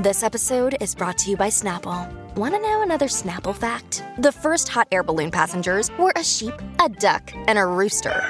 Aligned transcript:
This 0.00 0.22
episode 0.22 0.78
is 0.80 0.94
brought 0.94 1.18
to 1.18 1.30
you 1.30 1.36
by 1.36 1.48
Snapple. 1.48 2.10
Want 2.34 2.54
to 2.54 2.60
know 2.62 2.80
another 2.80 3.04
Snapple 3.04 3.54
fact? 3.54 4.02
The 4.16 4.32
first 4.32 4.66
hot 4.66 4.88
air 4.90 5.02
balloon 5.02 5.30
passengers 5.30 5.90
were 5.98 6.14
a 6.16 6.24
sheep, 6.24 6.54
a 6.82 6.88
duck, 6.88 7.30
and 7.34 7.58
a 7.58 7.66
rooster. 7.66 8.24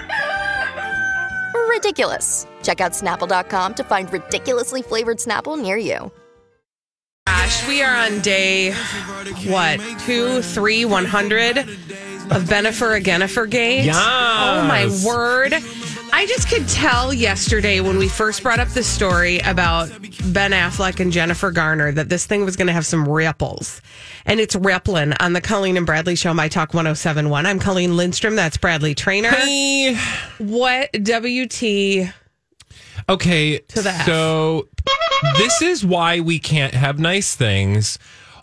Ridiculous. 1.68 2.48
Check 2.64 2.80
out 2.80 2.90
snapple.com 2.90 3.74
to 3.74 3.84
find 3.84 4.12
ridiculously 4.12 4.82
flavored 4.82 5.18
Snapple 5.18 5.62
near 5.62 5.76
you. 5.76 6.10
Gosh, 7.28 7.68
we 7.68 7.82
are 7.84 7.94
on 7.94 8.18
day, 8.18 8.72
what, 9.46 9.78
two, 10.00 10.42
three, 10.42 10.84
100 10.84 11.58
of 11.58 11.66
Benifer 12.48 13.00
Agenifer 13.00 13.48
Gate? 13.48 13.84
Yes. 13.84 13.96
Oh, 13.96 14.66
my 14.66 14.86
word. 15.06 15.52
I 16.12 16.26
just 16.26 16.48
could 16.48 16.68
tell 16.68 17.14
yesterday 17.14 17.80
when 17.80 17.96
we 17.96 18.08
first 18.08 18.42
brought 18.42 18.58
up 18.58 18.68
the 18.68 18.82
story 18.82 19.38
about 19.40 19.88
Ben 20.32 20.50
Affleck 20.52 21.00
and 21.00 21.10
Jennifer 21.12 21.50
Garner 21.50 21.92
that 21.92 22.08
this 22.08 22.26
thing 22.26 22.44
was 22.44 22.56
going 22.56 22.66
to 22.66 22.72
have 22.72 22.84
some 22.84 23.08
ripples. 23.08 23.80
And 24.26 24.38
it's 24.40 24.54
rippling 24.54 25.14
on 25.20 25.32
the 25.32 25.40
Colleen 25.40 25.76
and 25.76 25.86
Bradley 25.86 26.16
show, 26.16 26.34
My 26.34 26.48
Talk 26.48 26.74
1071. 26.74 27.46
I'm 27.46 27.58
Colleen 27.58 27.96
Lindstrom. 27.96 28.36
That's 28.36 28.56
Bradley 28.56 28.94
Traynor. 28.94 29.30
Hey. 29.30 29.96
What 30.38 30.90
WT? 30.92 32.12
Okay, 33.08 33.58
To 33.58 33.82
the 33.82 33.90
F. 33.90 34.06
so 34.06 34.68
this 35.38 35.62
is 35.62 35.84
why 35.84 36.20
we 36.20 36.38
can't 36.38 36.74
have 36.74 36.98
nice 36.98 37.34
things. 37.34 37.98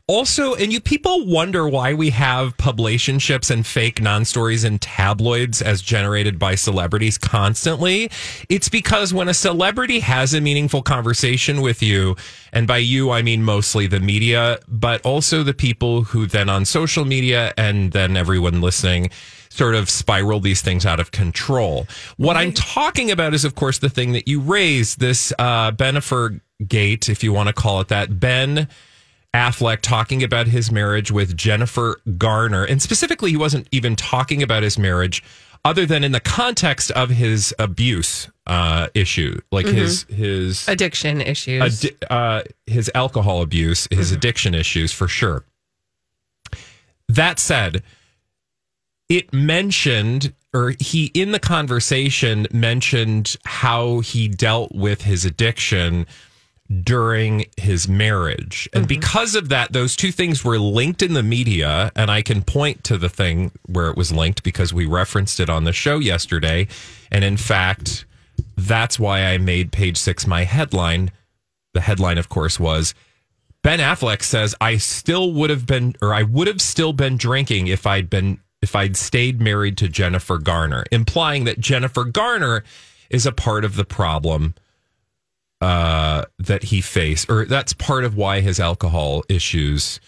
Also, 0.10 0.56
and 0.56 0.72
you 0.72 0.80
people 0.80 1.26
wonder 1.26 1.68
why 1.68 1.94
we 1.94 2.12
have 2.12 2.56
publicationships 2.56 3.52
and 3.52 3.68
fake 3.68 4.02
non-stories 4.02 4.64
and 4.64 4.80
tabloids 4.80 5.62
as 5.62 5.82
generated 5.82 6.40
by 6.40 6.56
celebrities 6.56 7.18
constantly. 7.18 8.10
It's 8.48 8.70
because 8.70 9.14
when 9.14 9.28
a 9.28 9.34
celebrity 9.34 10.00
has 10.00 10.34
a 10.34 10.40
meaningful 10.40 10.82
conversation 10.82 11.60
with 11.60 11.84
you, 11.84 12.16
and 12.54 12.66
by 12.66 12.78
you 12.78 13.12
I 13.12 13.22
mean 13.22 13.44
mostly 13.44 13.86
the 13.86 14.00
media, 14.00 14.60
but 14.66 15.06
also 15.06 15.44
the 15.44 15.54
people 15.54 16.04
who 16.04 16.26
then 16.26 16.48
on 16.48 16.64
social 16.64 17.04
media 17.04 17.54
and 17.58 17.92
then 17.92 18.16
everyone 18.16 18.62
listening 18.62 19.10
sort 19.50 19.76
of 19.76 19.90
spiral 19.90 20.40
these 20.40 20.62
things 20.62 20.86
out 20.86 21.02
of 21.02 21.12
control. 21.12 21.86
What 22.16 22.38
I'm 22.38 22.54
talking 22.54 23.12
about 23.12 23.34
is, 23.34 23.44
of 23.44 23.56
course, 23.56 23.80
the 23.80 23.90
thing 23.90 24.14
that 24.14 24.26
you 24.26 24.40
raised, 24.40 25.02
this 25.02 25.34
uh, 25.38 25.72
Benifer 25.72 26.40
Gate, 26.66 27.10
if 27.10 27.26
you 27.26 27.34
want 27.34 27.48
to 27.48 27.54
call 27.54 27.82
it 27.82 27.90
that. 27.90 28.22
Ben 28.22 28.70
Affleck 29.38 29.82
talking 29.82 30.24
about 30.24 30.48
his 30.48 30.72
marriage 30.72 31.12
with 31.12 31.38
Jennifer 31.38 32.02
Garner. 32.18 32.64
And 32.64 32.82
specifically, 32.82 33.30
he 33.32 33.38
wasn't 33.38 33.68
even 33.72 33.96
talking 33.96 34.42
about 34.42 34.64
his 34.64 34.80
marriage 34.80 35.24
other 35.64 35.86
than 35.86 36.04
in 36.04 36.12
the 36.12 36.20
context 36.20 36.92
of 36.92 37.10
his 37.10 37.54
abuse 37.60 38.30
uh, 38.48 38.88
issue, 38.94 39.40
like 39.52 39.66
his 39.66 40.04
his 40.04 40.68
Addiction 40.68 41.22
issues. 41.22 41.62
addi- 41.62 41.96
uh, 42.10 42.42
his 42.66 42.90
alcohol 42.96 43.42
abuse, 43.42 43.88
his 43.92 44.12
addiction 44.12 44.56
issues 44.56 44.92
for 44.94 45.08
sure. 45.08 45.44
That 47.10 47.38
said, 47.40 47.84
it 49.10 49.34
mentioned, 49.34 50.34
or 50.54 50.74
he 50.80 51.12
in 51.14 51.32
the 51.32 51.40
conversation 51.40 52.48
mentioned 52.52 53.36
how 53.46 54.00
he 54.00 54.28
dealt 54.28 54.74
with 54.74 55.02
his 55.04 55.26
addiction 55.26 56.08
during 56.84 57.46
his 57.56 57.88
marriage. 57.88 58.68
And 58.74 58.84
mm-hmm. 58.84 59.00
because 59.00 59.36
of 59.36 59.50
that, 59.50 59.72
those 59.72 59.96
two 59.96 60.12
things 60.12 60.44
were 60.44 60.60
linked 60.60 61.02
in 61.02 61.14
the 61.14 61.24
media. 61.24 61.92
And 61.96 62.12
I 62.12 62.22
can 62.22 62.44
point 62.44 62.84
to 62.86 62.98
the 62.98 63.10
thing 63.10 63.52
where 63.66 63.90
it 63.90 63.98
was 63.98 64.12
linked 64.12 64.44
because 64.44 64.74
we 64.74 64.86
referenced 64.86 65.40
it 65.40 65.50
on 65.50 65.64
the 65.64 65.74
show 65.74 66.00
yesterday. 66.00 66.68
And 67.12 67.24
in 67.24 67.38
fact, 67.38 68.06
that's 68.58 69.00
why 69.00 69.26
I 69.26 69.38
made 69.38 69.72
page 69.72 69.98
six 69.98 70.28
my 70.28 70.44
headline. 70.44 71.12
The 71.74 71.82
headline, 71.82 72.18
of 72.18 72.28
course, 72.28 72.60
was 72.60 72.94
Ben 73.62 73.80
Affleck 73.80 74.22
says, 74.22 74.56
I 74.60 74.78
still 74.78 75.34
would 75.34 75.50
have 75.50 75.66
been, 75.66 75.96
or 76.02 76.14
I 76.14 76.24
would 76.24 76.48
have 76.48 76.62
still 76.62 76.94
been 76.94 77.18
drinking 77.18 77.68
if 77.68 77.86
I'd 77.86 78.10
been, 78.10 78.40
if 78.62 78.76
I'd 78.76 78.98
stayed 78.98 79.42
married 79.42 79.78
to 79.78 79.90
Jennifer 79.90 80.38
Garner, 80.38 80.86
implying 80.92 81.44
that 81.46 81.60
Jennifer 81.60 82.04
Garner 82.04 82.64
is 83.10 83.26
a 83.26 83.32
part 83.32 83.64
of 83.64 83.76
the 83.76 83.86
problem 83.86 84.56
uh, 85.62 86.26
that 86.40 86.64
he 86.64 86.82
faced, 86.82 87.30
or 87.30 87.46
that's 87.46 87.74
part 87.74 88.04
of 88.04 88.16
why 88.16 88.42
his 88.42 88.60
alcohol 88.60 89.24
issues 89.30 90.00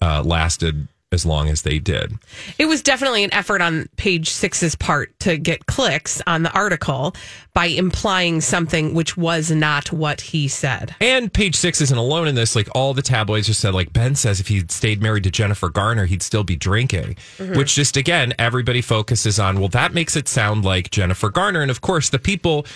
uh, 0.00 0.22
lasted 0.22 0.88
as 1.12 1.24
long 1.24 1.48
as 1.48 1.62
they 1.62 1.78
did. 1.78 2.12
It 2.58 2.66
was 2.66 2.82
definitely 2.82 3.22
an 3.22 3.32
effort 3.32 3.62
on 3.62 3.88
page 3.96 4.30
six's 4.30 4.74
part 4.74 5.16
to 5.20 5.38
get 5.38 5.66
clicks 5.66 6.20
on 6.26 6.42
the 6.42 6.50
article 6.50 7.14
by 7.54 7.66
implying 7.66 8.40
something 8.40 8.94
which 8.94 9.16
was 9.16 9.50
not 9.50 9.92
what 9.92 10.20
he 10.20 10.48
said. 10.48 10.94
And 11.00 11.32
page 11.32 11.54
six 11.54 11.80
isn't 11.80 11.96
alone 11.96 12.26
in 12.26 12.34
this. 12.34 12.56
Like 12.56 12.68
all 12.74 12.92
the 12.92 13.02
tabloids 13.02 13.46
just 13.46 13.60
said, 13.60 13.74
like 13.74 13.92
Ben 13.92 14.16
says, 14.16 14.40
if 14.40 14.48
he'd 14.48 14.72
stayed 14.72 15.00
married 15.00 15.22
to 15.24 15.30
Jennifer 15.30 15.68
Garner, 15.70 16.06
he'd 16.06 16.22
still 16.22 16.44
be 16.44 16.56
drinking. 16.56 17.16
Which 17.38 17.76
just 17.76 17.96
again, 17.96 18.34
everybody 18.38 18.82
focuses 18.82 19.38
on. 19.38 19.60
Well, 19.60 19.68
that 19.68 19.94
makes 19.94 20.16
it 20.16 20.26
sound 20.26 20.64
like 20.64 20.90
Jennifer 20.90 21.30
Garner, 21.30 21.62
and 21.62 21.70
of 21.70 21.80
course, 21.80 22.10
the 22.10 22.18
people, 22.18 22.66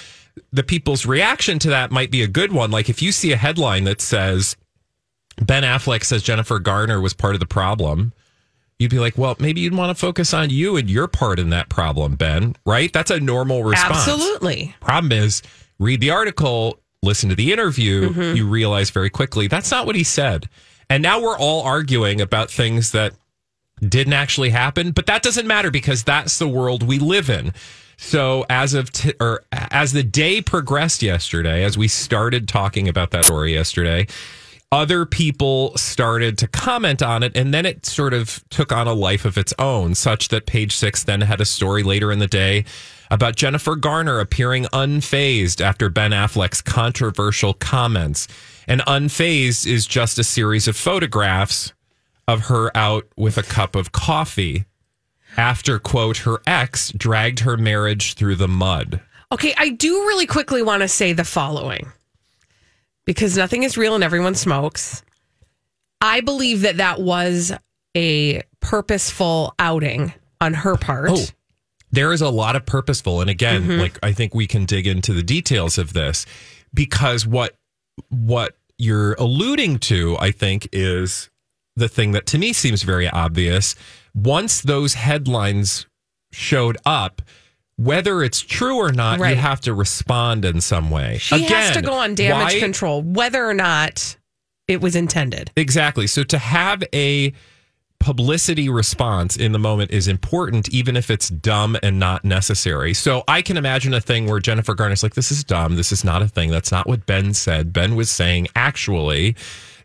the 0.53 0.63
people's 0.63 1.07
reaction 1.07 1.59
to 1.61 1.69
that 1.71 1.91
might 1.91 2.11
be 2.11 2.23
a 2.23 2.29
good 2.29 2.53
one. 2.53 2.71
Like 2.71 2.89
if 2.89 3.01
you 3.03 3.13
see 3.13 3.33
a 3.33 3.37
headline 3.37 3.85
that 3.85 4.01
says 4.01 4.57
Ben 5.41 5.63
Affleck 5.63 6.05
says 6.05 6.23
Jennifer 6.23 6.59
Garner 6.59 7.01
was 7.01 7.15
part 7.15 7.35
of 7.35 7.41
the 7.41 7.47
problem. 7.47 8.13
You'd 8.79 8.91
be 8.93 9.01
like, 9.01 9.19
well, 9.19 9.35
maybe 9.41 9.61
you'd 9.61 9.75
want 9.75 9.97
to 9.97 10.01
focus 10.01 10.33
on 10.33 10.51
you 10.51 10.77
and 10.77 10.89
your 10.89 11.09
part 11.09 11.41
in 11.41 11.51
that 11.51 11.69
problem, 11.69 12.15
Ben, 12.15 12.55
right? 12.65 12.93
That's 12.93 13.11
a 13.11 13.19
normal 13.19 13.65
response. 13.65 14.07
Absolutely. 14.09 14.73
Problem 14.81 15.11
is, 15.11 15.43
read 15.81 16.01
the 16.01 16.11
article, 16.11 16.79
listen 17.03 17.29
to 17.29 17.35
the 17.35 17.53
interview, 17.53 18.11
Mm-hmm. 18.11 18.37
you 18.37 18.47
realize 18.47 18.91
very 18.91 19.11
quickly 19.11 19.49
that's 19.49 19.71
not 19.73 19.85
what 19.85 19.97
he 19.97 20.05
said. 20.05 20.49
And 20.89 21.03
now 21.03 21.21
we're 21.21 21.37
all 21.37 21.63
arguing 21.63 22.21
about 22.21 22.53
things 22.53 22.93
that 22.93 23.15
didn't 23.81 24.13
actually 24.13 24.51
happen, 24.51 24.93
but 24.93 25.07
that 25.07 25.23
doesn't 25.23 25.47
matter 25.47 25.71
because 25.73 26.05
that's 26.05 26.39
the 26.39 26.49
world 26.49 26.83
we 26.85 26.99
live 27.01 27.29
in. 27.31 27.53
So 27.99 28.47
as 28.49 28.75
of 28.75 28.93
t- 28.93 29.13
or 29.21 29.45
as 29.53 29.93
the 29.93 30.05
day 30.05 30.41
progressed 30.41 31.03
yesterday, 31.03 31.65
as 31.65 31.77
we 31.77 31.89
started 31.89 32.49
talking 32.49 32.89
about 32.89 33.11
that 33.11 33.25
story 33.25 33.53
yesterday, 33.53 34.07
other 34.71 35.05
people 35.05 35.77
started 35.77 36.39
to 36.39 36.47
comment 36.47 37.03
on 37.03 37.23
it 37.23 37.37
and 37.37 37.53
then 37.53 37.67
it 37.67 37.85
sort 37.85 38.15
of 38.15 38.43
took 38.51 38.71
on 38.71 38.87
a 38.87 38.93
life 38.93 39.25
of 39.25 39.37
its 39.37 39.53
own 39.59 39.95
such 39.95 40.29
that 40.29 40.47
page 40.47 40.77
6 40.77 41.05
then 41.05 41.23
had 41.23 41.41
a 41.41 41.45
story 41.45 41.83
later 41.83 42.13
in 42.13 42.19
the 42.19 42.27
day 42.27 42.65
about 43.11 43.35
Jennifer 43.35 43.75
Garner 43.75 44.21
appearing 44.21 44.65
unfazed 44.67 45.61
after 45.61 45.89
Ben 45.89 46.13
Affleck's 46.13 46.63
controversial 46.63 47.53
comments. 47.55 48.29
And 48.69 48.81
unfazed 48.83 49.67
is 49.67 49.87
just 49.87 50.19
a 50.19 50.25
series 50.25 50.69
of 50.69 50.77
photographs 50.77 51.73
of 52.29 52.43
her 52.47 52.71
out 52.77 53.09
with 53.17 53.39
a 53.39 53.43
cup 53.43 53.75
of 53.75 53.91
coffee 53.91 54.67
after 55.39 55.79
quote 55.79 56.19
her 56.19 56.43
ex 56.47 56.93
dragged 56.93 57.41
her 57.41 57.57
marriage 57.57 58.15
through 58.15 58.37
the 58.37 58.49
mud. 58.49 59.01
Okay, 59.33 59.55
I 59.57 59.71
do 59.71 59.93
really 59.93 60.27
quickly 60.27 60.63
want 60.63 60.83
to 60.83 60.89
say 60.89 61.13
the 61.13 61.25
following 61.25 61.91
because 63.07 63.37
nothing 63.37 63.63
is 63.63 63.79
real 63.79 63.95
and 63.95 64.05
everyone 64.05 64.35
smokes. 64.35 65.03
I 66.01 66.21
believe 66.21 66.63
that 66.63 66.79
that 66.79 67.01
was 67.01 67.53
a 67.97 68.43
purposeful 68.61 69.55
outing 69.59 70.13
on 70.41 70.55
her 70.55 70.77
part. 70.77 71.11
Oh, 71.13 71.25
there 71.91 72.13
is 72.13 72.21
a 72.21 72.29
lot 72.29 72.57
of 72.57 72.67
purposeful 72.67 73.21
and 73.21 73.31
again 73.31 73.63
mm-hmm. 73.63 73.81
like 73.81 73.99
i 74.03 74.13
think 74.13 74.35
we 74.35 74.47
can 74.47 74.65
dig 74.65 74.87
into 74.87 75.13
the 75.13 75.23
details 75.23 75.79
of 75.79 75.93
this 75.93 76.27
because 76.75 77.27
what 77.27 77.57
what 78.11 78.57
you're 78.77 79.15
alluding 79.15 79.79
to 79.79 80.17
i 80.21 80.31
think 80.31 80.69
is 80.73 81.31
the 81.77 81.89
thing 81.89 82.13
that 82.13 82.27
to 82.27 82.39
me 82.39 82.53
seems 82.53 82.83
very 82.83 83.09
obvious 83.09 83.75
once 84.25 84.61
those 84.63 84.95
headlines 84.95 85.87
showed 86.33 86.77
up 86.85 87.23
whether 87.77 88.23
it's 88.23 88.41
true 88.41 88.77
or 88.77 88.91
not 88.93 89.19
Right. 89.21 89.31
you 89.31 89.37
have 89.37 89.61
to 89.63 89.73
respond 89.73 90.45
in 90.45 90.61
some 90.61 90.91
way 90.91 91.19
She 91.21 91.45
has 91.45 91.75
to 91.77 91.83
go 91.83 91.93
on 91.93 92.15
damage 92.15 92.55
why- 92.55 92.59
control, 92.61 93.03
whether 93.03 93.45
or 93.49 93.55
not 93.55 94.17
it 94.67 94.81
was 94.81 94.97
intended. 94.97 95.51
Exactly. 95.57 96.07
So 96.07 96.25
to 96.25 96.39
have 96.39 96.83
a 96.93 97.33
publicity 98.01 98.69
response 98.69 99.37
in 99.37 99.53
the 99.53 99.59
moment 99.59 99.91
is 99.91 100.07
important, 100.09 100.69
even 100.71 100.97
if 100.97 101.11
it's 101.11 101.29
dumb 101.29 101.77
and 101.83 101.99
not 101.99 102.25
necessary. 102.25 102.95
So 102.95 103.25
I 103.27 103.43
can 103.43 103.57
imagine 103.57 103.93
a 103.95 104.01
thing 104.01 104.27
where 104.29 104.39
Jennifer 104.41 104.75
Garner's 104.75 105.03
like, 105.03 105.15
this 105.15 105.33
is 105.33 105.43
dumb. 105.43 105.77
This 105.77 105.91
is 105.91 106.05
not 106.05 106.23
a 106.23 106.29
thing. 106.29 106.51
That's 106.51 106.71
not 106.71 106.87
what 106.87 107.07
Ben 107.07 107.35
said. 107.35 107.73
Ben 107.73 107.97
was 107.97 108.11
saying, 108.11 108.49
actually, 108.55 109.35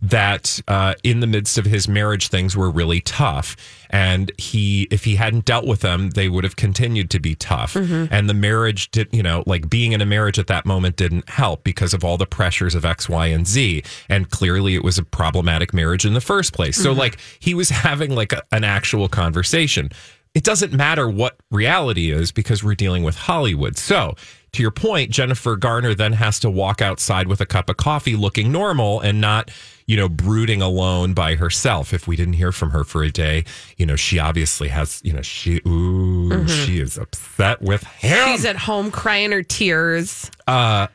that 0.04 0.60
uh, 0.68 0.96
in 1.04 1.22
the 1.22 1.28
midst 1.28 1.58
of 1.58 1.64
his 1.64 1.88
marriage, 1.88 2.28
things 2.28 2.58
were 2.58 2.70
really 2.70 3.00
tough. 3.00 3.56
And 3.90 4.34
he, 4.38 4.86
if 4.92 5.06
he 5.06 5.16
hadn't 5.16 5.46
dealt 5.46 5.66
with 5.66 5.80
them, 5.80 6.10
they 6.10 6.28
would 6.28 6.44
have 6.44 6.58
continued 6.58 7.10
to 7.12 7.20
be 7.20 7.36
tough. 7.36 7.78
And 8.12 8.30
the 8.30 8.34
marriage 8.34 8.92
did, 8.92 9.08
you 9.14 9.24
know, 9.24 9.44
like 9.48 9.70
being 9.70 9.94
in 9.94 10.02
a 10.02 10.06
marriage 10.06 10.38
at 10.38 10.48
that 10.48 10.66
moment 10.66 10.98
didn't 10.98 11.30
help 11.30 11.64
because 11.64 11.94
of 11.94 12.04
all 12.04 12.18
the 12.18 12.26
pressures 12.26 12.76
of 12.76 12.84
X, 12.84 13.08
Y, 13.08 13.28
and 13.28 13.48
Z. 13.48 13.84
And 14.10 14.30
clearly 14.30 14.76
it 14.76 14.84
was 14.84 14.98
a 14.98 15.04
problematic 15.04 15.74
marriage 15.74 16.06
in 16.06 16.14
the 16.14 16.22
first 16.22 16.52
place. 16.54 16.76
So, 16.76 16.92
like, 16.92 17.18
he 17.40 17.54
was 17.54 17.70
having 17.88 18.14
like 18.14 18.34
a, 18.34 18.44
an 18.52 18.66
actual 18.66 19.08
conversation. 19.08 19.90
It 20.34 20.44
doesn't 20.44 20.74
matter 20.74 21.08
what 21.08 21.38
reality 21.50 22.12
is 22.12 22.34
because 22.34 22.62
we're 22.62 22.76
dealing 22.76 23.04
with 23.04 23.16
Hollywood. 23.16 23.78
So, 23.78 24.16
to 24.54 24.62
your 24.62 24.72
point, 24.72 25.12
Jennifer 25.12 25.56
Garner 25.56 25.96
then 25.96 26.14
has 26.14 26.40
to 26.42 26.50
walk 26.50 26.82
outside 26.82 27.28
with 27.28 27.42
a 27.42 27.46
cup 27.46 27.70
of 27.70 27.78
coffee 27.78 28.16
looking 28.16 28.52
normal 28.52 29.00
and 29.00 29.20
not, 29.20 29.50
you 29.86 29.98
know, 29.98 30.08
brooding 30.10 30.62
alone 30.62 31.14
by 31.14 31.36
herself. 31.36 31.94
If 31.94 32.08
we 32.08 32.16
didn't 32.16 32.34
hear 32.34 32.52
from 32.52 32.72
her 32.72 32.84
for 32.84 33.04
a 33.04 33.12
day, 33.12 33.44
you 33.78 33.86
know, 33.86 33.96
she 33.96 34.20
obviously 34.20 34.70
has, 34.70 35.02
you 35.04 35.14
know, 35.14 35.22
she, 35.22 35.62
ooh, 35.68 36.48
she 36.48 36.80
is 36.80 36.98
upset 36.98 37.62
with 37.62 37.84
him. 37.84 38.28
She's 38.28 38.46
at 38.46 38.56
home 38.58 38.92
crying 38.92 39.32
her 39.32 39.44
tears 39.44 40.30
uh, 40.48 40.88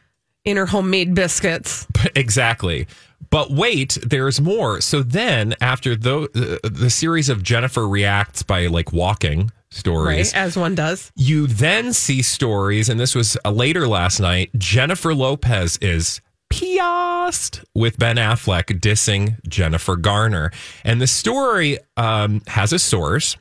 in 0.44 0.56
her 0.56 0.67
homemade 0.67 1.14
biscuits. 1.14 1.87
exactly. 2.17 2.87
But 3.31 3.50
wait, 3.50 3.99
there's 4.06 4.40
more. 4.40 4.81
So 4.81 5.02
then, 5.02 5.55
after 5.61 5.94
the, 5.94 6.29
the 6.62 6.70
the 6.70 6.88
series 6.88 7.29
of 7.29 7.43
Jennifer 7.43 7.87
reacts 7.87 8.43
by 8.43 8.69
like 8.69 8.93
walking 8.93 9.50
stories, 9.70 10.32
Right, 10.32 10.40
as 10.40 10.56
one 10.56 10.75
does. 10.75 11.12
you 11.14 11.46
then 11.46 11.93
see 11.93 12.23
stories, 12.23 12.88
and 12.88 12.99
this 12.99 13.14
was 13.14 13.37
uh, 13.44 13.50
later 13.50 13.87
last 13.87 14.19
night. 14.20 14.50
Jennifer 14.56 15.14
Lopez 15.14 15.76
is 15.82 16.23
pissed 16.50 17.65
with 17.75 17.99
Ben 17.99 18.17
Affleck 18.17 18.81
dissing 18.81 19.37
Jennifer 19.49 19.97
Garner, 19.97 20.50
and 20.85 21.00
the 21.00 21.06
story 21.06 21.79
um, 21.97 22.43
has 22.47 22.73
a 22.73 22.79
source 22.79 23.37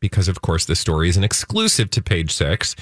because, 0.00 0.28
of 0.28 0.42
course, 0.42 0.64
the 0.64 0.76
story 0.76 1.08
is 1.08 1.16
an 1.16 1.24
exclusive 1.24 1.90
to 1.90 2.02
Page 2.02 2.32
Six. 2.32 2.76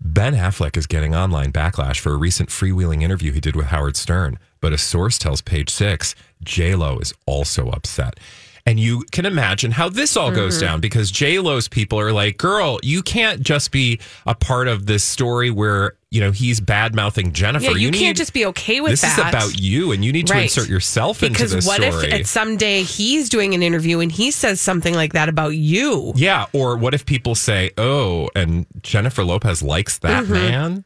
Ben 0.00 0.34
Affleck 0.34 0.76
is 0.76 0.86
getting 0.86 1.14
online 1.14 1.52
backlash 1.52 1.98
for 1.98 2.12
a 2.12 2.16
recent 2.16 2.50
freewheeling 2.50 3.02
interview 3.02 3.32
he 3.32 3.40
did 3.40 3.56
with 3.56 3.66
Howard 3.66 3.96
Stern. 3.96 4.38
But 4.60 4.72
a 4.72 4.78
source 4.78 5.18
tells 5.18 5.40
Page 5.40 5.70
Six, 5.70 6.14
J 6.42 6.74
Lo 6.74 6.98
is 6.98 7.14
also 7.26 7.70
upset. 7.70 8.18
And 8.68 8.80
you 8.80 9.04
can 9.12 9.26
imagine 9.26 9.70
how 9.70 9.88
this 9.88 10.16
all 10.16 10.32
goes 10.32 10.60
down 10.60 10.80
because 10.80 11.12
J 11.12 11.38
Lo's 11.38 11.68
people 11.68 12.00
are 12.00 12.10
like, 12.12 12.36
"Girl, 12.36 12.80
you 12.82 13.00
can't 13.00 13.40
just 13.40 13.70
be 13.70 14.00
a 14.26 14.34
part 14.34 14.66
of 14.66 14.86
this 14.86 15.04
story 15.04 15.50
where 15.52 15.92
you 16.10 16.20
know 16.20 16.32
he's 16.32 16.58
bad 16.58 16.92
mouthing 16.92 17.32
Jennifer. 17.32 17.66
Yeah, 17.66 17.70
you, 17.76 17.92
need- 17.92 17.98
can't 18.00 18.16
just 18.16 18.32
be 18.32 18.44
okay 18.46 18.80
with 18.80 18.90
this 18.90 19.02
this 19.02 19.12
is 19.12 19.18
about 19.18 19.60
you, 19.60 19.92
and 19.92 20.04
you 20.04 20.10
need 20.12 20.26
to 20.26 20.32
Right. 20.32 20.42
insert 20.42 20.68
yourself 20.68 21.20
because 21.20 21.52
into 21.52 21.54
this 21.56 21.66
what 21.66 21.80
story. 21.80 22.08
if 22.08 22.12
at 22.12 22.26
someday 22.26 22.82
he's 22.82 23.28
doing 23.28 23.54
an 23.54 23.62
interview 23.62 24.00
and 24.00 24.10
he 24.10 24.32
says 24.32 24.60
something 24.60 24.94
like 24.94 25.12
that 25.12 25.28
about 25.28 25.50
you? 25.50 26.12
Yeah, 26.16 26.46
or 26.52 26.76
what 26.76 26.92
if 26.92 27.06
people 27.06 27.36
say, 27.36 27.70
"Oh, 27.78 28.30
and 28.34 28.66
Jennifer 28.82 29.22
Lopez 29.24 29.62
likes 29.62 29.98
that 29.98 30.24
Mm-hmm. 30.24 30.32
man"? 30.32 30.84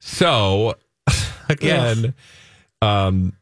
So, 0.00 0.76
again, 1.50 2.14
um, 2.82 3.34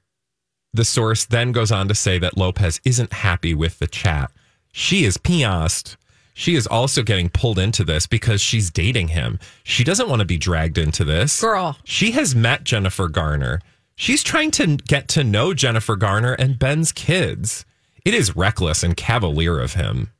the 0.73 0.85
source 0.85 1.25
then 1.25 1.53
goes 1.53 1.71
on 1.71 1.89
to 1.89 1.95
say 1.95 2.19
that 2.19 2.37
Lopez 2.37 2.81
isn't 2.85 3.13
happy 3.13 3.55
with 3.55 3.79
the 3.79 3.87
chat. 3.87 4.31
She 4.73 5.05
is 5.05 5.19
pissed. 5.19 5.97
She 6.35 6.55
is 6.55 6.67
also 6.67 7.03
getting 7.03 7.29
pulled 7.29 7.59
into 7.59 7.85
this 7.85 8.07
because 8.07 8.41
she's 8.41 8.71
dating 8.71 9.09
him. 9.09 9.39
She 9.65 9.85
doesn't 9.85 10.09
want 10.09 10.21
to 10.21 10.27
be 10.27 10.39
dragged 10.39 10.79
into 10.79 11.05
this. 11.05 11.41
Girl. 11.41 11.77
She 11.85 12.13
has 12.13 12.35
met 12.35 12.65
Jennifer 12.65 13.09
Garner. 13.09 13.61
She's 13.97 14.23
trying 14.23 14.51
to 14.53 14.79
get 14.79 15.09
to 15.09 15.25
know 15.25 15.53
Jennifer 15.53 15.95
Garner 15.95 16.33
and 16.33 16.59
Ben's 16.59 16.91
kids. 16.91 17.67
It 18.05 18.15
is 18.15 18.35
reckless 18.35 18.83
and 18.83 18.97
cavalier 18.97 19.61
of 19.61 19.75
him. 19.75 20.11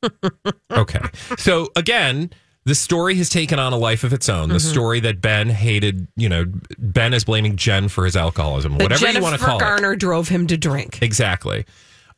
okay. 0.70 1.00
So 1.36 1.68
again, 1.74 2.30
the 2.68 2.74
story 2.74 3.14
has 3.16 3.28
taken 3.28 3.58
on 3.58 3.72
a 3.72 3.76
life 3.78 4.04
of 4.04 4.12
its 4.12 4.28
own. 4.28 4.48
The 4.50 4.56
Mm-hmm. 4.56 4.68
story 4.70 5.00
that 5.00 5.20
Ben 5.20 5.48
hated, 5.48 6.06
you 6.16 6.28
know, 6.28 6.44
Ben 6.78 7.14
is 7.14 7.24
blaming 7.24 7.56
Jen 7.56 7.88
for 7.88 8.04
his 8.04 8.16
alcoholism, 8.16 8.72
That 8.78 8.84
whatever 8.84 9.00
Jennifer 9.00 9.18
you 9.18 9.22
want 9.22 9.40
to 9.40 9.44
call 9.44 9.56
it. 9.56 9.60
Garner 9.60 9.96
drove 9.96 10.28
him 10.28 10.46
to 10.48 10.56
drink. 10.56 11.00
Exactly. 11.02 11.64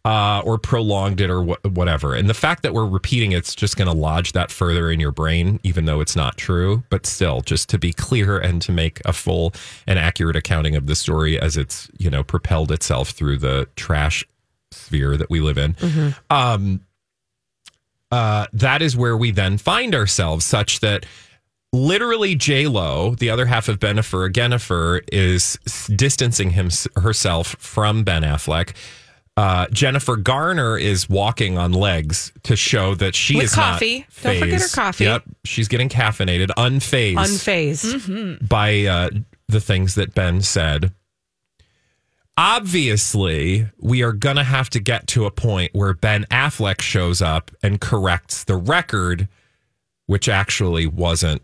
Uh, 0.03 0.41
or 0.47 0.57
prolonged 0.57 1.21
it 1.21 1.29
or 1.29 1.43
wh- 1.45 1.65
whatever. 1.77 2.15
And 2.15 2.27
the 2.27 2.33
fact 2.35 2.63
that 2.63 2.73
we're 2.73 2.87
repeating 2.87 3.33
it's 3.33 3.55
just 3.55 3.77
going 3.77 3.87
to 3.87 3.93
lodge 3.95 4.33
that 4.33 4.51
further 4.51 4.91
in 4.91 4.99
your 4.99 5.13
brain, 5.13 5.61
even 5.63 5.85
though 5.85 6.01
it's 6.01 6.17
not 6.17 6.39
true. 6.39 6.83
But 6.89 7.05
still, 7.05 7.43
just 7.43 7.69
to 7.69 7.79
be 7.79 7.93
clear 7.93 8.39
and 8.39 8.63
to 8.63 8.73
make 8.73 9.03
a 9.05 9.13
full 9.13 9.53
and 9.87 9.99
accurate 9.99 10.37
accounting 10.37 10.75
of 10.75 10.87
the 10.87 10.95
story 10.95 11.39
as 11.39 11.59
it's, 11.59 11.91
you 11.99 12.09
know, 12.09 12.23
propelled 12.25 12.73
itself 12.73 13.11
through 13.11 13.37
the 13.39 13.69
trash 13.77 14.25
sphere 14.73 15.19
that 15.19 15.29
we 15.29 15.41
live 15.41 15.59
in. 15.59 15.77
Um, 16.31 16.81
uh, 18.11 18.47
that 18.53 18.83
is 18.83 18.97
where 18.97 19.17
we 19.17 19.31
then 19.31 19.59
find 19.59 19.95
ourselves, 19.95 20.45
such 20.45 20.81
that 20.81 21.07
literally 21.73 22.35
J 22.35 22.67
Lo, 22.67 23.15
the 23.15 23.31
other 23.31 23.47
half 23.47 23.69
of 23.69 23.79
Benifer 23.79 24.29
Jennifer, 24.33 25.03
is 25.13 25.59
distancing 25.95 26.51
him 26.51 26.71
herself 26.97 27.49
from 27.59 28.03
Ben 28.05 28.23
Affleck. 28.23 28.75
Uh, 29.37 29.67
Jennifer 29.73 30.17
Garner 30.17 30.77
is 30.77 31.09
walking 31.09 31.57
on 31.57 31.73
legs 31.73 32.33
to 32.43 32.57
show 32.57 32.95
that 32.97 33.15
she 33.15 33.37
With 33.37 33.45
is 33.45 33.55
coffee. 33.55 34.01
not 34.01 34.23
Don't 34.23 34.39
forget 34.41 34.61
her 34.61 34.69
coffee. 34.69 35.05
Yep, 35.05 35.23
she's 35.45 35.69
getting 35.69 35.89
caffeinated, 35.89 36.49
unfazed 36.59 37.15
Unfazed. 37.17 38.47
by 38.49 38.85
uh, 38.85 39.11
the 39.49 39.61
things 39.61 39.95
that 39.95 40.15
Ben 40.15 40.43
said. 40.43 40.93
Obviously, 42.37 43.69
we 43.79 44.03
are 44.03 44.13
going 44.13 44.37
to 44.37 44.45
have 44.45 44.71
to 44.71 44.81
get 44.81 45.07
to 45.09 45.27
a 45.27 45.31
point 45.31 45.75
where 45.75 45.93
Ben 45.93 46.25
Affleck 46.31 46.81
shows 46.81 47.21
up 47.21 47.51
and 47.63 47.81
corrects 47.81 48.45
the 48.45 48.57
record, 48.57 49.29
which 50.07 50.29
actually 50.29 50.87
wasn't, 50.87 51.43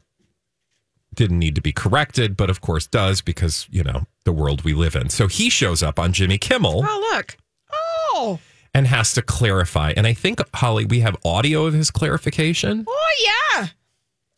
didn't 1.15 1.39
need 1.39 1.55
to 1.55 1.61
be 1.61 1.73
corrected, 1.73 2.37
but 2.37 2.49
of 2.49 2.61
course 2.61 2.87
does 2.87 3.21
because, 3.21 3.67
you 3.71 3.83
know, 3.85 4.05
the 4.25 4.33
world 4.33 4.63
we 4.65 4.73
live 4.75 4.97
in. 4.97 5.11
So 5.11 5.27
he 5.29 5.51
shows 5.51 5.83
up 5.83 5.99
on 5.99 6.13
Jimmy 6.13 6.39
Kimmel 6.39 6.83
Oh, 6.87 7.09
look. 7.15 7.37
Oh. 7.71 8.39
and 8.73 8.87
has 8.87 9.13
to 9.15 9.23
clarify. 9.23 9.93
And 9.97 10.07
I 10.07 10.15
think, 10.15 10.41
Holly, 10.55 10.85
we 10.87 11.01
have 11.01 11.17
audio 11.25 11.67
of 11.67 11.75
his 11.75 11.91
clarification. 11.91 12.85
Oh, 12.89 13.15
yeah. 13.55 13.69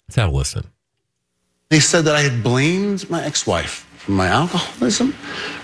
Let's 0.08 0.16
have 0.16 0.30
a 0.30 0.36
listen. 0.36 0.66
They 1.70 1.80
said 1.80 2.04
that 2.06 2.16
I 2.16 2.22
had 2.22 2.42
blamed 2.42 3.08
my 3.10 3.22
ex-wife 3.24 3.86
for 3.98 4.10
my 4.12 4.26
alcoholism 4.26 5.14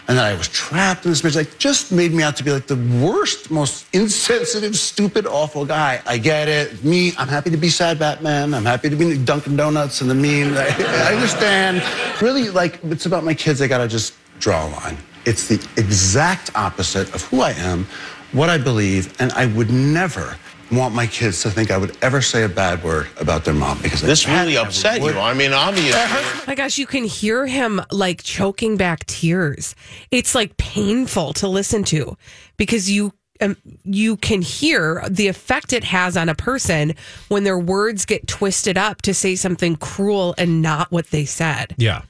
and 0.06 0.18
that 0.18 0.24
I 0.24 0.34
was 0.34 0.48
trapped 0.48 1.04
in 1.04 1.10
this 1.10 1.22
marriage. 1.22 1.36
Like, 1.36 1.58
just 1.58 1.90
made 1.90 2.12
me 2.12 2.22
out 2.22 2.36
to 2.36 2.44
be 2.44 2.52
like 2.52 2.66
the 2.66 2.76
worst, 3.02 3.50
most 3.50 3.86
insensitive, 3.94 4.76
stupid, 4.76 5.26
awful 5.26 5.64
guy. 5.64 6.02
I 6.06 6.18
get 6.18 6.48
it. 6.48 6.84
Me, 6.84 7.12
I'm 7.16 7.28
happy 7.28 7.50
to 7.50 7.56
be 7.56 7.70
sad 7.70 7.98
Batman. 7.98 8.52
I'm 8.52 8.64
happy 8.64 8.90
to 8.90 8.96
be 8.96 9.16
Dunkin' 9.16 9.56
Donuts 9.56 10.02
and 10.02 10.10
the 10.10 10.14
meme. 10.14 10.56
I, 10.56 10.66
I 11.08 11.14
understand. 11.14 11.82
Really, 12.20 12.50
like, 12.50 12.80
it's 12.84 13.06
about 13.06 13.24
my 13.24 13.34
kids. 13.34 13.62
I 13.62 13.66
gotta 13.66 13.88
just 13.88 14.14
draw 14.40 14.66
a 14.66 14.68
line. 14.68 14.98
It's 15.24 15.48
the 15.48 15.54
exact 15.78 16.50
opposite 16.54 17.14
of 17.14 17.22
who 17.22 17.40
I 17.40 17.52
am, 17.52 17.86
what 18.32 18.50
I 18.50 18.58
believe, 18.58 19.18
and 19.20 19.32
I 19.32 19.46
would 19.46 19.70
never 19.70 20.36
want 20.70 20.94
my 20.94 21.06
kids 21.06 21.42
to 21.42 21.50
think 21.50 21.70
I 21.70 21.76
would 21.76 21.96
ever 22.02 22.20
say 22.20 22.44
a 22.44 22.48
bad 22.48 22.82
word 22.82 23.08
about 23.20 23.44
their 23.44 23.54
mom 23.54 23.80
because 23.82 24.00
This 24.00 24.26
I 24.26 24.40
really 24.40 24.56
upset 24.56 25.00
you. 25.00 25.10
I 25.10 25.34
mean, 25.34 25.52
obviously. 25.52 26.00
My 26.46 26.54
gosh, 26.54 26.78
you 26.78 26.86
can 26.86 27.04
hear 27.04 27.46
him 27.46 27.80
like 27.90 28.22
choking 28.22 28.76
back 28.76 29.04
tears. 29.06 29.74
It's 30.10 30.34
like 30.34 30.56
painful 30.56 31.32
to 31.34 31.48
listen 31.48 31.84
to 31.84 32.16
because 32.56 32.90
you 32.90 33.12
um, 33.40 33.56
you 33.82 34.16
can 34.16 34.42
hear 34.42 35.04
the 35.10 35.28
effect 35.28 35.72
it 35.72 35.84
has 35.84 36.16
on 36.16 36.28
a 36.28 36.34
person 36.34 36.94
when 37.28 37.44
their 37.44 37.58
words 37.58 38.04
get 38.04 38.26
twisted 38.28 38.78
up 38.78 39.02
to 39.02 39.12
say 39.12 39.34
something 39.34 39.76
cruel 39.76 40.34
and 40.38 40.62
not 40.62 40.90
what 40.92 41.10
they 41.10 41.24
said. 41.24 41.74
Yeah. 41.76 42.02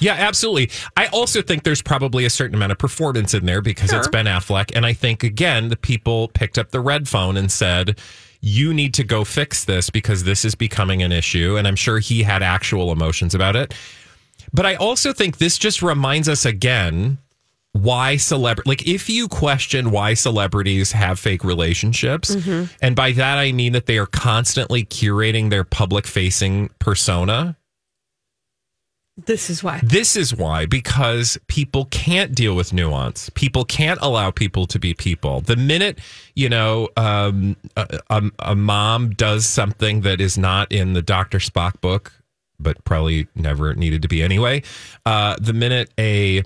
Yeah, 0.00 0.14
absolutely. 0.14 0.70
I 0.96 1.06
also 1.06 1.42
think 1.42 1.64
there's 1.64 1.82
probably 1.82 2.24
a 2.24 2.30
certain 2.30 2.54
amount 2.54 2.72
of 2.72 2.78
performance 2.78 3.34
in 3.34 3.44
there 3.44 3.60
because 3.60 3.92
it's 3.92 4.08
Ben 4.08 4.26
Affleck. 4.26 4.70
And 4.74 4.86
I 4.86 4.92
think, 4.92 5.24
again, 5.24 5.68
the 5.68 5.76
people 5.76 6.28
picked 6.28 6.58
up 6.58 6.70
the 6.70 6.80
red 6.80 7.08
phone 7.08 7.36
and 7.36 7.50
said, 7.50 7.98
you 8.40 8.72
need 8.72 8.94
to 8.94 9.04
go 9.04 9.24
fix 9.24 9.64
this 9.64 9.90
because 9.90 10.24
this 10.24 10.44
is 10.44 10.54
becoming 10.54 11.02
an 11.02 11.10
issue. 11.10 11.56
And 11.56 11.66
I'm 11.66 11.76
sure 11.76 11.98
he 11.98 12.22
had 12.22 12.42
actual 12.42 12.92
emotions 12.92 13.34
about 13.34 13.56
it. 13.56 13.74
But 14.52 14.64
I 14.64 14.76
also 14.76 15.12
think 15.12 15.38
this 15.38 15.58
just 15.58 15.82
reminds 15.82 16.28
us 16.28 16.44
again 16.44 17.18
why 17.72 18.16
celebrity 18.16 18.68
like 18.68 18.88
if 18.88 19.10
you 19.10 19.28
question 19.28 19.90
why 19.90 20.14
celebrities 20.14 20.90
have 20.90 21.18
fake 21.18 21.44
relationships 21.44 22.34
mm-hmm. 22.34 22.64
and 22.80 22.96
by 22.96 23.12
that 23.12 23.36
i 23.36 23.52
mean 23.52 23.74
that 23.74 23.84
they 23.84 23.98
are 23.98 24.06
constantly 24.06 24.84
curating 24.84 25.50
their 25.50 25.64
public 25.64 26.06
facing 26.06 26.70
persona 26.78 27.56
This 29.26 29.50
is 29.50 29.64
why. 29.64 29.80
This 29.82 30.14
is 30.14 30.34
why, 30.34 30.66
because 30.66 31.38
people 31.48 31.86
can't 31.86 32.34
deal 32.34 32.54
with 32.54 32.72
nuance. 32.72 33.30
People 33.30 33.64
can't 33.64 33.98
allow 34.00 34.30
people 34.30 34.64
to 34.66 34.78
be 34.78 34.94
people. 34.94 35.40
The 35.40 35.56
minute, 35.56 35.98
you 36.36 36.48
know, 36.48 36.88
um, 36.96 37.56
a, 37.76 37.98
a, 38.10 38.22
a 38.38 38.54
mom 38.54 39.10
does 39.10 39.44
something 39.44 40.02
that 40.02 40.20
is 40.20 40.38
not 40.38 40.70
in 40.70 40.92
the 40.92 41.02
Dr. 41.02 41.38
Spock 41.38 41.80
book, 41.80 42.12
but 42.60 42.84
probably 42.84 43.26
never 43.34 43.74
needed 43.74 44.02
to 44.02 44.08
be 44.08 44.22
anyway, 44.22 44.62
uh, 45.04 45.34
the 45.40 45.52
minute 45.52 45.90
a 45.98 46.44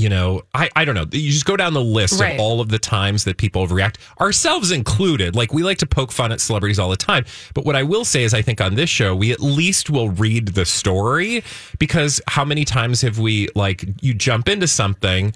you 0.00 0.08
know, 0.08 0.42
I, 0.54 0.70
I 0.74 0.84
don't 0.84 0.94
know. 0.94 1.04
You 1.12 1.30
just 1.30 1.44
go 1.44 1.56
down 1.56 1.74
the 1.74 1.82
list 1.82 2.20
Right. 2.20 2.34
of 2.34 2.40
all 2.40 2.60
of 2.60 2.68
the 2.70 2.78
times 2.78 3.24
that 3.24 3.36
people 3.36 3.66
overreact, 3.66 3.96
ourselves 4.20 4.70
included. 4.70 5.36
Like 5.36 5.52
we 5.52 5.62
like 5.62 5.78
to 5.78 5.86
poke 5.86 6.10
fun 6.10 6.32
at 6.32 6.40
celebrities 6.40 6.78
all 6.78 6.88
the 6.90 6.96
time. 6.96 7.24
But 7.54 7.64
what 7.64 7.76
I 7.76 7.82
will 7.82 8.04
say 8.04 8.22
is, 8.24 8.32
I 8.32 8.42
think 8.42 8.60
on 8.60 8.74
this 8.74 8.88
show, 8.90 9.14
we 9.14 9.30
at 9.32 9.40
least 9.40 9.90
will 9.90 10.08
read 10.10 10.48
the 10.48 10.64
story 10.64 11.44
because 11.78 12.20
how 12.28 12.44
many 12.44 12.64
times 12.64 13.02
have 13.02 13.18
we, 13.18 13.48
like, 13.54 13.84
you 14.00 14.14
jump 14.14 14.48
into 14.48 14.66
something 14.66 15.34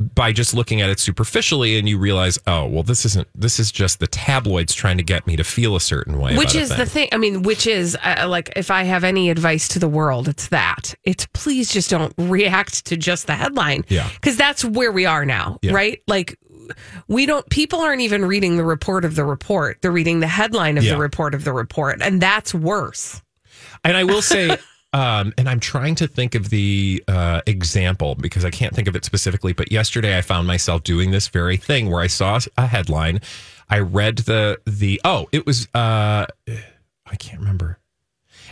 by 0.00 0.32
just 0.32 0.54
looking 0.54 0.80
at 0.80 0.90
it 0.90 0.98
superficially 0.98 1.78
and 1.78 1.88
you 1.88 1.98
realize, 1.98 2.36
oh, 2.48 2.66
well, 2.66 2.82
this 2.82 3.04
isn't, 3.04 3.28
this 3.34 3.60
is 3.60 3.70
just 3.70 4.00
the 4.00 4.08
tabloids 4.08 4.74
trying 4.74 4.96
to 4.96 5.04
get 5.04 5.24
me 5.26 5.36
to 5.36 5.44
feel 5.44 5.76
a 5.76 5.80
certain 5.80 6.18
way. 6.18 6.36
Which 6.36 6.56
is 6.56 6.68
the 6.68 6.78
thing. 6.78 6.86
thing. 6.86 7.08
I 7.12 7.16
mean, 7.16 7.42
which 7.42 7.66
is 7.66 7.96
uh, 8.02 8.26
like, 8.28 8.52
if 8.56 8.72
I 8.72 8.82
have 8.82 9.04
any 9.04 9.30
advice 9.30 9.68
to 9.68 9.78
the 9.78 9.88
world, 9.88 10.26
it's 10.26 10.48
that. 10.48 10.94
It's 11.04 11.26
please 11.32 11.72
just 11.72 11.90
don't 11.90 12.12
react 12.18 12.86
to 12.86 12.96
just 12.96 13.28
the 13.28 13.34
headline. 13.34 13.84
Yeah. 13.88 14.10
Because 14.14 14.36
that's 14.36 14.64
where 14.64 14.90
we 14.90 15.06
are 15.06 15.24
now, 15.24 15.58
Yeah. 15.62 15.72
right? 15.72 16.02
Like, 16.08 16.38
we 17.06 17.24
don't, 17.26 17.48
people 17.50 17.80
aren't 17.80 18.00
even 18.00 18.24
reading 18.24 18.56
the 18.56 18.64
report 18.64 19.04
of 19.04 19.14
the 19.14 19.24
report. 19.24 19.80
They're 19.80 19.92
reading 19.92 20.18
the 20.20 20.26
headline 20.26 20.76
of 20.76 20.82
Yeah. 20.84 20.94
the 20.94 20.98
report 21.00 21.34
of 21.34 21.44
the 21.44 21.52
report. 21.52 22.02
And 22.02 22.20
that's 22.20 22.52
worse. 22.52 23.22
And 23.84 23.96
I 23.96 24.02
will 24.04 24.22
say, 24.22 24.56
um, 24.94 25.34
and 25.36 25.48
I'm 25.48 25.58
trying 25.58 25.96
to 25.96 26.06
think 26.06 26.36
of 26.36 26.50
the 26.50 27.02
uh, 27.08 27.40
example 27.46 28.14
because 28.14 28.44
I 28.44 28.50
can't 28.50 28.72
think 28.72 28.86
of 28.86 28.94
it 28.94 29.04
specifically. 29.04 29.52
But 29.52 29.72
yesterday, 29.72 30.16
I 30.16 30.20
found 30.22 30.46
myself 30.46 30.84
doing 30.84 31.10
this 31.10 31.26
very 31.26 31.56
thing 31.56 31.90
where 31.90 32.00
I 32.00 32.06
saw 32.06 32.38
a 32.56 32.66
headline. 32.68 33.20
I 33.68 33.80
read 33.80 34.18
the 34.18 34.60
the 34.64 35.00
oh, 35.04 35.26
it 35.32 35.46
was 35.46 35.66
uh, 35.74 36.26
I 36.46 37.16
can't 37.18 37.40
remember. 37.40 37.78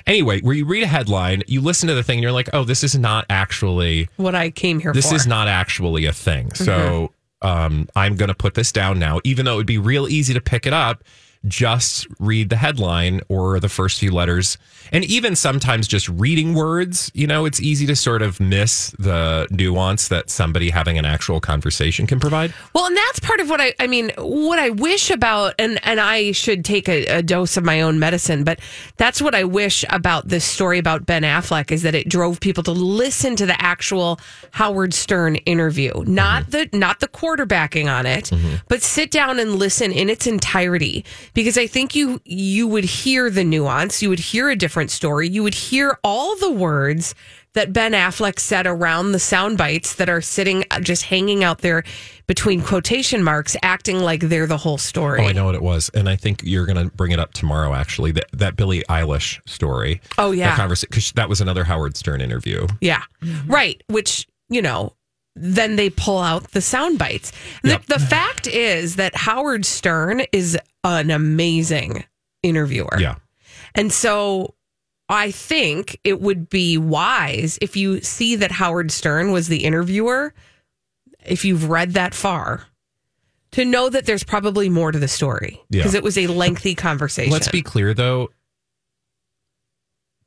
Anyway, 0.05 0.41
where 0.41 0.55
you 0.57 0.65
read 0.65 0.83
a 0.83 0.89
headline, 0.89 1.45
you 1.47 1.61
listen 1.61 1.89
to 1.89 1.95
the 1.95 2.03
thing, 2.03 2.19
and 2.19 2.23
you're 2.25 2.33
like, 2.33 2.51
oh, 2.53 2.65
this 2.65 2.83
is 2.83 2.99
not 2.99 3.25
actually 3.31 4.09
What 4.17 4.35
I 4.35 4.51
came 4.51 4.81
here 4.81 4.93
this 4.93 5.11
for. 5.11 5.15
is 5.15 5.29
not 5.29 5.47
actually 5.47 6.07
a 6.07 6.13
thing. 6.13 6.53
So 6.55 7.13
um, 7.41 7.89
I'm 7.95 8.17
going 8.17 8.31
to 8.31 8.35
put 8.35 8.55
this 8.55 8.73
down 8.73 8.99
now, 8.99 9.21
even 9.23 9.45
though 9.45 9.55
it 9.55 9.59
would 9.59 9.67
be 9.67 9.79
real 9.79 10.09
easy 10.09 10.35
to 10.35 10.41
pick 10.41 10.67
it 10.67 10.73
up. 10.73 11.05
Just 11.47 12.07
read 12.19 12.51
the 12.51 12.57
headline 12.57 13.21
or 13.29 13.61
the 13.61 13.69
first 13.69 14.01
few 14.01 14.11
letters. 14.13 14.59
And 14.93 15.05
even 15.05 15.35
sometimes 15.35 15.89
just 15.89 16.09
reading 16.09 16.55
words, 16.55 17.11
you 17.15 17.27
know, 17.27 17.47
it's 17.47 17.61
easy 17.61 17.87
to 17.87 17.97
sort 17.97 18.21
of 18.21 18.39
miss 18.41 18.91
the 18.99 19.49
nuance 19.51 20.09
that 20.09 20.29
somebody 20.29 20.71
having 20.71 20.99
an 20.99 21.07
actual 21.07 21.41
conversation 21.41 22.07
can 22.07 22.21
provide. 22.21 22.53
Well, 22.75 22.87
and 22.87 22.97
that's 22.97 23.19
part 23.19 23.41
of 23.41 23.49
what 23.49 23.61
I 23.61 23.75
I 23.81 23.87
mean, 23.87 24.13
what 24.19 24.59
I 24.59 24.71
wish 24.71 25.11
about 25.11 25.55
and 25.59 25.81
and 25.83 25.99
I 25.99 26.33
should 26.33 26.65
take 26.65 26.89
a, 26.89 27.07
a 27.07 27.23
dose 27.23 27.57
of 27.57 27.65
my 27.65 27.81
own 27.81 27.99
medicine, 27.99 28.45
but 28.45 28.61
that's 28.99 29.23
what 29.23 29.35
I 29.35 29.45
wish 29.45 29.85
about 29.89 30.29
this 30.29 30.45
story 30.45 30.79
about 30.79 31.07
Ben 31.07 31.23
Affleck 31.23 31.73
is 31.73 31.83
that 31.83 31.95
it 31.95 32.09
drove 32.09 32.41
people 32.41 32.63
to 32.65 32.73
listen 32.73 33.35
to 33.37 33.47
the 33.47 33.61
actual 33.61 34.21
Howard 34.53 34.93
Stern 34.93 35.37
interview, 35.37 35.93
not 36.07 36.45
mm-hmm. 36.45 36.51
the 36.73 36.79
not 36.79 37.01
the 37.01 37.09
quarterbacking 37.09 37.91
on 37.91 38.05
it, 38.05 38.27
mm-hmm. 38.27 38.57
but 38.69 38.83
sit 38.83 39.11
down 39.11 39.39
and 39.39 39.57
listen 39.57 39.91
in 39.91 40.11
its 40.11 40.27
entirety. 40.27 41.05
Because 41.33 41.57
I 41.57 41.67
think 41.67 41.95
you 41.95 42.21
you 42.25 42.69
would 42.69 42.85
hear 42.85 43.31
the 43.31 43.45
nuance, 43.45 44.03
you 44.03 44.11
would 44.11 44.19
hear 44.19 44.51
a 44.51 44.57
different 44.57 44.82
story, 44.91 45.29
you 45.29 45.43
would 45.43 45.55
hear 45.55 45.99
all 46.03 46.37
the 46.37 46.51
words 46.51 47.15
that 47.55 47.73
Ben 47.73 47.93
Affleck 47.93 48.39
said 48.39 48.67
around 48.67 49.13
the 49.13 49.19
sound 49.19 49.59
bites 49.59 49.97
that 49.97 50.09
are 50.09 50.23
sitting 50.23 50.65
uh, 50.71 50.81
just 50.81 51.03
hanging 51.05 51.45
out 51.45 51.59
there 51.59 51.85
between 52.27 52.63
quotation 52.63 53.23
marks, 53.23 53.57
acting 53.63 53.99
like 53.99 54.21
they're 54.21 54.47
the 54.47 54.57
whole 54.57 54.79
story. 54.79 55.21
Oh, 55.21 55.29
I 55.29 55.33
know 55.33 55.45
what 55.45 55.55
it 55.55 55.63
was. 55.63 55.91
And 55.93 56.09
I 56.09 56.17
think 56.17 56.41
you're 56.45 56.65
going 56.65 56.89
to 56.89 56.97
bring 56.97 57.13
it 57.13 57.19
up 57.19 57.35
tomorrow, 57.35 57.75
actually. 57.75 58.13
That, 58.13 58.25
that 58.33 58.57
Billie 58.57 58.83
Eilish 58.89 59.47
story. 59.47 60.01
Oh, 60.17 60.31
yeah. 60.31 60.57
That 60.57 60.81
because 60.81 61.13
that 61.13 61.29
was 61.29 61.43
another 61.43 61.65
Howard 61.65 61.97
Stern 61.97 62.23
interview. 62.23 62.67
Yeah. 62.81 63.03
Right. 63.47 63.83
Which, 63.89 64.27
you 64.49 64.63
know, 64.63 64.95
then 65.37 65.77
they 65.77 65.91
pull 65.91 66.19
out 66.19 66.53
the 66.53 66.63
sound 66.63 66.99
bites. 66.99 67.33
Yep. 67.65 67.85
The, 67.85 67.95
the 67.95 68.01
fact 68.01 68.47
is 68.47 68.97
that 68.97 69.15
Howard 69.15 69.67
Stern 69.67 70.23
is 70.33 70.59
an 70.85 71.11
amazing 71.11 72.05
interviewer. 72.43 72.99
Yeah. 72.99 73.17
And 73.75 73.93
so 73.93 74.55
I 75.13 75.31
think 75.31 76.01
it 76.05 76.21
would 76.23 76.49
be 76.49 76.79
wise 76.79 77.59
if 77.61 77.77
you 77.77 78.01
see 78.01 78.37
that 78.37 78.51
Howard 78.51 78.91
Stern 78.91 79.31
was 79.31 79.47
the 79.49 79.65
interviewer, 79.65 80.33
if 81.25 81.45
you've 81.45 81.69
read 81.69 81.93
that 81.93 82.15
far, 82.15 82.65
to 83.53 83.65
know 83.67 83.91
that 83.91 84.07
there's 84.07 84.25
probably 84.25 84.71
more 84.71 84.91
to 84.91 84.99
the 84.99 85.09
story 85.09 85.61
Yeah. 85.69 85.81
because 85.83 85.93
it 85.95 86.03
was 86.03 86.17
a 86.17 86.29
lengthy 86.29 86.75
conversation. 86.75 87.31
Let's 87.33 87.49
be 87.49 87.61
clear, 87.61 87.93
though. 87.93 88.31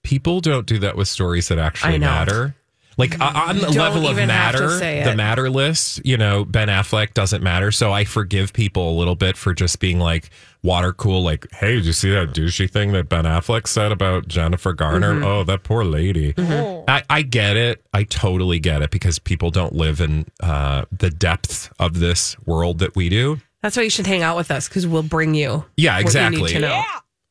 People 0.04 0.40
don't 0.40 0.68
do 0.68 0.78
that 0.80 0.96
with 0.96 1.08
stories 1.08 1.48
that 1.48 1.58
actually 1.58 1.98
matter. 1.98 2.56
Like 2.98 3.20
on 3.20 3.58
the 3.58 3.64
Don't 3.64 3.76
level 3.76 4.06
of 4.08 4.12
even 4.14 4.30
have 4.30 4.56
to 4.56 4.62
matter, 4.62 4.80
say 4.80 5.04
the 5.04 5.12
it. 5.12 5.16
matter 5.16 5.50
list, 5.50 6.06
you 6.06 6.16
know, 6.16 6.46
Ben 6.46 6.70
Affleck 6.70 7.14
doesn't 7.14 7.44
matter. 7.44 7.72
So 7.72 7.92
I 7.92 8.06
forgive 8.06 8.54
people 8.54 8.90
a 8.90 8.96
little 8.98 9.16
bit 9.16 9.36
for 9.36 9.54
just 9.54 9.80
being 9.80 10.00
like 10.00 10.30
water 10.64 10.94
cool. 10.94 11.22
Like, 11.22 11.46
hey, 11.52 11.76
did 11.76 11.86
you 11.86 11.94
see 11.94 12.10
that 12.12 12.30
douchey 12.30 12.70
thing 12.70 12.94
that 12.94 13.10
Ben 13.10 13.26
Affleck 13.26 13.68
said 13.68 13.92
about 13.92 14.28
Jennifer 14.28 14.72
Garner? 14.72 15.14
Mm-hmm. 15.14 15.24
Oh, 15.26 15.44
that 15.44 15.64
poor 15.64 15.84
lady. 15.84 16.34
I, 16.38 17.04
I 17.10 17.22
get 17.22 17.58
it. 17.58 17.86
I 17.94 18.04
totally 18.04 18.60
get 18.60 18.82
it 18.82 18.92
because 18.92 19.20
people 19.20 19.52
don't 19.52 19.74
live 19.74 20.00
in 20.00 20.26
uh, 20.42 20.86
the 20.92 21.10
depth 21.10 21.74
of 21.80 22.00
this 22.00 22.40
world 22.46 22.80
that 22.80 22.96
we 22.96 23.10
do. 23.10 23.42
That's 23.62 23.76
why 23.76 23.84
you 23.84 23.90
should 23.90 24.08
hang 24.08 24.22
out 24.22 24.38
with 24.38 24.52
us 24.52 24.70
because 24.70 24.88
we'll 24.88 25.04
bring 25.04 25.34
you. 25.34 25.66
Yeah, 25.76 25.96
what 25.96 26.00
you 26.00 26.06
exactly. 26.06 26.42
need 26.44 26.54
to 26.54 26.60
know. 26.60 26.84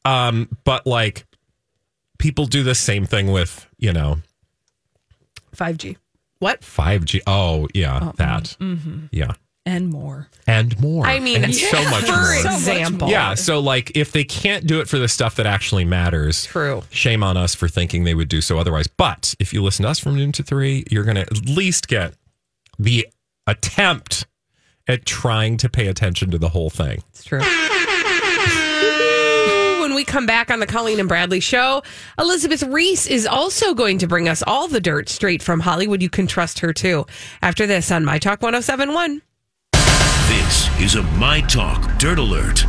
Um, 0.04 0.49
but 0.64 0.87
like 0.87 1.25
people 2.18 2.47
do 2.47 2.62
the 2.62 2.75
same 2.75 3.06
thing 3.06 3.33
with, 3.33 3.66
you 3.78 3.92
know, 3.92 4.18
5G. 5.56 5.96
What? 6.38 6.61
5G. 6.62 7.20
Oh, 7.26 7.68
yeah, 7.75 8.12
that. 8.16 8.56
Mm-hmm. 8.61 9.06
Yeah. 9.12 9.32
and 9.64 9.88
more. 9.90 10.28
And 10.46 10.78
more. 10.80 11.06
I 11.06 11.20
mean, 11.20 11.42
and 11.44 11.54
so 11.54 11.82
much 11.90 12.04
for 12.04 12.12
more. 12.12 12.34
example. 12.34 13.08
Yeah, 13.08 13.32
so 13.34 13.61
like 13.61 13.96
if 13.96 14.12
they 14.12 14.25
can't 14.25 14.66
do 14.66 14.80
it 14.80 14.88
for 14.88 14.99
the 14.99 15.08
stuff 15.08 15.37
that 15.37 15.46
actually 15.46 15.84
matters, 15.87 16.44
True. 16.46 16.82
shame 16.90 17.23
on 17.23 17.37
us 17.38 17.54
for 17.54 17.66
thinking 17.68 18.04
they 18.04 18.14
would 18.14 18.28
do 18.28 18.40
so 18.42 18.58
otherwise. 18.58 18.87
But 18.88 19.34
if 19.38 19.54
you 19.54 19.62
listen 19.62 19.84
to 19.84 19.88
us 19.88 19.99
from 19.99 20.16
noon 20.16 20.32
to 20.32 20.42
three, 20.42 20.84
you're 20.90 21.04
going 21.04 21.14
to 21.16 21.23
at 21.23 21.46
least 21.46 21.88
get 21.88 22.12
the 22.78 23.06
attempt 23.46 24.26
at 24.87 25.06
trying 25.06 25.56
to 25.58 25.68
pay 25.70 25.87
attention 25.87 26.30
to 26.32 26.37
the 26.38 26.50
whole 26.50 26.68
thing. 26.68 27.02
It's 27.11 27.25
true. 27.25 27.40
When 29.94 30.00
we 30.00 30.04
come 30.04 30.26
back 30.26 30.50
on 30.50 30.58
the 30.58 30.66
Colleen 30.66 30.98
and 30.98 31.08
Bradley 31.08 31.38
show, 31.38 31.84
Elizabeth 32.18 32.64
Reese 32.64 33.06
is 33.06 33.28
also 33.28 33.74
going 33.74 33.98
to 33.98 34.08
bring 34.08 34.28
us 34.28 34.42
all 34.44 34.66
the 34.66 34.80
dirt 34.80 35.08
straight 35.08 35.40
from 35.40 35.60
Hollywood. 35.60 36.02
You 36.02 36.10
can 36.10 36.26
trust 36.26 36.58
her 36.58 36.72
too. 36.72 37.06
After 37.40 37.64
this 37.64 37.92
on 37.92 38.04
My 38.04 38.18
Talk 38.18 38.42
1071. 38.42 39.22
This 40.26 40.80
is 40.80 40.96
a 40.96 41.02
My 41.16 41.42
Talk 41.42 41.96
Dirt 42.00 42.18
Alert. 42.18 42.64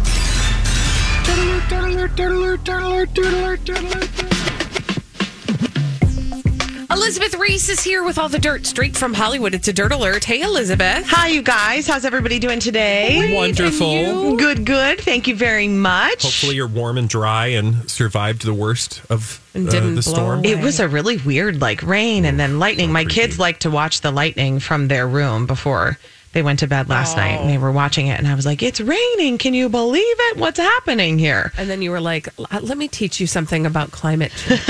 Elizabeth 6.95 7.35
Reese 7.35 7.67
is 7.67 7.83
here 7.83 8.05
with 8.05 8.17
all 8.17 8.29
the 8.29 8.39
dirt 8.39 8.65
straight 8.65 8.95
from 8.95 9.13
Hollywood. 9.13 9.53
It's 9.53 9.67
a 9.67 9.73
dirt 9.73 9.91
alert. 9.91 10.23
Hey, 10.23 10.41
Elizabeth. 10.41 11.05
Hi, 11.07 11.27
you 11.27 11.41
guys. 11.41 11.85
How's 11.85 12.05
everybody 12.05 12.39
doing 12.39 12.61
today? 12.61 13.35
Wonderful. 13.35 14.37
Good, 14.37 14.65
good. 14.65 15.01
Thank 15.01 15.27
you 15.27 15.35
very 15.35 15.67
much. 15.67 16.23
Hopefully 16.23 16.55
you're 16.55 16.69
warm 16.69 16.97
and 16.97 17.09
dry 17.09 17.47
and 17.47 17.91
survived 17.91 18.45
the 18.45 18.53
worst 18.53 19.01
of 19.09 19.45
And 19.53 19.67
uh, 19.67 19.71
didn't 19.71 19.95
the 19.95 20.03
storm. 20.03 20.39
away. 20.39 20.51
It 20.51 20.63
was 20.63 20.79
a 20.79 20.87
really 20.87 21.17
weird, 21.17 21.59
like 21.59 21.83
rain 21.83 22.23
and 22.23 22.39
then 22.39 22.59
lightning. 22.59 22.93
My 22.93 23.03
kids 23.03 23.37
like 23.37 23.59
to 23.59 23.69
watch 23.69 23.99
the 23.99 24.11
lightning 24.11 24.61
from 24.61 24.87
their 24.87 25.05
room 25.05 25.47
before 25.47 25.99
they 26.35 26.43
went 26.43 26.59
to 26.59 26.67
bed 26.67 26.89
last 26.89 27.15
night, 27.15 27.39
and 27.39 27.49
they 27.49 27.57
were 27.57 27.71
watching 27.71 28.07
it. 28.07 28.19
And 28.19 28.27
I 28.27 28.35
was 28.35 28.45
like, 28.45 28.61
"It's 28.61 28.81
raining! 28.81 29.37
Can 29.37 29.53
you 29.53 29.69
believe 29.69 30.03
it? 30.03 30.37
What's 30.37 30.59
happening 30.59 31.17
here?" 31.17 31.53
And 31.57 31.69
then 31.69 31.81
you 31.81 31.91
were 31.91 32.01
like, 32.01 32.27
let 32.61 32.77
me 32.77 32.87
teach 32.89 33.19
you 33.21 33.25
something 33.25 33.65
about 33.65 33.91
climate 33.91 34.31
change. 34.35 34.61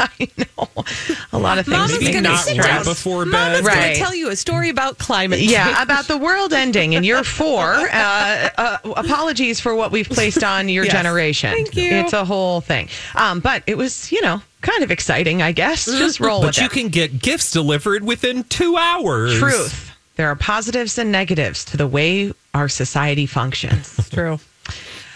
I 0.00 0.28
know 0.38 0.84
a 1.32 1.38
lot 1.38 1.58
of 1.58 1.66
things. 1.66 1.76
Mama's 1.76 1.98
gonna 2.08 2.20
Not 2.22 2.38
sit 2.44 2.56
right 2.56 2.64
stressed. 2.64 2.88
before 2.88 3.26
Mama's 3.26 3.60
bed. 3.60 3.66
going 3.66 3.78
Right. 3.78 3.94
to 3.94 4.00
tell 4.00 4.14
you 4.14 4.30
a 4.30 4.36
story 4.36 4.70
about 4.70 4.96
climate 4.98 5.38
change. 5.38 5.50
Yeah, 5.52 5.82
about 5.82 6.08
the 6.08 6.16
world 6.16 6.54
ending, 6.54 6.94
and 6.94 7.04
you're 7.04 7.22
four. 7.24 7.60
Uh, 7.92 8.48
uh, 8.56 8.78
apologies 8.96 9.60
for 9.60 9.74
what 9.74 9.92
we've 9.92 10.08
placed 10.08 10.42
on 10.42 10.68
your 10.70 10.84
Yes. 10.86 10.94
generation. 10.94 11.52
Thank 11.52 11.76
you. 11.76 11.90
It's 11.90 12.14
a 12.14 12.24
whole 12.24 12.62
thing. 12.62 12.88
Um, 13.14 13.40
but 13.40 13.62
it 13.66 13.76
was, 13.76 14.10
you 14.10 14.22
know, 14.22 14.40
kind 14.62 14.82
of 14.82 14.90
exciting, 14.90 15.42
I 15.42 15.52
guess. 15.52 15.84
Just 15.84 16.20
roll 16.20 16.40
But 16.40 16.46
with 16.48 16.58
you 16.58 16.64
it. 16.66 16.72
can 16.72 16.88
get 16.88 17.20
gifts 17.20 17.50
delivered 17.50 18.02
within 18.02 18.44
two 18.44 18.76
hours. 18.78 19.38
Truth. 19.38 19.91
There 20.16 20.28
are 20.28 20.36
positives 20.36 20.98
and 20.98 21.10
negatives 21.10 21.64
to 21.66 21.76
the 21.76 21.86
way 21.86 22.32
our 22.54 22.68
society 22.68 23.26
functions. 23.26 23.98
It's 23.98 24.10
true. 24.10 24.38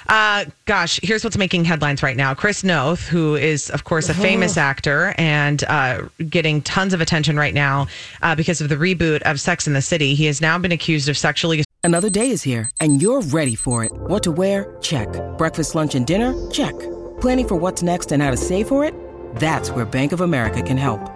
Uh, 0.08 0.44
gosh, 0.66 1.00
here's 1.02 1.24
what's 1.24 1.36
making 1.36 1.64
headlines 1.64 2.02
right 2.02 2.16
now. 2.16 2.32
Chris 2.32 2.62
Noth, 2.62 3.08
who 3.08 3.34
is, 3.34 3.70
of 3.70 3.84
course, 3.84 4.08
a 4.08 4.14
famous 4.14 4.56
actor 4.56 5.14
and 5.18 5.64
uh, 5.64 6.02
getting 6.28 6.62
tons 6.62 6.94
of 6.94 7.00
attention 7.00 7.36
right 7.36 7.54
now 7.54 7.88
uh, 8.22 8.34
because 8.34 8.60
of 8.60 8.68
the 8.68 8.76
reboot 8.76 9.20
of 9.22 9.40
Sex 9.40 9.66
in 9.66 9.72
the 9.72 9.82
City. 9.82 10.14
He 10.14 10.26
has 10.26 10.40
now 10.40 10.58
been 10.58 10.72
accused 10.72 11.08
of 11.08 11.18
sexually. 11.18 11.64
Another 11.82 12.10
day 12.10 12.30
is 12.30 12.42
here, 12.42 12.70
and 12.80 13.02
you're 13.02 13.20
ready 13.20 13.54
for 13.54 13.84
it. 13.84 13.92
What 13.92 14.22
to 14.24 14.32
wear? 14.32 14.76
Check. 14.80 15.08
Breakfast, 15.38 15.74
lunch, 15.74 15.94
and 15.94 16.06
dinner? 16.06 16.34
Check. 16.50 16.78
Planning 17.20 17.48
for 17.48 17.56
what's 17.56 17.82
next 17.82 18.12
and 18.12 18.22
how 18.22 18.30
to 18.30 18.36
save 18.36 18.68
for 18.68 18.84
it? 18.84 18.94
That's 19.36 19.70
where 19.70 19.84
Bank 19.84 20.12
of 20.12 20.20
America 20.20 20.62
can 20.62 20.76
help. 20.76 21.15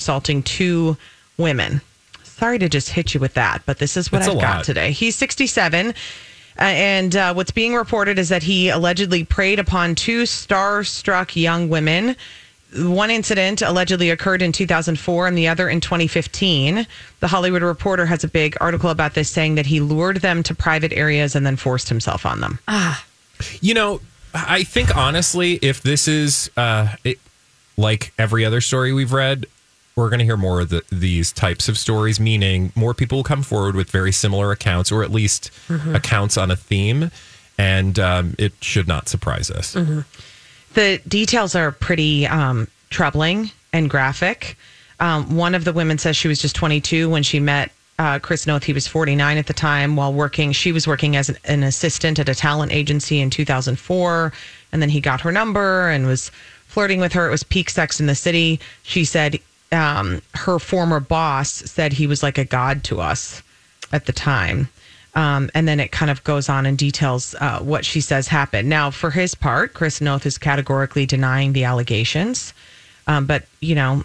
Assaulting 0.00 0.42
two 0.42 0.96
women. 1.36 1.80
Sorry 2.24 2.58
to 2.58 2.68
just 2.68 2.88
hit 2.88 3.12
you 3.14 3.20
with 3.20 3.34
that, 3.34 3.62
but 3.66 3.78
this 3.78 3.96
is 3.96 4.10
what 4.10 4.22
It's 4.22 4.28
a 4.28 4.32
I've 4.32 4.40
got 4.40 4.64
today. 4.64 4.92
He's 4.92 5.14
67. 5.16 5.90
Uh, 5.90 5.92
and 6.62 7.16
uh, 7.16 7.34
what's 7.34 7.50
being 7.50 7.74
reported 7.74 8.18
is 8.18 8.30
that 8.30 8.42
he 8.42 8.70
allegedly 8.70 9.24
preyed 9.24 9.58
upon 9.58 9.94
two 9.94 10.26
star-struck 10.26 11.36
young 11.36 11.68
women. 11.68 12.16
One 12.76 13.10
incident 13.10 13.62
allegedly 13.62 14.10
occurred 14.10 14.42
in 14.42 14.52
2004 14.52 15.26
and 15.26 15.36
the 15.36 15.48
other 15.48 15.68
in 15.68 15.80
2015. 15.80 16.86
The 17.20 17.28
Hollywood 17.28 17.62
Reporter 17.62 18.06
has 18.06 18.24
a 18.24 18.28
big 18.28 18.56
article 18.60 18.90
about 18.90 19.14
this 19.14 19.28
saying 19.28 19.56
that 19.56 19.66
he 19.66 19.80
lured 19.80 20.18
them 20.18 20.42
to 20.44 20.54
private 20.54 20.92
areas 20.92 21.34
and 21.34 21.44
then 21.44 21.56
forced 21.56 21.88
himself 21.88 22.24
on 22.24 22.40
them. 22.40 22.58
Ah. 22.68 23.04
You 23.60 23.74
know, 23.74 24.00
I 24.34 24.62
think 24.64 24.96
honestly, 24.96 25.54
if 25.62 25.82
this 25.82 26.08
is 26.08 26.50
uh, 26.56 26.94
it, 27.04 27.18
like 27.76 28.12
every 28.18 28.44
other 28.44 28.60
story 28.60 28.92
we've 28.92 29.12
read, 29.12 29.46
we're 30.00 30.10
going 30.10 30.18
to 30.18 30.24
hear 30.24 30.36
more 30.36 30.60
of 30.60 30.70
the, 30.70 30.82
these 30.90 31.32
types 31.32 31.68
of 31.68 31.78
stories, 31.78 32.18
meaning 32.18 32.72
more 32.74 32.94
people 32.94 33.18
will 33.18 33.24
come 33.24 33.42
forward 33.42 33.76
with 33.76 33.90
very 33.90 34.12
similar 34.12 34.50
accounts 34.50 34.90
or 34.90 35.02
at 35.02 35.10
least 35.10 35.50
accounts 35.94 36.36
on 36.36 36.50
a 36.50 36.56
theme. 36.56 37.10
And 37.58 37.98
um, 37.98 38.34
it 38.38 38.52
should 38.60 38.88
not 38.88 39.08
surprise 39.08 39.50
us. 39.50 39.76
The 40.74 41.00
details 41.06 41.54
are 41.54 41.72
pretty 41.72 42.26
um, 42.26 42.68
troubling 42.88 43.50
and 43.72 43.90
graphic. 43.90 44.56
Um, 44.98 45.36
one 45.36 45.54
of 45.54 45.64
the 45.64 45.72
women 45.72 45.98
says 45.98 46.16
she 46.16 46.28
was 46.28 46.40
just 46.40 46.56
22 46.56 47.08
when 47.08 47.22
she 47.22 47.40
met 47.40 47.70
uh, 47.98 48.18
Chris 48.18 48.46
Noth. 48.46 48.64
He 48.64 48.72
was 48.72 48.86
49 48.86 49.36
at 49.36 49.46
the 49.46 49.52
time 49.52 49.96
while 49.96 50.12
working. 50.12 50.52
She 50.52 50.72
was 50.72 50.86
working 50.86 51.16
as 51.16 51.28
an, 51.28 51.36
an 51.44 51.62
assistant 51.62 52.18
at 52.18 52.28
a 52.28 52.34
talent 52.34 52.72
agency 52.72 53.20
in 53.20 53.28
2004. 53.28 54.32
And 54.72 54.80
then 54.80 54.88
he 54.88 55.00
got 55.00 55.20
her 55.20 55.32
number 55.32 55.90
and 55.90 56.06
was 56.06 56.30
flirting 56.66 57.00
with 57.00 57.12
her. 57.12 57.26
It 57.26 57.30
was 57.30 57.42
peak 57.42 57.68
sex 57.68 58.00
in 58.00 58.06
the 58.06 58.14
city. 58.14 58.60
She 58.84 59.04
said 59.04 59.38
um, 59.72 60.22
her 60.34 60.58
former 60.58 61.00
boss 61.00 61.50
said 61.50 61.92
he 61.92 62.06
was 62.06 62.22
like 62.22 62.38
a 62.38 62.44
god 62.44 62.84
to 62.84 63.00
us 63.00 63.42
at 63.92 64.06
the 64.06 64.12
time. 64.12 64.68
Um, 65.14 65.50
and 65.54 65.66
then 65.66 65.80
it 65.80 65.90
kind 65.90 66.10
of 66.10 66.22
goes 66.22 66.48
on 66.48 66.66
and 66.66 66.78
details 66.78 67.34
uh, 67.40 67.58
what 67.60 67.84
she 67.84 68.00
says 68.00 68.28
happened. 68.28 68.68
Now, 68.68 68.90
for 68.90 69.10
his 69.10 69.34
part, 69.34 69.74
Chris 69.74 70.00
Noth 70.00 70.24
is 70.24 70.38
categorically 70.38 71.04
denying 71.04 71.52
the 71.52 71.64
allegations. 71.64 72.54
Um, 73.08 73.26
but, 73.26 73.44
you 73.60 73.74
know, 73.74 74.04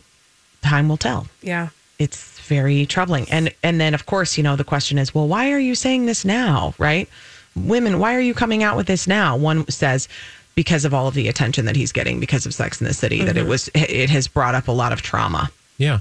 time 0.63 0.89
will 0.89 0.97
tell. 0.97 1.27
Yeah. 1.41 1.69
It's 1.99 2.39
very 2.39 2.85
troubling. 2.85 3.27
And 3.29 3.53
and 3.63 3.79
then 3.79 3.93
of 3.93 4.05
course, 4.05 4.37
you 4.37 4.43
know, 4.43 4.55
the 4.55 4.63
question 4.63 4.97
is, 4.97 5.13
well, 5.13 5.27
why 5.27 5.51
are 5.51 5.59
you 5.59 5.75
saying 5.75 6.07
this 6.07 6.25
now, 6.25 6.73
right? 6.77 7.07
Women, 7.55 7.99
why 7.99 8.15
are 8.15 8.21
you 8.21 8.33
coming 8.33 8.63
out 8.63 8.75
with 8.75 8.87
this 8.87 9.07
now? 9.07 9.37
One 9.37 9.67
says 9.69 10.09
because 10.55 10.85
of 10.85 10.93
all 10.93 11.07
of 11.07 11.13
the 11.13 11.27
attention 11.27 11.65
that 11.65 11.75
he's 11.75 11.91
getting 11.91 12.19
because 12.19 12.45
of 12.45 12.53
Sex 12.53 12.81
in 12.81 12.87
the 12.87 12.93
City, 12.93 13.23
that 13.23 13.37
it 13.37 13.45
was 13.45 13.69
it 13.75 14.09
has 14.09 14.27
brought 14.27 14.55
up 14.55 14.67
a 14.67 14.71
lot 14.71 14.91
of 14.93 15.01
trauma. 15.01 15.51
Yeah. 15.77 15.99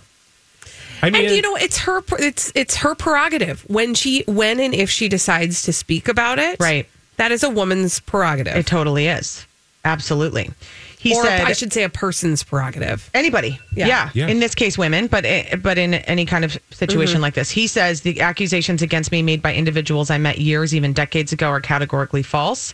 I 1.03 1.11
mean, 1.11 1.27
and 1.27 1.35
you 1.35 1.43
know 1.43 1.57
it's 1.57 1.79
her 1.79 2.03
it's 2.19 2.51
it's 2.55 2.77
her 2.77 2.95
prerogative 2.95 3.63
when 3.69 3.95
she 3.95 4.23
when 4.27 4.61
and 4.61 4.73
if 4.73 4.89
she 4.89 5.09
decides 5.09 5.63
to 5.63 5.73
speak 5.73 6.09
about 6.09 6.39
it 6.39 6.57
Right. 6.61 6.89
that 7.17 7.31
is 7.33 7.43
a 7.43 7.51
woman's 7.51 8.01
prerogative 8.01 8.57
It 8.57 8.67
totally 8.67 9.09
is. 9.09 9.45
Absolutely. 9.85 10.51
He 10.99 11.15
or 11.15 11.23
said 11.23 11.43
i 11.43 11.53
should 11.53 11.75
say 11.75 11.83
a 11.83 11.91
person's 11.91 12.43
prerogative 12.43 13.11
Anybody, 13.13 13.59
Yeah. 13.75 13.87
yeah. 13.89 14.11
Yeah. 14.15 14.29
In 14.29 14.41
this 14.41 14.55
case, 14.55 14.79
women, 14.79 15.09
but 15.09 15.27
eh, 15.27 15.57
but 15.57 15.77
in 15.77 15.93
any 15.95 16.25
kind 16.25 16.43
of 16.45 16.57
situation 16.71 17.21
like 17.21 17.35
this, 17.35 17.51
he 17.51 17.67
says 17.67 18.01
the 18.01 18.23
accusations 18.23 18.81
against 18.81 19.13
me 19.13 19.21
made 19.21 19.43
by 19.43 19.53
individuals 19.53 20.09
I 20.11 20.17
met 20.17 20.39
years, 20.39 20.75
even 20.75 20.95
decades 20.95 21.33
ago, 21.33 21.49
are 21.49 21.61
categorically 21.61 22.23
false. 22.23 22.73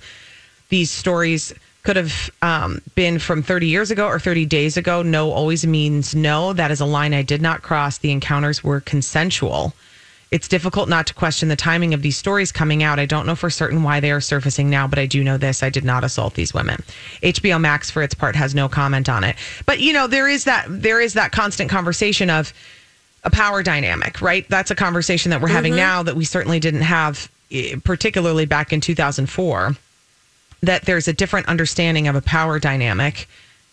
These 0.69 0.93
stories 0.93 1.53
could 1.83 1.97
have 1.97 2.31
um, 2.43 2.83
been 2.95 3.19
from 3.19 3.43
30 3.43 3.67
years 3.67 3.91
ago 3.91 4.07
or 4.07 4.19
30 4.19 4.47
days 4.47 4.77
ago. 4.77 5.03
No 5.03 5.33
always 5.33 5.67
means 5.67 6.15
no. 6.15 6.53
That 6.53 6.71
is 6.71 6.81
a 6.81 6.85
line 6.87 7.15
I 7.15 7.23
did 7.23 7.41
not 7.41 7.63
cross. 7.63 7.99
The 7.99 8.13
encounters 8.13 8.63
were 8.63 8.81
consensual. 8.81 9.73
It's 10.31 10.47
difficult 10.47 10.89
not 10.89 11.09
to 11.09 11.15
question 11.15 11.49
the 11.49 11.57
timing 11.57 11.93
of 11.93 12.03
these 12.03 12.17
stories 12.17 12.53
coming 12.53 12.85
out. 12.85 13.01
I 13.01 13.07
don't 13.07 13.27
know 13.27 13.35
for 13.35 13.51
certain 13.51 13.83
why 13.83 13.99
they 13.99 14.13
are 14.13 14.21
surfacing 14.21 14.71
now, 14.71 14.87
but 14.87 14.99
I 14.99 15.07
do 15.07 15.25
know 15.25 15.37
this. 15.37 15.63
I 15.63 15.71
did 15.71 15.85
not 15.85 16.05
assault 16.05 16.35
these 16.35 16.55
women. 16.55 16.83
HBO 17.23 17.61
Max, 17.61 17.91
for 17.91 18.01
its 18.03 18.15
part, 18.15 18.37
has 18.37 18.55
no 18.55 18.69
comment 18.69 19.09
on 19.09 19.25
it. 19.25 19.35
But 19.67 19.81
you 19.81 19.93
know, 19.93 20.07
there 20.07 20.29
is 20.29 20.45
that 20.45 20.67
there 20.69 21.01
is 21.01 21.15
that 21.15 21.33
constant 21.33 21.69
conversation 21.69 22.31
of 22.31 22.53
a 23.25 23.31
power 23.31 23.63
dynamic, 23.63 24.21
right? 24.21 24.49
That's 24.49 24.71
a 24.71 24.77
conversation 24.77 25.31
that 25.31 25.41
we're 25.41 25.49
having 25.49 25.75
now 25.75 26.03
that 26.05 26.15
we 26.15 26.25
certainly 26.25 26.61
didn't 26.61 26.83
have, 26.83 27.29
eh, 27.51 27.75
particularly 27.83 28.47
back 28.47 28.73
in 28.73 28.81
2004. 28.81 29.77
That 30.63 30.85
there's 30.85 31.09
a 31.09 31.13
different 31.13 31.49
understanding 31.49 32.07
of 32.09 32.15
a 32.15 32.23
power 32.23 32.59
dynamic, 32.59 33.29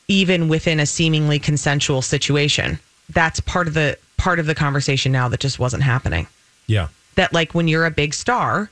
even 0.08 0.48
within 0.48 0.80
a 0.80 0.86
seemingly 0.86 1.40
consensual 1.40 2.02
situation. 2.02 2.80
That's 3.10 3.40
part 3.40 3.68
of 3.68 3.74
the 3.74 3.98
part 4.18 4.40
of 4.40 4.46
the 4.46 4.56
conversation 4.56 5.12
now 5.12 5.30
that 5.30 5.40
just 5.40 5.60
wasn't 5.60 5.84
happening 5.84 6.28
yeah. 6.68 6.90
that 7.16 7.34
like 7.34 7.54
when 7.54 7.68
you're 7.68 7.86
a 7.86 7.92
big 7.92 8.14
star 8.14 8.70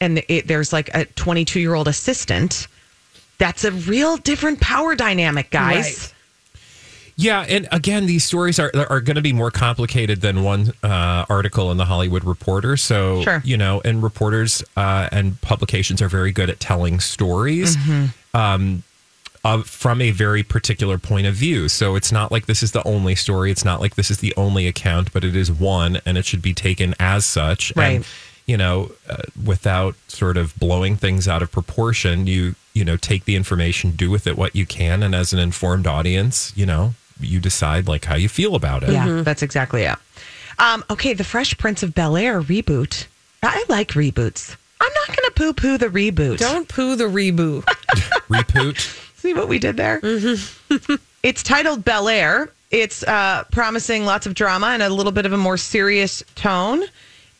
and 0.00 0.22
it, 0.28 0.48
there's 0.48 0.72
like 0.72 0.90
a 0.94 1.04
22 1.04 1.60
year 1.60 1.74
old 1.74 1.86
assistant 1.88 2.66
that's 3.38 3.64
a 3.64 3.70
real 3.70 4.16
different 4.16 4.60
power 4.60 4.94
dynamic 4.94 5.50
guys 5.50 5.86
Right. 5.86 6.14
Yeah, 7.16 7.44
and 7.48 7.68
again, 7.70 8.06
these 8.06 8.24
stories 8.24 8.58
are 8.58 8.70
are 8.88 9.00
going 9.00 9.16
to 9.16 9.22
be 9.22 9.32
more 9.32 9.50
complicated 9.50 10.20
than 10.20 10.42
one 10.42 10.72
uh, 10.82 11.26
article 11.28 11.70
in 11.70 11.76
the 11.76 11.84
Hollywood 11.84 12.24
Reporter. 12.24 12.76
So, 12.76 13.22
Sure. 13.22 13.42
you 13.44 13.56
know, 13.56 13.80
and 13.84 14.02
reporters 14.02 14.62
uh, 14.76 15.08
and 15.12 15.40
publications 15.42 16.00
are 16.00 16.08
very 16.08 16.32
good 16.32 16.48
at 16.50 16.60
telling 16.60 17.00
stories 17.00 17.76
um, 18.34 18.82
of, 19.44 19.66
from 19.66 20.00
a 20.00 20.10
very 20.10 20.42
particular 20.42 20.98
point 20.98 21.26
of 21.26 21.34
view. 21.34 21.68
So 21.68 21.96
it's 21.96 22.12
not 22.12 22.30
like 22.30 22.46
this 22.46 22.62
is 22.62 22.72
the 22.72 22.86
only 22.86 23.14
story. 23.14 23.50
It's 23.50 23.64
not 23.64 23.80
like 23.80 23.94
this 23.96 24.10
is 24.10 24.18
the 24.18 24.34
only 24.36 24.66
account, 24.66 25.12
but 25.12 25.24
it 25.24 25.34
is 25.36 25.50
one, 25.50 26.00
and 26.06 26.16
it 26.18 26.24
should 26.26 26.42
be 26.42 26.54
taken 26.54 26.94
as 27.00 27.24
such. 27.24 27.72
Right. 27.76 27.96
And, 27.96 28.04
you 28.46 28.56
know, 28.56 28.90
uh, 29.08 29.22
without 29.44 29.94
sort 30.08 30.36
of 30.36 30.58
blowing 30.58 30.96
things 30.96 31.28
out 31.28 31.42
of 31.42 31.52
proportion, 31.52 32.26
you 32.26 32.54
you 32.74 32.84
know 32.84 32.96
take 32.96 33.24
the 33.24 33.34
information, 33.36 33.90
do 33.92 34.10
with 34.10 34.26
it 34.26 34.36
what 34.36 34.54
you 34.56 34.66
can, 34.66 35.02
and 35.02 35.14
as 35.14 35.32
an 35.32 35.38
informed 35.38 35.86
audience, 35.86 36.52
you 36.56 36.66
know, 36.66 36.94
you 37.20 37.40
decide 37.40 37.86
like 37.88 38.04
how 38.04 38.16
you 38.16 38.28
feel 38.28 38.54
about 38.54 38.82
it. 38.82 38.90
yeah 38.90 39.22
that's 39.22 39.42
exactly 39.42 39.82
it 39.82 39.96
um, 40.58 40.84
okay 40.90 41.14
the 41.14 41.24
fresh 41.24 41.56
prince 41.58 41.82
of 41.82 41.94
bel 41.94 42.16
air 42.16 42.40
reboot 42.42 43.06
i 43.42 43.64
like 43.68 43.88
reboots 43.92 44.56
i'm 44.80 44.92
not 45.06 45.16
gonna 45.16 45.30
poo-poo 45.34 45.78
the 45.78 45.86
reboot 45.88 46.38
don't 46.38 46.68
poo 46.68 46.96
the 46.96 47.04
reboot 47.04 47.64
Repoot. 48.30 48.78
See 49.16 49.34
what 49.34 49.48
we 49.48 49.58
did 49.58 49.76
there? 49.76 50.00
it's 51.22 51.42
titled 51.42 51.84
Bel 51.84 52.08
Air. 52.08 52.50
It's 52.70 53.02
uh, 53.02 53.42
promising 53.50 54.04
lots 54.04 54.26
of 54.26 54.34
drama 54.34 54.68
and 54.68 54.82
a 54.82 54.88
little 54.88 55.10
bit 55.12 55.26
of 55.26 55.32
a 55.32 55.36
more 55.36 55.56
serious 55.56 56.22
tone. 56.36 56.84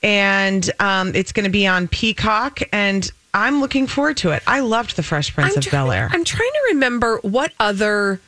And 0.02 0.68
um, 0.80 1.14
it's 1.14 1.30
going 1.30 1.44
to 1.44 1.50
be 1.50 1.66
on 1.68 1.86
Peacock. 1.86 2.58
And 2.72 3.08
I'm 3.32 3.60
looking 3.60 3.86
forward 3.86 4.16
to 4.18 4.30
it. 4.32 4.42
I 4.46 4.60
loved 4.60 4.96
The 4.96 5.02
Fresh 5.04 5.32
Prince 5.34 5.56
of 5.56 5.70
Bel 5.70 5.92
Air. 5.92 6.08
I'm 6.12 6.24
trying 6.24 6.50
to 6.50 6.60
remember 6.70 7.18
what 7.22 7.52
other 7.60 8.20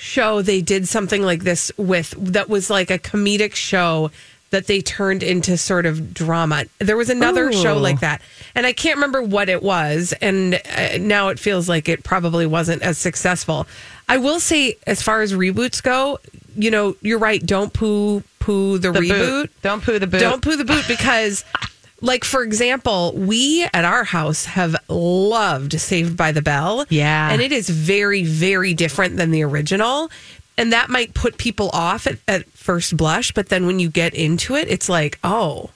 show 0.00 0.40
they 0.42 0.62
did 0.62 0.88
something 0.88 1.22
like 1.22 1.44
this 1.44 1.70
with 1.76 2.10
that 2.32 2.48
was 2.48 2.70
like 2.70 2.90
a 2.90 2.98
comedic 2.98 3.54
show 3.54 4.10
that 4.50 4.66
they 4.66 4.80
turned 4.80 5.22
into 5.22 5.56
sort 5.56 5.86
of 5.86 6.12
drama. 6.12 6.64
There 6.78 6.96
was 6.96 7.08
another 7.10 7.52
show 7.52 7.76
like 7.78 8.00
that, 8.00 8.20
and 8.54 8.66
I 8.66 8.72
can't 8.72 8.96
remember 8.96 9.22
what 9.22 9.48
it 9.48 9.62
was. 9.62 10.12
And 10.20 10.54
uh, 10.54 10.98
now 10.98 11.28
it 11.28 11.38
feels 11.38 11.68
like 11.68 11.88
it 11.88 12.02
probably 12.02 12.46
wasn't 12.46 12.82
as 12.82 12.98
successful. 12.98 13.68
I 14.08 14.16
will 14.16 14.40
say, 14.40 14.76
as 14.88 15.02
far 15.02 15.20
as 15.22 15.32
reboots 15.34 15.80
go, 15.80 16.18
you 16.56 16.72
know, 16.72 16.96
you're 17.00 17.20
right. 17.20 17.44
Don't 17.44 17.72
poo 17.72 18.24
poo 18.40 18.78
the, 18.78 18.90
The 18.90 18.98
reboot. 19.00 19.08
boot. 19.08 19.52
Don't 19.62 19.84
poo 19.84 19.98
the 20.00 20.06
boot. 20.08 20.18
Don't 20.20 20.42
poo 20.42 20.56
the 20.56 20.64
boot 20.64 20.84
because, 20.88 21.44
like, 22.00 22.24
for 22.24 22.42
example, 22.42 23.12
we 23.14 23.64
at 23.74 23.84
our 23.84 24.04
house 24.04 24.44
have 24.46 24.76
loved 24.88 25.78
Saved 25.80 26.16
by 26.16 26.32
the 26.32 26.42
Bell. 26.42 26.86
Yeah. 26.88 27.30
And 27.30 27.40
it 27.42 27.52
is 27.52 27.68
very, 27.68 28.24
very 28.24 28.74
different 28.74 29.16
than 29.16 29.30
the 29.30 29.42
original. 29.42 30.10
And 30.56 30.72
that 30.72 30.90
might 30.90 31.14
put 31.14 31.38
people 31.38 31.70
off 31.72 32.06
at, 32.06 32.18
at 32.28 32.46
first 32.50 32.96
blush. 32.96 33.32
But 33.32 33.48
then 33.48 33.66
when 33.66 33.78
you 33.78 33.88
get 33.88 34.14
into 34.14 34.56
it, 34.56 34.68
it's 34.68 34.88
like, 34.88 35.18
oh, 35.24 35.70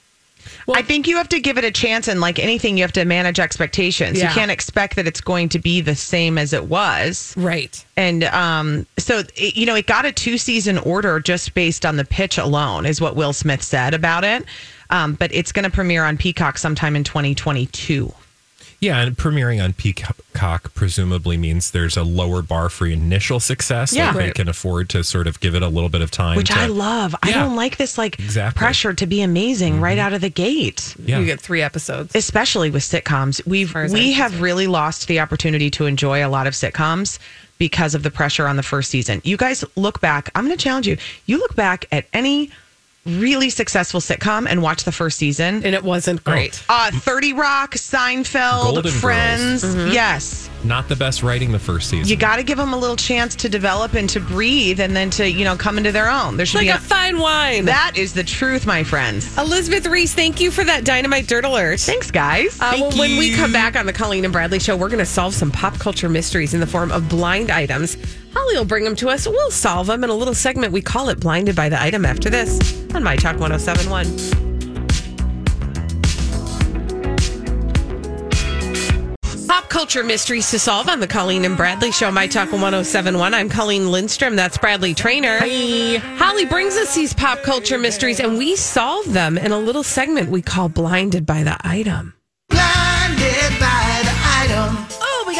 I 0.73 0.81
think 0.81 1.07
you 1.07 1.17
have 1.17 1.29
to 1.29 1.39
give 1.39 1.57
it 1.57 1.63
a 1.63 1.71
chance, 1.71 2.07
and 2.07 2.19
like 2.19 2.39
anything, 2.39 2.77
you 2.77 2.83
have 2.83 2.93
to 2.93 3.05
manage 3.05 3.39
expectations. 3.39 4.19
Yeah. 4.19 4.29
You 4.29 4.33
can't 4.33 4.51
expect 4.51 4.95
that 4.95 5.07
it's 5.07 5.21
going 5.21 5.49
to 5.49 5.59
be 5.59 5.81
the 5.81 5.95
same 5.95 6.37
as 6.37 6.53
it 6.53 6.65
was. 6.65 7.35
right. 7.37 7.83
And 7.97 8.23
um, 8.25 8.85
so, 8.97 9.19
it, 9.35 9.55
you 9.55 9.65
know, 9.65 9.75
it 9.75 9.85
got 9.85 10.05
a 10.05 10.11
two 10.11 10.37
season 10.37 10.77
order 10.79 11.19
just 11.19 11.53
based 11.53 11.85
on 11.85 11.97
the 11.97 12.05
pitch 12.05 12.37
alone, 12.37 12.85
is 12.85 12.99
what 12.99 13.15
Will 13.15 13.33
Smith 13.33 13.61
said 13.61 13.93
about 13.93 14.23
it. 14.23 14.43
Um, 14.89 15.13
but 15.13 15.33
it's 15.33 15.51
going 15.51 15.63
to 15.65 15.69
premiere 15.71 16.03
on 16.05 16.17
Peacock 16.17 16.57
sometime 16.57 16.95
in 16.95 17.03
2022. 17.03 18.13
Yeah, 18.81 18.99
and 18.99 19.15
premiering 19.17 19.63
on 19.63 19.73
Peacock 19.73 20.73
presumably 20.75 21.37
means 21.37 21.71
there's 21.71 21.95
a 21.97 22.03
lower 22.03 22.41
bar 22.41 22.69
for 22.69 22.85
initial 22.85 23.39
success. 23.39 23.93
Yeah. 23.93 24.07
like 24.07 24.15
they 24.17 24.31
can 24.31 24.49
afford 24.49 24.89
to 24.89 25.03
sort 25.03 25.27
of 25.27 25.39
give 25.39 25.55
it 25.55 25.63
a 25.63 25.67
little 25.69 25.89
bit 25.89 26.01
of 26.01 26.11
time. 26.11 26.35
Which 26.35 26.49
to- 26.49 26.59
I 26.59 26.65
love. 26.67 27.15
I 27.23 27.31
don't 27.31 27.55
like 27.55 27.77
this 27.77 27.97
like 27.97 28.19
Exactly. 28.19 28.59
pressure 28.59 28.93
to 28.93 29.07
be 29.07 29.21
amazing 29.21 29.79
right 29.81 29.97
out 29.97 30.13
of 30.13 30.21
the 30.21 30.29
gate. 30.29 30.93
Yeah. 31.03 31.19
You 31.19 31.25
get 31.25 31.39
three 31.39 31.61
episodes. 31.61 32.13
especially 32.15 32.69
with 32.69 32.83
sitcoms. 32.83 33.43
We've 33.47 33.73
we 33.73 34.09
I'm 34.09 34.13
have 34.15 34.41
really 34.41 34.67
lost 34.67 35.07
the 35.07 35.19
opportunity 35.21 35.71
to 35.71 35.85
enjoy 35.85 36.23
a 36.25 36.29
lot 36.29 36.45
of 36.45 36.53
sitcoms 36.53 37.17
because 37.57 37.95
of 37.95 38.03
the 38.03 38.11
pressure 38.11 38.45
on 38.47 38.57
the 38.57 38.63
first 38.63 38.91
season. 38.91 39.21
You 39.23 39.37
guys 39.37 39.63
look 39.77 40.01
back. 40.01 40.29
I'm 40.35 40.45
going 40.45 40.55
to 40.55 40.61
challenge 40.63 40.85
you. 40.87 40.97
You 41.25 41.37
look 41.39 41.55
back 41.55 41.85
at 41.93 42.05
any 42.13 42.51
really 43.05 43.49
successful 43.49 43.99
sitcom 43.99 44.47
and 44.49 44.61
watch 44.61 44.83
the 44.83 44.91
first 44.91 45.17
season. 45.17 45.63
and 45.63 45.75
it 45.75 45.83
wasn't 45.83 46.23
great. 46.23 46.63
Uh, 46.67 46.91
30 46.91 47.33
Rock, 47.33 47.75
Seinfeld, 47.75 48.63
Golden 48.73 48.91
Friends. 48.91 49.63
Mm-hmm. 49.63 49.91
Yes. 49.91 50.49
Not 50.63 50.89
the 50.89 50.95
best 50.95 51.21
writing 51.21 51.51
the 51.51 51.59
first 51.59 51.89
season. 51.91 52.09
You 52.09 52.15
got 52.15 52.37
to 52.37 52.43
give 52.43 52.57
them 52.57 52.73
a 52.73 52.77
little 52.77 52.95
chance 52.95 53.35
to 53.35 53.49
develop 53.49 53.93
and 53.93 54.09
to 54.09 54.19
breathe 54.19 54.79
and 54.79 54.95
then 54.95 55.11
to, 55.11 55.29
you 55.29 55.43
know, 55.45 55.55
come 55.55 55.77
into 55.77 55.91
their 55.91 56.09
own. 56.09 56.37
There 56.37 56.45
should 56.47 56.57
Like 56.57 56.65
be 56.67 56.69
a 56.71 56.77
fine 56.79 57.19
wine. 57.19 57.65
That 57.65 57.93
is 57.95 58.13
the 58.13 58.23
truth, 58.23 58.65
my 58.65 58.83
friends. 58.83 59.37
Elizabeth 59.37 59.85
Reese, 59.85 60.15
thank 60.15 60.39
you 60.39 60.49
for 60.49 60.63
that 60.63 60.83
dynamite 60.83 61.27
dirt 61.27 61.45
alert. 61.45 61.81
Thanks, 61.81 62.09
guys. 62.09 62.59
Uh, 62.59 62.73
well, 62.79 62.91
when 62.97 63.17
we 63.17 63.35
come 63.35 63.51
back 63.53 63.75
on 63.75 63.85
the 63.85 63.93
Colleen 63.93 64.23
and 64.25 64.33
Bradley 64.33 64.57
show, 64.59 64.75
we're 64.75 64.89
going 64.89 64.97
to 64.97 65.05
solve 65.05 65.35
some 65.35 65.51
pop 65.51 65.77
culture 65.77 66.09
mysteries 66.09 66.55
in 66.55 66.59
the 66.59 66.67
form 66.67 66.91
of 66.91 67.07
blind 67.09 67.51
items. 67.51 67.97
Holly 68.35 68.57
will 68.57 68.65
bring 68.65 68.83
them 68.83 68.95
to 68.97 69.09
us. 69.09 69.27
We'll 69.27 69.51
solve 69.51 69.87
them 69.87 70.03
in 70.03 70.09
a 70.09 70.13
little 70.13 70.33
segment. 70.33 70.73
We 70.73 70.81
call 70.81 71.09
it 71.09 71.19
Blinded 71.19 71.55
by 71.55 71.69
the 71.69 71.81
Item 71.81 72.05
after 72.05 72.29
this 72.29 72.59
on 72.93 73.01
My 73.03 73.15
Talk 73.15 73.39
1071. 73.39 74.05
Pop 79.47 79.69
culture 79.69 80.03
mysteries 80.03 80.51
to 80.51 80.59
solve 80.59 80.89
on 80.89 80.99
the 80.99 81.07
Colleen 81.07 81.45
and 81.45 81.55
Bradley 81.55 81.91
show, 81.91 82.11
My 82.11 82.27
Talk 82.27 82.51
1071. 82.51 83.33
I'm 83.33 83.47
Colleen 83.47 83.89
Lindstrom. 83.89 84.35
That's 84.35 84.57
Bradley 84.57 84.93
Traynor. 84.93 85.39
Holly 86.17 86.45
brings 86.45 86.75
us 86.75 86.93
these 86.93 87.13
pop 87.13 87.41
culture 87.43 87.77
mysteries 87.77 88.19
and 88.19 88.37
we 88.37 88.57
solve 88.57 89.13
them 89.13 89.37
in 89.37 89.53
a 89.53 89.59
little 89.59 89.83
segment 89.83 90.29
we 90.29 90.41
call 90.41 90.67
Blinded 90.67 91.25
by 91.25 91.43
the 91.43 91.57
Item. 91.63 92.13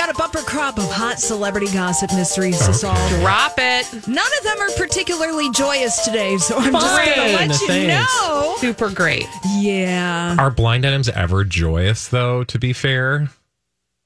Got 0.05 0.15
a 0.15 0.17
bumper 0.17 0.41
crop 0.45 0.77
of 0.77 0.89
hot 0.91 1.19
celebrity 1.19 1.71
gossip 1.73 2.11
mysteries 2.13 2.59
to 2.65 2.73
solve. 2.73 2.97
Drop 3.21 3.53
it. 3.57 4.07
None 4.07 4.27
of 4.37 4.43
them 4.43 4.59
are 4.59 4.69
particularly 4.77 5.49
joyous 5.51 6.03
today, 6.05 6.37
so 6.37 6.57
I'm 6.57 6.73
just 6.73 6.95
going 6.95 7.07
to 7.07 7.37
Fine, 7.37 7.49
let 7.49 7.61
you 7.61 7.67
thanks. 7.67 8.13
know. 8.21 8.55
Super 8.59 8.89
great. 8.91 9.25
Yeah. 9.57 10.35
Are 10.37 10.51
blind 10.51 10.85
items 10.85 11.09
ever 11.09 11.43
joyous 11.43 12.07
though, 12.09 12.43
to 12.43 12.59
be 12.59 12.71
fair? 12.73 13.29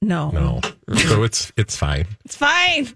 No. 0.01 0.29
No. 0.29 0.61
so 0.95 1.23
it's 1.23 1.51
it's 1.57 1.75
fine. 1.75 2.05
It's 2.23 2.35
fine. 2.37 2.87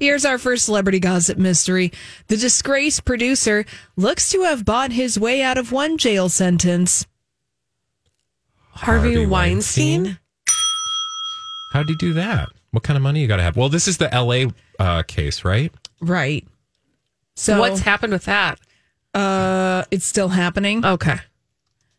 Here's 0.00 0.26
our 0.26 0.36
first 0.36 0.66
celebrity 0.66 1.00
gossip 1.00 1.38
mystery. 1.38 1.92
The 2.26 2.36
disgraced 2.36 3.04
producer 3.06 3.64
looks 3.96 4.30
to 4.32 4.42
have 4.42 4.64
bought 4.66 4.92
his 4.92 5.18
way 5.18 5.40
out 5.42 5.56
of 5.56 5.72
one 5.72 5.96
jail 5.96 6.28
sentence. 6.28 7.06
Harvey, 8.70 9.14
Harvey 9.14 9.26
Weinstein? 9.26 10.18
Weinstein? 11.74 11.80
How'd 11.80 11.90
you 11.90 11.96
do 11.96 12.12
that? 12.14 12.48
What 12.70 12.82
kind 12.82 12.96
of 12.96 13.02
money 13.02 13.20
you 13.20 13.28
gotta 13.28 13.42
have? 13.42 13.56
Well, 13.56 13.68
this 13.68 13.86
is 13.88 13.98
the 13.98 14.08
LA 14.12 14.50
uh, 14.84 15.02
case, 15.02 15.44
right? 15.44 15.72
Right. 16.00 16.46
So 17.36 17.60
What's 17.60 17.80
happened 17.80 18.12
with 18.12 18.24
that? 18.26 18.58
uh 19.14 19.84
it's 19.92 20.04
still 20.06 20.28
happening. 20.28 20.84
Okay. 20.84 21.16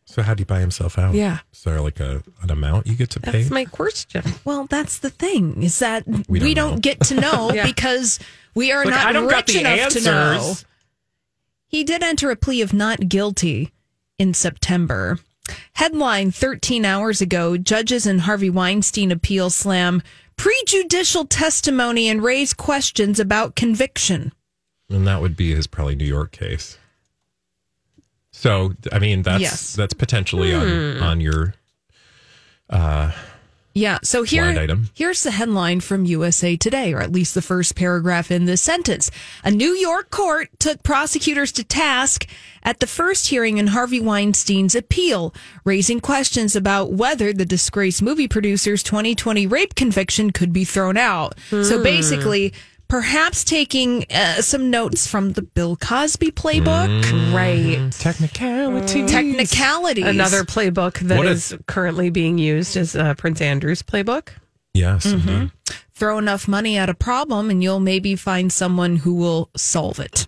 So 0.03 0.21
how'd 0.21 0.37
he 0.39 0.43
buy 0.45 0.59
himself 0.59 0.97
out? 0.99 1.13
Yeah. 1.15 1.39
Is 1.53 1.63
there 1.63 1.79
like 1.79 1.99
a 2.01 2.23
an 2.41 2.51
amount 2.51 2.87
you 2.87 2.95
get 2.95 3.09
to 3.11 3.19
pay? 3.21 3.31
That's 3.39 3.49
my 3.51 3.63
question. 3.65 4.21
Well, 4.43 4.65
that's 4.65 4.99
the 4.99 5.09
thing 5.09 5.63
is 5.63 5.79
that 5.79 6.05
We 6.27 6.39
we 6.41 6.53
don't 6.53 6.71
don't, 6.71 6.81
get 6.81 6.99
to 7.05 7.15
know 7.15 7.51
Yeah. 7.53 7.65
because 7.65 8.19
we 8.53 8.71
are 8.73 8.83
Look, 8.83 8.93
not 8.93 9.07
I 9.07 9.13
don't 9.13 9.29
got 9.29 9.47
rich 9.47 9.53
the 9.55 9.59
enough 9.61 9.89
to 9.93 10.01
know. 10.01 10.11
answers. 10.33 10.65
He 11.67 11.83
did 11.85 12.03
enter 12.03 12.29
a 12.31 12.35
plea 12.35 12.61
of 12.61 12.73
not 12.73 13.07
guilty 13.09 13.71
in 14.19 14.33
September. 14.33 15.19
Headline 15.73 16.31
13 16.31 16.85
hours 16.85 17.21
ago, 17.21 17.57
judges 17.57 18.05
in 18.05 18.19
Harvey 18.19 18.49
Weinstein 18.49 19.11
appeal 19.11 19.49
slam 19.49 20.01
prejudicial 20.37 21.25
testimony 21.25 22.09
and 22.09 22.23
raise 22.23 22.53
questions 22.53 23.19
about 23.19 23.55
conviction. 23.55 24.33
And 24.89 25.07
that 25.07 25.21
would 25.21 25.35
be 25.35 25.55
his 25.55 25.67
probably 25.67 25.95
New 25.95 26.05
York 26.05 26.31
case. 26.31 26.77
So 28.31 28.73
I 28.91 28.99
mean 28.99 29.21
that's 29.21 29.41
Yes. 29.41 29.73
that's 29.75 29.93
potentially 29.93 30.53
on 30.53 30.67
hmm. 30.67 31.03
on 31.03 31.21
your 31.21 31.55
uh, 32.69 33.11
Yeah, 33.77 33.99
so 34.03 34.23
here, 34.23 34.45
item. 34.45 34.89
here's 34.93 35.23
the 35.23 35.31
headline 35.31 35.81
from 35.81 36.05
USA 36.05 36.55
Today, 36.55 36.93
or 36.93 37.01
at 37.01 37.11
least 37.11 37.35
the 37.35 37.41
first 37.41 37.75
paragraph 37.75 38.31
in 38.31 38.45
this 38.45 38.61
sentence. 38.61 39.11
A 39.43 39.51
New 39.51 39.71
York 39.71 40.09
court 40.11 40.47
took 40.59 40.81
prosecutors 40.81 41.51
to 41.51 41.63
task 41.65 42.25
at 42.63 42.79
the 42.79 42.87
first 42.87 43.27
hearing 43.27 43.57
in 43.57 43.67
Harvey 43.67 43.99
Weinstein's 43.99 44.75
appeal, 44.75 45.35
raising 45.65 45.99
questions 45.99 46.55
about 46.55 46.93
whether 46.93 47.33
the 47.33 47.45
disgraced 47.45 48.01
movie 48.01 48.29
producer's 48.29 48.81
2020 48.81 49.45
rape 49.45 49.75
conviction 49.75 50.31
could 50.31 50.53
be 50.53 50.63
thrown 50.63 50.95
out. 50.95 51.37
So 51.49 51.75
hmm. 51.75 51.83
basically, 51.83 52.53
perhaps 52.87 53.43
taking 53.43 54.05
uh, 54.13 54.41
some 54.41 54.69
notes 54.69 55.07
from 55.07 55.33
the 55.33 55.41
Bill 55.41 55.75
Cosby 55.75 56.31
playbook. 56.31 57.33
Right. 57.33 57.91
technicality. 57.91 59.05
Technicalities. 59.05 60.05
Another 60.05 60.43
playbook 60.43 60.99
that 60.99 61.17
What 61.17 61.27
a- 61.27 61.63
currently 61.67 62.09
being 62.09 62.37
used 62.37 62.77
is 62.77 62.95
uh, 62.95 63.13
Prince 63.15 63.41
Andrew's 63.41 63.81
playbook. 63.81 64.29
Yes, 64.73 65.05
indeed. 65.05 65.51
throw 65.93 66.17
enough 66.17 66.47
money 66.49 66.77
at 66.77 66.89
a 66.89 66.93
problem 66.93 67.49
and 67.49 67.63
you'll 67.63 67.79
maybe 67.79 68.15
find 68.17 68.51
someone 68.51 68.97
who 68.97 69.13
will 69.13 69.49
solve 69.55 69.99
it 70.01 70.27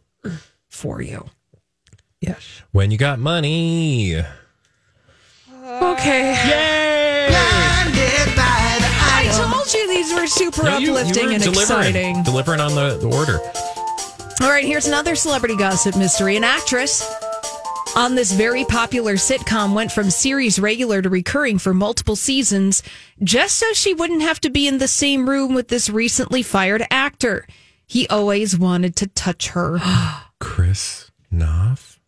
for 0.69 1.01
you. 1.01 1.25
Yes. 2.21 2.61
When 2.71 2.89
you 2.89 2.97
got 2.97 3.19
money. 3.19 4.15
Okay. 5.69 6.33
I 7.29 7.37
told 7.83 7.95
you 7.95 8.35
these 10.07 10.19
were 10.19 10.27
super 10.27 10.63
No, 10.63 10.77
you- 10.77 10.87
you 10.87 10.95
uplifting 10.97 11.25
were 11.27 11.31
and 11.33 11.43
delivering, 11.43 11.79
exciting. 11.87 12.23
Delivering 12.23 12.59
on 12.61 12.75
the, 12.75 12.97
the 12.97 13.07
order. 13.07 13.39
All 14.41 14.49
right, 14.49 14.65
here's 14.65 14.87
another 14.87 15.15
celebrity 15.15 15.55
gossip 15.55 15.95
mystery. 15.97 16.37
An 16.37 16.43
actress 16.43 17.03
on 17.95 18.13
this 18.15 18.31
very 18.31 18.63
popular 18.65 19.15
sitcom 19.15 19.73
went 19.73 19.91
from 19.91 20.09
series 20.11 20.59
regular 20.59 21.01
to 21.01 21.09
recurring 21.09 21.57
for 21.57 21.73
multiple 21.73 22.15
seasons 22.15 22.83
just 23.23 23.55
so 23.55 23.73
she 23.73 23.93
wouldn't 23.95 24.21
have 24.21 24.39
to 24.41 24.49
be 24.51 24.67
in 24.67 24.77
the 24.77 24.87
same 24.87 25.27
room 25.27 25.55
with 25.55 25.69
this 25.69 25.89
recently 25.89 26.43
fired 26.43 26.85
actor. 26.91 27.47
He 27.87 28.07
always 28.09 28.57
wanted 28.57 28.95
to 28.97 29.07
touch 29.07 29.49
her. 29.49 29.79
Chris 30.39 31.09
Noth. 31.31 31.99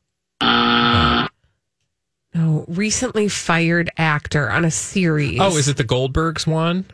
No, 2.35 2.63
recently 2.67 3.27
fired 3.27 3.89
actor 3.97 4.51
on 4.51 4.63
a 4.65 4.71
series. 4.71 5.39
Oh, 5.41 5.57
is 5.57 5.67
it 5.67 5.77
the 5.77 5.83
Goldbergs 5.83 6.45
one? 6.45 6.85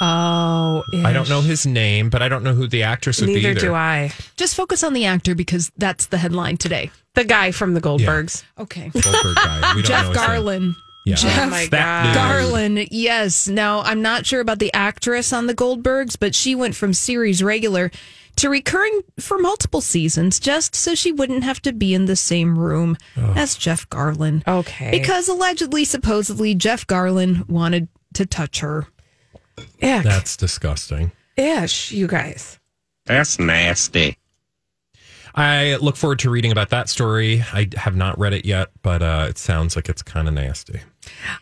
Oh, 0.00 0.82
I 1.04 1.12
don't 1.12 1.28
know 1.28 1.42
his 1.42 1.66
name, 1.66 2.08
but 2.10 2.22
I 2.22 2.28
don't 2.28 2.42
know 2.42 2.54
who 2.54 2.66
the 2.66 2.82
actress 2.84 3.20
would 3.20 3.26
be 3.26 3.34
Neither 3.34 3.50
either. 3.50 3.60
do 3.60 3.74
I. 3.74 4.12
Just 4.36 4.54
focus 4.54 4.82
on 4.82 4.94
the 4.94 5.04
actor 5.04 5.34
because 5.34 5.70
that's 5.76 6.06
the 6.06 6.18
headline 6.18 6.56
today. 6.56 6.90
The 7.14 7.24
guy 7.24 7.50
from 7.50 7.74
the 7.74 7.80
Goldbergs. 7.80 8.42
Okay. 8.58 8.88
Goldberg 8.88 9.36
guy. 9.36 9.74
We 9.74 9.82
don't 9.82 9.82
know 9.82 9.82
Jeff 9.82 10.06
his 10.08 10.16
name. 10.16 10.26
Garlin. 10.26 10.74
Yeah. 11.04 11.14
Jeff 11.16 11.46
oh 11.46 11.50
my 11.50 11.66
That 11.70 12.14
God. 12.14 12.40
news. 12.40 12.50
Garlin, 12.52 12.88
yes. 12.90 13.48
Now, 13.48 13.80
I'm 13.80 14.00
not 14.02 14.24
sure 14.26 14.40
about 14.40 14.58
the 14.58 14.72
actress 14.72 15.32
on 15.32 15.46
the 15.46 15.54
Goldbergs, 15.54 16.16
but 16.18 16.34
she 16.34 16.54
went 16.54 16.74
from 16.74 16.92
series 16.94 17.42
regular 17.42 17.90
to 18.36 18.48
recurring 18.48 19.00
for 19.18 19.38
multiple 19.38 19.80
seasons 19.80 20.38
just 20.40 20.74
so 20.74 20.94
she 20.94 21.10
wouldn't 21.12 21.42
have 21.44 21.60
to 21.62 21.72
be 21.72 21.92
in 21.94 22.06
the 22.06 22.16
same 22.16 22.58
room 22.58 22.96
as 23.16 23.54
Jeff 23.56 23.88
Garlin. 23.90 24.46
Okay. 24.48 24.90
Because 24.90 25.28
allegedly, 25.28 25.84
supposedly, 25.84 26.54
Jeff 26.54 26.86
Garlin 26.86 27.46
wanted 27.48 27.88
to 28.14 28.24
touch 28.24 28.60
her. 28.60 28.86
Ick. 29.82 30.04
That's 30.04 30.36
disgusting. 30.36 31.12
Ish, 31.36 31.92
you 31.92 32.06
guys. 32.06 32.58
That's 33.06 33.38
nasty. 33.38 34.16
I 35.34 35.76
look 35.76 35.96
forward 35.96 36.18
to 36.20 36.30
reading 36.30 36.50
about 36.52 36.70
that 36.70 36.88
story. 36.88 37.44
I 37.52 37.68
have 37.76 37.94
not 37.96 38.18
read 38.18 38.32
it 38.32 38.44
yet, 38.44 38.68
but 38.82 39.00
uh, 39.02 39.26
it 39.28 39.38
sounds 39.38 39.76
like 39.76 39.88
it's 39.88 40.02
kind 40.02 40.26
of 40.26 40.34
nasty. 40.34 40.80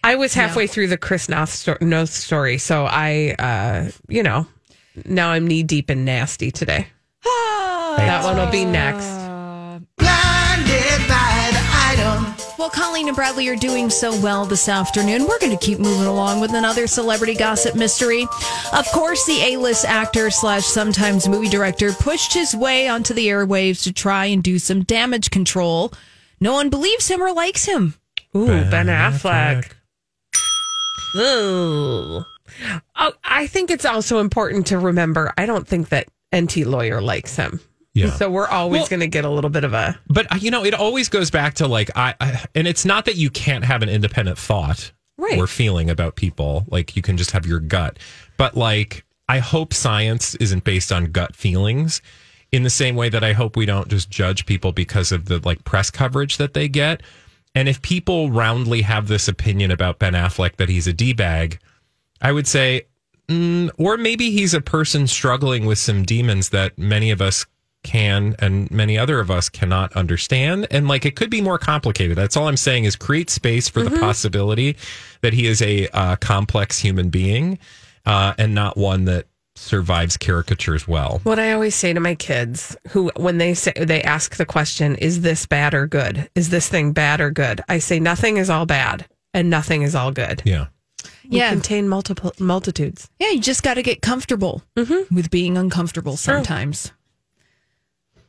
I 0.05 0.15
was 0.17 0.35
halfway 0.35 0.67
through 0.67 0.89
the 0.89 0.99
Chris 0.99 1.29
Noth, 1.29 1.49
sto- 1.51 1.79
Noth 1.81 2.11
story, 2.11 2.59
so 2.59 2.85
I, 2.85 3.35
uh, 3.39 3.91
you 4.09 4.23
know, 4.23 4.47
now 5.05 5.31
I'm 5.31 5.47
knee 5.47 5.63
deep 5.63 5.91
in 5.91 6.05
nasty 6.05 6.51
today. 6.51 6.87
that 7.25 8.21
one 8.25 8.37
will 8.37 8.51
be 8.53 8.65
next. 8.65 9.18
Well, 12.59 12.71
Colleen 12.71 13.07
and 13.07 13.15
Bradley 13.15 13.49
are 13.49 13.55
doing 13.55 13.89
so 13.89 14.21
well 14.21 14.45
this 14.45 14.69
afternoon. 14.69 15.29
We're 15.29 15.39
going 15.39 15.57
to 15.57 15.65
keep 15.65 15.79
moving 15.79 16.09
along 16.09 16.41
with 16.41 16.55
another 16.55 16.89
celebrity 16.89 17.35
gossip 17.35 17.77
mystery. 17.77 18.27
Of 18.73 18.85
course, 18.93 19.25
the 19.27 19.41
A-list 19.53 19.85
actor 19.85 20.29
slash 20.29 20.65
sometimes 20.65 21.29
movie 21.29 21.49
director 21.49 21.93
pushed 21.93 22.35
his 22.35 22.57
way 22.57 22.89
onto 22.89 23.15
the 23.15 23.29
airwaves 23.29 23.85
to 23.85 23.93
try 23.93 24.25
and 24.27 24.43
do 24.43 24.59
some 24.59 24.83
damage 24.83 25.31
control. 25.31 25.93
No 26.41 26.53
one 26.53 26.69
believes 26.69 27.07
him 27.07 27.23
or 27.23 27.33
likes 27.33 27.65
him. 27.65 27.95
Ooh, 28.35 28.47
Ben, 28.47 28.89
Affleck. 28.89 29.71
Ooh. 31.15 32.25
Oh, 32.97 33.13
I 33.23 33.47
think 33.47 33.71
it's 33.71 33.85
also 33.85 34.19
important 34.19 34.67
to 34.67 34.81
remember. 34.81 35.33
I 35.39 35.47
don't 35.47 35.69
think 35.69 35.91
that 35.91 36.09
NT 36.35 36.67
lawyer 36.67 37.01
likes 37.01 37.37
him. 37.37 37.61
Yeah. 37.95 38.11
So 38.11 38.31
we're 38.31 38.47
always 38.49 38.81
Well- 38.81 38.89
going 38.89 39.01
to 39.01 39.07
get 39.09 39.25
a 39.25 39.31
little 39.31 39.51
bit 39.51 39.65
of 39.65 39.75
a. 39.75 39.99
But 40.09 40.31
uh, 40.33 40.37
you 40.41 40.51
know, 40.51 40.65
it 40.65 40.75
always 40.75 41.09
goes 41.09 41.31
back 41.31 41.55
to 41.55 41.67
like 41.67 41.91
I, 41.97 42.15
I 42.21 42.45
and 42.55 42.69
it's 42.69 42.85
not 42.85 43.07
that 43.07 43.17
you 43.17 43.31
can't 43.31 43.65
have 43.65 43.83
an 43.83 43.89
independent 43.89 44.39
thought 44.39 44.93
Right. 45.17 45.39
or 45.39 45.47
feeling 45.49 45.91
about 45.91 46.15
people. 46.15 46.65
Like 46.69 46.95
you 46.95 47.03
can 47.03 47.17
just 47.17 47.33
have 47.33 47.45
your 47.47 47.59
gut. 47.61 47.99
But 48.37 48.57
like 48.57 49.05
I 49.29 49.39
hope 49.41 49.75
science 49.75 50.35
isn't 50.37 50.65
based 50.65 50.93
on 50.93 51.07
gut 51.07 51.35
feelings 51.35 52.01
in 52.53 52.63
the 52.63 52.71
same 52.71 52.95
way 52.95 53.09
that 53.09 53.25
I 53.25 53.33
hope 53.33 53.57
we 53.57 53.67
don't 53.67 53.89
just 53.89 54.09
judge 54.11 54.47
people 54.47 54.73
because 54.73 55.11
of 55.13 55.25
the 55.27 55.41
like 55.45 55.65
press 55.65 55.91
coverage 55.91 56.37
that 56.37 56.55
they 56.55 56.69
get. 56.69 57.03
And 57.55 57.69
if 57.69 57.83
people 57.83 58.31
roundly 58.31 58.83
have 58.83 59.09
this 59.09 59.27
opinion 59.27 59.71
about 59.71 59.99
Ben 59.99 60.13
Affleck 60.13 60.57
that 60.57 60.69
he's 60.69 60.87
a 60.87 60.93
D 60.93 61.13
bag, 61.15 61.59
I 62.23 62.31
would 62.31 62.47
say, 62.47 62.83
mm, 63.29 63.71
or 63.77 63.97
maybe 63.97 64.31
he's 64.31 64.55
a 64.55 64.61
person 64.61 65.07
struggling 65.09 65.67
with 65.67 65.79
some 65.79 66.05
demons 66.05 66.51
that 66.51 66.79
many 66.79 67.11
of 67.11 67.21
us 67.21 67.45
can 67.85 68.35
and 68.41 68.71
many 68.71 68.99
other 68.99 69.21
of 69.21 69.31
us 69.31 69.49
cannot 69.49 69.93
understand. 69.95 70.67
And 70.71 70.89
like 70.89 71.05
it 71.07 71.17
could 71.17 71.31
be 71.31 71.41
more 71.41 71.59
complicated. 71.59 72.17
That's 72.19 72.37
all 72.37 72.49
I'm 72.49 72.57
saying 72.57 72.85
is 72.85 72.97
create 72.97 73.31
space 73.31 73.69
for 73.69 73.83
the 73.83 73.99
possibility 73.99 74.77
that 75.23 75.33
he 75.33 75.47
is 75.47 75.63
a 75.63 75.89
uh, 75.89 76.17
complex 76.17 76.79
human 76.79 77.09
being 77.09 77.59
uh, 78.05 78.35
and 78.39 78.55
not 78.55 78.77
one 78.77 79.05
that 79.07 79.27
survives 79.57 80.17
caricatures 80.17 80.87
well. 80.87 81.21
What 81.25 81.39
I 81.39 81.53
always 81.53 81.75
say 81.75 81.93
to 81.93 81.99
my 82.01 82.15
kids, 82.15 82.77
who 82.91 83.11
when 83.17 83.39
they 83.39 83.55
say 83.55 83.73
they 83.77 84.03
ask 84.03 84.37
the 84.37 84.47
question, 84.47 84.95
"Is 84.97 85.23
this 85.23 85.47
bad 85.47 85.75
or 85.75 85.87
good? 85.87 86.29
Is 86.35 86.51
this 86.51 86.69
thing 86.69 86.93
bad 86.93 87.21
or 87.21 87.31
good?" 87.31 87.61
I 87.69 87.79
say 87.79 87.99
nothing 87.99 88.37
is 88.37 88.51
all 88.51 88.67
bad 88.67 89.07
and 89.35 89.51
nothing 89.51 89.83
is 89.83 89.95
all 89.95 90.13
good. 90.13 90.43
Yeah. 90.45 90.67
We 91.29 91.39
Yeah. 91.39 91.51
contain 91.51 91.89
multiple 91.89 92.33
multitudes. 92.39 93.09
Yeah, 93.19 93.31
you 93.31 93.41
just 93.41 93.63
got 93.63 93.75
to 93.75 93.83
get 93.83 94.01
comfortable 94.01 94.63
with 94.77 95.31
being 95.31 95.59
uncomfortable 95.59 96.17
sometimes. 96.17 96.93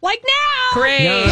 Like 0.02 0.24
now. 0.26 0.80
Great. 0.80 1.28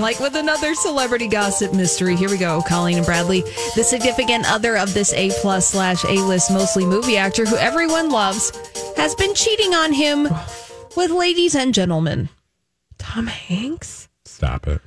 Like 0.00 0.20
with 0.20 0.36
another 0.36 0.74
celebrity 0.74 1.28
gossip 1.28 1.74
mystery. 1.74 2.16
Here 2.16 2.30
we 2.30 2.38
go, 2.38 2.62
Colleen 2.62 2.96
and 2.98 3.06
Bradley. 3.06 3.42
The 3.74 3.84
significant 3.84 4.50
other 4.50 4.76
of 4.78 4.94
this 4.94 5.12
A 5.12 5.30
plus 5.40 5.68
slash 5.68 6.04
A 6.04 6.14
list 6.24 6.50
mostly 6.50 6.86
movie 6.86 7.16
actor 7.16 7.44
who 7.44 7.56
everyone 7.56 8.10
loves 8.10 8.50
has 8.96 9.14
been 9.16 9.34
cheating 9.34 9.74
on 9.74 9.92
him 9.92 10.28
with 10.96 11.10
ladies 11.10 11.54
and 11.54 11.74
gentlemen. 11.74 12.28
Tom 12.98 13.26
Hanks. 13.26 14.08
Stop 14.24 14.66
it. 14.68 14.80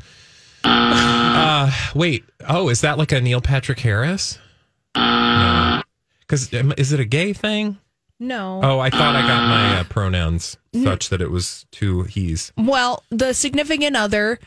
Uh, 0.64 1.72
wait. 1.94 2.24
Oh, 2.48 2.70
is 2.70 2.82
that 2.82 2.98
like 2.98 3.12
a 3.12 3.22
Neil 3.22 3.42
Patrick 3.42 3.80
Harris? 3.80 4.40
No. 4.96 5.82
Because 6.22 6.52
is 6.54 6.94
it 6.94 7.00
a 7.00 7.06
gay 7.06 7.34
thing? 7.34 7.78
No. 8.22 8.62
Oh, 8.64 8.80
I 8.80 8.92
thought 8.92 9.16
I 9.16 9.22
got 9.28 9.48
my 9.50 9.80
uh, 9.80 9.84
pronouns 9.86 10.58
such 10.84 11.10
that 11.10 11.22
it 11.22 11.32
was 11.32 11.66
two 11.72 12.04
he's. 12.04 12.54
Well, 12.56 13.04
the 13.10 13.34
significant 13.34 13.96
other, 13.96 14.40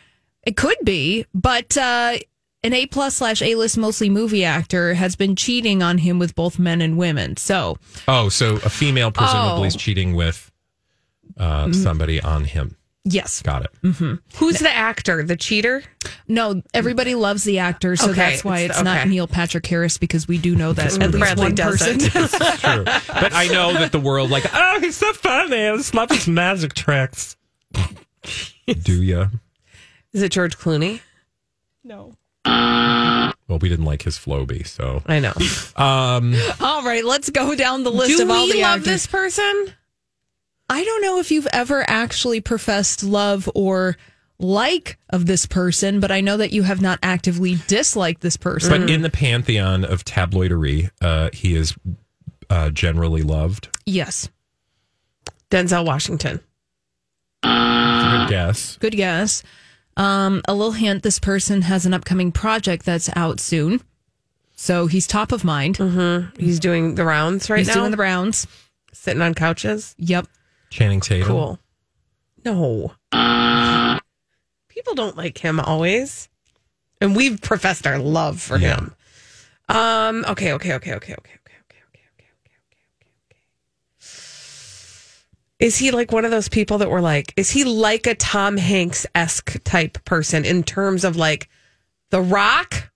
it 0.45 0.57
could 0.57 0.77
be, 0.85 1.27
but 1.35 1.77
uh, 1.77 2.17
an 2.63 2.73
A 2.73 2.87
plus 2.87 3.17
slash 3.17 3.43
A 3.43 3.57
list 3.57 3.77
mostly 3.77 4.09
movie 4.09 4.45
actor 4.45 4.95
has 4.95 5.17
been 5.17 5.35
cheating 5.35 5.83
on 5.83 5.99
him 5.99 6.21
with 6.21 6.37
both 6.37 6.57
men 6.57 6.81
and 6.81 6.97
women. 6.97 7.37
So 7.37 7.77
Oh, 8.07 8.29
so 8.29 8.55
a 8.65 8.71
female 8.71 9.11
presumably 9.11 9.67
is 9.67 9.75
Oh. 9.75 9.79
cheating 9.79 10.15
with 10.15 10.53
uh, 11.37 11.73
somebody 11.73 12.21
on 12.21 12.45
him. 12.45 12.77
Yes, 13.07 13.43
Got 13.43 13.67
it. 13.67 13.71
Who's 14.37 14.59
the 14.61 14.71
actor? 14.71 15.23
The 15.23 15.37
cheater? 15.37 15.83
no, 16.27 16.63
everybody 16.73 17.15
loves 17.15 17.45
the 17.45 17.59
actor, 17.59 17.97
so 17.97 18.07
Okay, 18.11 18.15
that's 18.17 18.43
why 18.45 18.61
it's- 18.61 18.79
it's, 18.79 18.85
not 18.85 19.01
okay. 19.01 19.09
Neil 19.11 19.27
Patrick 19.27 19.67
Harris 19.67 19.99
because 19.99 20.27
we 20.27 20.39
do 20.39 20.57
know 20.57 20.73
that 20.73 20.87
at 20.95 21.11
least 21.11 21.19
Bradley 21.19 21.45
one 21.45 21.57
person. 21.57 21.99
doesn't. 21.99 22.15
It's 22.41 22.61
true. 22.63 22.85
But 22.85 23.35
I 23.35 23.49
know 23.49 23.75
that 23.75 23.93
the 23.93 24.01
world, 24.01 24.31
like, 24.31 24.45
oh, 24.55 24.79
he's 24.81 24.97
so 24.97 25.13
funny. 25.13 25.69
I 25.69 25.77
just 25.77 25.95
love 25.95 26.09
his 26.11 26.27
magic 26.27 26.73
tricks. 26.73 27.37
Do 28.83 29.03
ya? 29.03 29.27
Is 30.15 30.23
it 30.23 30.33
George 30.33 30.57
Clooney? 30.57 31.01
No. 31.85 32.17
Well, 32.47 33.59
we 33.61 33.69
didn't 33.69 33.85
like 33.85 34.03
his 34.03 34.17
Flowbee, 34.19 34.67
so. 34.67 35.03
I 35.05 35.19
know. 35.21 35.33
Um, 35.77 36.35
all 36.61 36.83
right, 36.83 37.05
let's 37.05 37.29
go 37.29 37.55
down 37.55 37.83
the 37.85 37.91
list 37.93 38.17
Do 38.17 38.23
of 38.23 38.31
all 38.31 38.47
we 38.47 38.53
the 38.53 38.63
love 38.63 38.79
actors. 38.79 38.87
this 38.87 39.07
person? 39.07 39.75
I 40.69 40.83
don't 40.85 41.03
know 41.03 41.19
if 41.21 41.31
you've 41.31 41.47
ever 41.53 41.85
actually 41.89 42.41
professed 42.41 43.03
love 43.05 43.49
or 43.55 43.97
like 44.39 44.99
of 45.11 45.27
this 45.27 45.47
person, 45.47 46.01
but 46.01 46.11
I 46.11 46.21
know 46.21 46.37
that 46.37 46.53
you 46.53 46.63
have 46.63 46.81
not 46.81 46.99
actively 47.03 47.59
disliked 47.67 48.21
this 48.23 48.37
person. 48.37 48.71
but 48.71 48.91
in 48.91 49.03
the 49.03 49.11
pantheon 49.11 49.85
of 49.85 50.05
tabloidery, 50.05 50.91
uh, 51.01 51.31
he 51.33 51.55
is 51.55 51.75
uh, 52.51 52.71
generally 52.71 53.23
loved. 53.23 53.69
yes, 53.87 54.29
Denzel 55.51 55.85
Washington. 55.87 56.41
That's 57.43 58.29
good 58.29 58.31
guess. 58.31 58.77
good 58.79 58.97
guess. 58.97 59.43
Um, 59.97 60.43
a 60.49 60.55
little 60.55 60.73
hint: 60.73 61.03
this 61.03 61.19
person 61.19 61.63
has 61.63 61.87
an 61.87 61.95
upcoming 61.95 62.33
project 62.33 62.85
that's 62.85 63.09
out 63.15 63.39
soon, 63.39 63.81
so 64.57 64.87
he's 64.87 65.07
top 65.07 65.31
of 65.31 65.45
mind. 65.45 65.77
He's 66.39 66.59
doing 66.59 66.97
the 66.97 67.05
rounds 67.05 67.49
right 67.51 67.59
he's 67.59 67.69
now. 67.69 67.75
doing 67.75 67.91
the 67.93 67.97
rounds. 67.99 68.47
sitting 68.93 69.23
on 69.23 69.35
couches. 69.35 69.95
Yep. 69.99 70.27
Channing 70.75 71.01
Tatum. 71.01 71.29
Cool. 71.29 71.59
No. 72.45 72.93
People 74.69 74.95
don't 74.97 75.17
like 75.17 75.39
him 75.39 75.61
always. 75.61 76.29
And 77.01 77.15
we've 77.15 77.41
professed 77.41 77.87
our 77.87 77.97
love 77.97 78.41
for 78.43 78.59
Yeah. 78.59 78.75
him. 78.79 78.95
Um, 79.69 80.25
okay, 80.29 80.53
okay, 80.55 80.75
okay, 80.75 80.95
okay, 80.95 81.15
okay, 81.15 81.15
okay, 81.15 81.33
okay, 81.39 81.53
okay, 81.63 81.79
okay, 81.93 82.03
okay, 82.11 82.27
okay, 82.41 83.07
okay. 83.31 83.41
Is 85.61 85.77
he 85.79 85.93
like 85.93 86.11
one 86.11 86.25
of 86.25 86.33
those 86.33 86.49
people 86.49 86.79
that 86.79 86.91
were 86.91 87.01
like, 87.01 87.33
is 87.37 87.51
he 87.51 87.63
like 87.63 88.09
a 88.09 88.17
Tom 88.17 88.57
Hanks 88.57 89.07
esque 89.15 89.63
type 89.63 90.05
person 90.05 90.45
in 90.45 90.65
terms 90.65 91.05
of 91.05 91.15
like 91.15 91.49
The 92.11 92.21
Rock? 92.21 92.91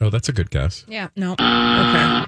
Oh, 0.00 0.08
that's 0.08 0.30
a 0.30 0.32
good 0.32 0.50
guess. 0.50 0.86
Yeah. 0.88 1.08
No. 1.14 1.32
Okay. 1.34 2.24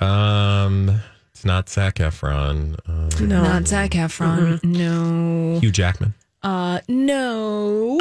Um, 0.00 1.00
it's 1.40 1.46
not 1.46 1.70
Zac 1.70 1.94
Efron. 1.94 2.76
Uh, 2.86 3.08
No. 3.24 3.42
Not 3.42 3.66
Zac 3.66 3.92
Efron. 3.92 4.62
No. 4.62 5.58
Hugh 5.58 5.70
Jackman. 5.70 6.12
Uh, 6.42 6.80
no. 6.86 7.96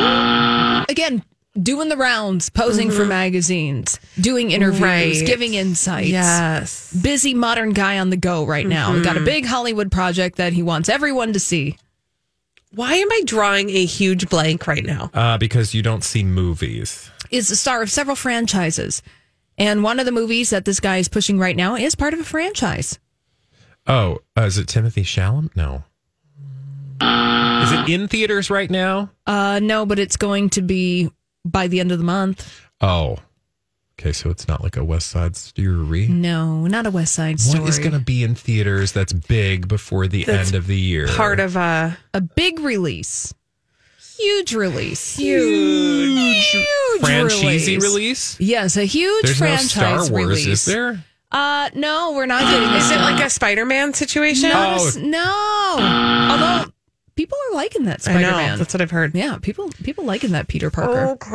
Again, 0.89 1.23
doing 1.61 1.87
the 1.87 1.95
rounds, 1.95 2.49
posing 2.49 2.91
for 2.91 3.05
magazines, 3.05 3.97
doing 4.19 4.51
interviews, 4.51 4.81
Right. 4.81 5.25
giving 5.25 5.53
insights. 5.53 6.09
Yes. 6.09 6.93
Busy 7.01 7.33
modern 7.33 7.71
guy 7.71 7.97
on 7.99 8.09
the 8.09 8.17
go 8.17 8.45
right 8.45 8.67
now. 8.67 8.99
Got 8.99 9.15
a 9.15 9.21
big 9.21 9.45
Hollywood 9.45 9.89
project 9.89 10.35
that 10.35 10.51
he 10.51 10.61
wants 10.61 10.89
everyone 10.89 11.31
to 11.31 11.39
see. 11.39 11.77
Why 12.75 12.95
am 12.95 13.09
I 13.09 13.21
drawing 13.25 13.69
a 13.69 13.85
huge 13.85 14.29
blank 14.29 14.67
right 14.67 14.83
now? 14.83 15.11
Uh, 15.13 15.37
because 15.37 15.73
you 15.73 15.81
don't 15.81 16.03
see 16.03 16.25
movies. 16.25 17.09
Is 17.31 17.47
the 17.47 17.55
star 17.55 17.81
of 17.81 17.89
several 17.89 18.17
franchises. 18.17 19.01
And 19.57 19.81
one 19.81 19.97
of 19.99 20.05
the 20.05 20.11
movies 20.11 20.49
that 20.49 20.65
this 20.65 20.81
guy 20.81 20.97
is 20.97 21.07
pushing 21.07 21.39
right 21.39 21.55
now 21.55 21.75
is 21.75 21.95
part 21.95 22.13
of 22.13 22.19
a 22.19 22.23
franchise. 22.25 22.99
Oh, 23.89 24.19
uh, 24.37 24.41
is 24.43 24.57
it 24.59 24.67
Timothée 24.67 25.03
Chalamet? 25.03 25.55
No. 25.55 25.83
Is 27.01 27.71
it 27.71 27.89
in 27.89 28.07
theaters 28.07 28.49
right 28.49 28.69
now? 28.69 29.09
Uh, 29.25 29.59
no, 29.61 29.85
but 29.85 29.97
it's 29.99 30.15
going 30.15 30.49
to 30.51 30.61
be 30.61 31.09
by 31.43 31.67
the 31.67 31.79
end 31.79 31.91
of 31.91 31.97
the 31.97 32.03
month. 32.03 32.61
Oh. 32.81 33.17
Okay, 33.99 34.13
so 34.13 34.29
it's 34.29 34.47
not 34.47 34.63
like 34.63 34.77
a 34.77 34.83
West 34.83 35.09
Side 35.09 35.35
Story. 35.35 36.07
No, 36.07 36.67
not 36.67 36.85
a 36.85 36.91
West 36.91 37.13
Side 37.15 37.39
Story. 37.39 37.61
What 37.61 37.69
is 37.69 37.79
going 37.79 37.91
to 37.91 37.99
be 37.99 38.23
in 38.23 38.35
theaters 38.35 38.91
that's 38.93 39.11
big 39.11 39.67
before 39.67 40.07
the 40.07 40.23
That's 40.23 40.49
end 40.49 40.55
of 40.55 40.67
the 40.67 40.77
year? 40.77 41.07
Part 41.07 41.39
of 41.41 41.57
a 41.57 41.97
a 42.13 42.21
big 42.21 42.59
release, 42.59 43.33
huge 44.17 44.53
release, 44.53 45.17
huge, 45.17 46.45
huge 46.45 47.01
Franchisee 47.01 47.81
release? 47.81 48.39
Yes, 48.39 48.77
a 48.77 48.85
huge 48.85 49.25
There's 49.25 49.41
no 49.41 49.47
franchise 49.47 49.69
Star 49.71 49.97
Wars, 50.11 50.27
release. 50.29 50.47
is 50.47 50.65
there? 50.65 51.03
Uh, 51.31 51.69
no, 51.75 52.13
we're 52.13 52.25
not 52.25 52.41
getting. 52.41 52.69
Is 52.69 52.85
it 52.85 52.95
Star- 52.95 53.11
like 53.11 53.23
a 53.23 53.29
Spider-Man 53.29 53.93
situation? 53.93 54.49
No, 54.49 54.77
Oh. 54.79 54.91
no. 54.99 56.27
Although 56.31 56.71
people 57.15 57.37
are 57.49 57.55
liking 57.55 57.85
that 57.85 58.01
Spider-Man. 58.01 58.57
That's 58.57 58.73
what 58.73 58.81
I've 58.81 58.89
heard. 58.91 59.13
Yeah, 59.13 59.37
people 59.41 59.69
people 59.83 60.05
liking 60.05 60.31
that 60.31 60.47
Peter 60.47 60.71
Parker. 60.71 61.09
Okay. 61.11 61.29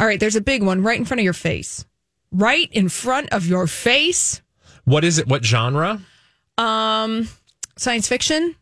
All 0.00 0.06
right, 0.06 0.20
there's 0.20 0.36
a 0.36 0.40
big 0.40 0.62
one 0.62 0.82
right 0.82 0.98
in 0.98 1.04
front 1.04 1.20
of 1.20 1.24
your 1.24 1.32
face. 1.32 1.84
Right 2.30 2.68
in 2.72 2.88
front 2.88 3.30
of 3.32 3.46
your 3.46 3.66
face. 3.66 4.40
What 4.84 5.04
is 5.04 5.18
it? 5.18 5.26
What 5.26 5.44
genre? 5.44 6.00
Um, 6.58 7.28
science 7.76 8.06
fiction. 8.06 8.54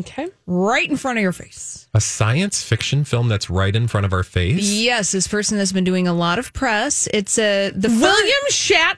Okay. 0.00 0.28
Right 0.46 0.90
in 0.90 0.96
front 0.96 1.18
of 1.18 1.22
your 1.22 1.32
face. 1.32 1.86
A 1.94 2.00
science 2.00 2.62
fiction 2.62 3.04
film 3.04 3.28
that's 3.28 3.48
right 3.48 3.74
in 3.74 3.86
front 3.86 4.04
of 4.06 4.12
our 4.12 4.22
face? 4.24 4.68
Yes, 4.72 5.12
this 5.12 5.28
person 5.28 5.58
has 5.58 5.72
been 5.72 5.84
doing 5.84 6.08
a 6.08 6.12
lot 6.12 6.38
of 6.38 6.52
press. 6.52 7.06
It's 7.14 7.38
a 7.38 7.70
the 7.70 7.88
fir- 7.88 8.00
William 8.00 8.34
Shatner? 8.50 8.96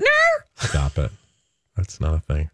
Stop 0.57 0.97
it. 0.99 1.11
That's 1.77 2.01
not 2.01 2.15
a 2.15 2.21
thing. 2.21 2.51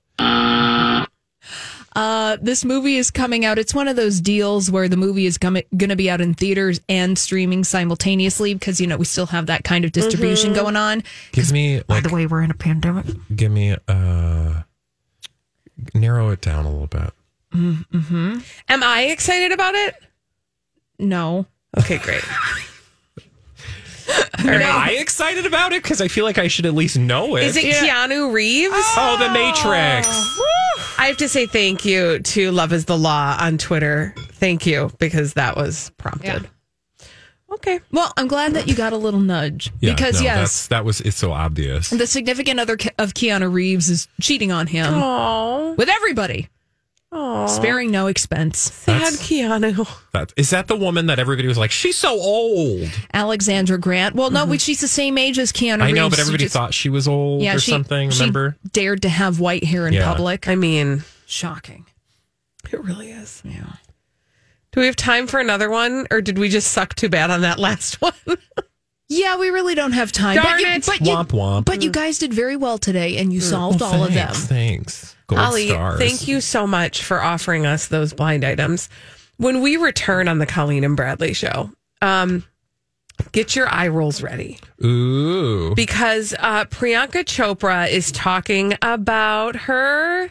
Uh, 1.94 2.38
this 2.40 2.64
movie 2.64 2.96
is 2.96 3.10
coming 3.10 3.44
out. 3.44 3.58
It's 3.58 3.74
one 3.74 3.86
of 3.86 3.96
those 3.96 4.20
deals 4.20 4.70
where 4.70 4.88
the 4.88 4.96
movie 4.96 5.26
is 5.26 5.36
going 5.36 5.62
to 5.78 5.96
be 5.96 6.08
out 6.08 6.22
in 6.22 6.32
theaters 6.34 6.80
and 6.88 7.18
streaming 7.18 7.64
simultaneously 7.64 8.54
because 8.54 8.80
you 8.80 8.86
know 8.86 8.96
we 8.96 9.04
still 9.04 9.26
have 9.26 9.46
that 9.46 9.62
kind 9.62 9.84
of 9.84 9.92
distribution 9.92 10.54
going 10.54 10.74
on. 10.76 11.02
Give 11.32 11.52
me 11.52 11.82
By 11.86 12.00
the 12.00 12.08
way, 12.08 12.26
we're 12.26 12.42
in 12.42 12.50
a 12.50 12.54
pandemic. 12.54 13.04
give 13.36 13.52
me 13.52 13.76
uh 13.86 14.62
narrow 15.94 16.30
it 16.30 16.40
down 16.40 16.64
a 16.64 16.70
little 16.70 16.86
bit. 16.86 17.12
Mm-hmm. 17.52 18.38
Am 18.68 18.82
I 18.82 19.02
excited 19.04 19.52
about 19.52 19.74
it? 19.74 19.94
No. 20.98 21.46
Okay, 21.78 21.98
great. 21.98 22.22
Am 24.38 24.62
I 24.62 24.96
excited 24.98 25.46
about 25.46 25.72
it? 25.72 25.82
Because 25.82 26.00
I 26.00 26.08
feel 26.08 26.24
like 26.24 26.38
I 26.38 26.48
should 26.48 26.66
at 26.66 26.74
least 26.74 26.98
know 26.98 27.36
it. 27.36 27.44
Is 27.44 27.56
it 27.56 27.64
Keanu 27.64 28.32
Reeves? 28.32 28.72
Oh, 28.74 29.16
The 29.18 29.28
Matrix. 29.32 30.08
I 30.98 31.06
have 31.06 31.16
to 31.18 31.28
say 31.28 31.46
thank 31.46 31.84
you 31.84 32.18
to 32.18 32.50
Love 32.50 32.72
is 32.72 32.84
the 32.86 32.96
Law 32.98 33.36
on 33.40 33.58
Twitter. 33.58 34.14
Thank 34.32 34.66
you 34.66 34.90
because 34.98 35.34
that 35.34 35.56
was 35.56 35.90
prompted. 35.98 36.48
Okay. 37.52 37.80
Well, 37.92 38.12
I'm 38.16 38.28
glad 38.28 38.54
that 38.54 38.66
you 38.66 38.74
got 38.74 38.92
a 38.92 38.96
little 38.96 39.20
nudge 39.20 39.70
Yeah, 39.80 39.94
because 39.94 40.16
no, 40.20 40.24
yes, 40.24 40.66
that 40.68 40.84
was 40.84 41.00
it's 41.02 41.16
so 41.18 41.32
obvious. 41.32 41.90
the 41.90 42.06
significant 42.06 42.58
other 42.58 42.74
of 42.98 43.12
Keanu 43.14 43.52
Reeves 43.52 43.88
is 43.90 44.08
cheating 44.20 44.50
on 44.50 44.66
him 44.66 44.86
Oh, 44.94 45.74
with 45.76 45.88
everybody, 45.90 46.48
oh, 47.12 47.46
sparing 47.46 47.90
no 47.90 48.06
expense. 48.08 48.58
sad 48.58 49.00
That's- 49.02 49.22
Keanu. 49.28 49.88
That, 50.12 50.32
is 50.36 50.50
that 50.50 50.66
the 50.66 50.76
woman 50.76 51.06
that 51.06 51.18
everybody 51.18 51.46
was 51.48 51.58
like, 51.58 51.70
she's 51.70 51.96
so 51.96 52.10
old? 52.18 52.90
Alexandra 53.14 53.78
Grant. 53.78 54.14
Well, 54.14 54.30
no, 54.30 54.56
she's 54.56 54.80
the 54.80 54.88
same 54.88 55.16
age 55.18 55.38
as 55.38 55.52
Keanu. 55.52 55.74
Mm-hmm. 55.74 55.82
I 55.82 55.90
know, 55.92 56.04
Reeves. 56.04 56.10
but 56.10 56.16
She 56.16 56.20
everybody 56.22 56.44
just- 56.44 56.52
thought 56.54 56.74
she 56.74 56.88
was 56.88 57.06
old 57.06 57.42
or 57.44 57.58
she- 57.58 57.70
something. 57.70 58.10
she 58.10 58.20
Remember? 58.20 58.56
dared 58.72 59.02
to 59.02 59.08
have 59.08 59.38
white 59.40 59.64
hair 59.64 59.86
in 59.86 59.92
Yeah. 59.94 60.04
public. 60.06 60.48
I 60.48 60.54
mean, 60.56 61.04
Shocking. 61.26 61.86
it 62.72 62.82
really 62.82 63.10
is. 63.10 63.40
Yeah. 63.44 63.74
Do 64.72 64.80
we 64.80 64.86
have 64.86 64.96
time 64.96 65.26
for 65.26 65.38
another 65.38 65.68
one, 65.68 66.06
or 66.10 66.20
did 66.22 66.38
we 66.38 66.48
just 66.48 66.72
suck 66.72 66.94
too 66.94 67.10
bad 67.10 67.30
on 67.30 67.42
that 67.42 67.58
last 67.58 67.94
one? 68.02 68.12
Yeah, 69.12 69.36
we 69.36 69.50
really 69.50 69.74
don't 69.74 69.92
have 69.92 70.10
time. 70.10 70.36
Darn 70.36 70.46
but 70.46 70.60
you, 70.60 70.66
it. 70.68 70.86
But 70.86 71.00
you, 71.00 71.06
Womp 71.14 71.28
womp. 71.28 71.64
But 71.66 71.82
you 71.82 71.90
guys 71.90 72.18
did 72.18 72.32
very 72.32 72.56
well 72.56 72.78
today, 72.78 73.18
and 73.18 73.32
you 73.32 73.40
solved 73.40 73.80
Well, 73.80 73.92
all 73.94 74.04
of 74.04 74.14
them. 74.14 74.28
thanks, 74.32 74.46
Thanks. 74.46 75.16
Gold 75.26 75.40
Holly, 75.40 75.68
stars. 75.68 75.98
thank 75.98 76.26
you 76.28 76.40
so 76.40 76.66
much 76.66 77.04
for 77.04 77.22
offering 77.22 77.66
us 77.66 77.88
those 77.88 78.12
blind 78.14 78.44
items. 78.44 78.88
When 79.36 79.60
we 79.60 79.76
return 79.76 80.28
on 80.28 80.38
the 80.38 80.46
Colleen 80.46 80.82
and 80.84 80.96
Bradley 80.96 81.34
show, 81.34 81.70
um, 82.00 82.44
get 83.32 83.54
your 83.54 83.68
eye 83.68 83.88
rolls 83.88 84.22
ready 84.22 84.58
Ooh. 84.84 85.74
because 85.74 86.34
uh, 86.38 86.64
Priyanka 86.66 87.24
Chopra 87.24 87.88
is 87.90 88.12
talking 88.12 88.74
about 88.82 89.56
her 89.56 90.30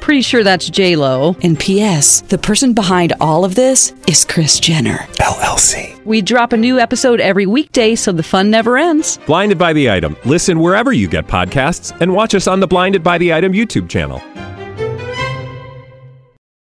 Pretty 0.00 0.22
sure 0.22 0.42
that's 0.42 0.70
J 0.70 0.96
Lo. 0.96 1.36
And 1.42 1.58
P.S. 1.58 2.22
The 2.22 2.38
person 2.38 2.72
behind 2.72 3.12
all 3.20 3.44
of 3.44 3.54
this 3.54 3.92
is 4.06 4.24
Kris 4.24 4.58
Jenner. 4.58 4.98
LLC. 5.16 6.02
We 6.04 6.22
drop 6.22 6.52
a 6.52 6.56
new 6.56 6.78
episode 6.78 7.20
every 7.20 7.46
weekday, 7.46 7.94
so 7.94 8.12
the 8.12 8.22
fun 8.22 8.50
never 8.50 8.78
ends. 8.78 9.18
Blinded 9.26 9.58
by 9.58 9.72
the 9.72 9.90
item. 9.90 10.16
Listen 10.24 10.60
wherever 10.60 10.92
you 10.92 11.08
get 11.08 11.26
podcasts, 11.26 11.98
and 12.00 12.14
watch 12.14 12.34
us 12.34 12.46
on 12.46 12.60
the 12.60 12.66
Blinded 12.66 13.02
by 13.02 13.18
the 13.18 13.34
Item 13.34 13.52
YouTube 13.52 13.88
channel. 13.88 14.22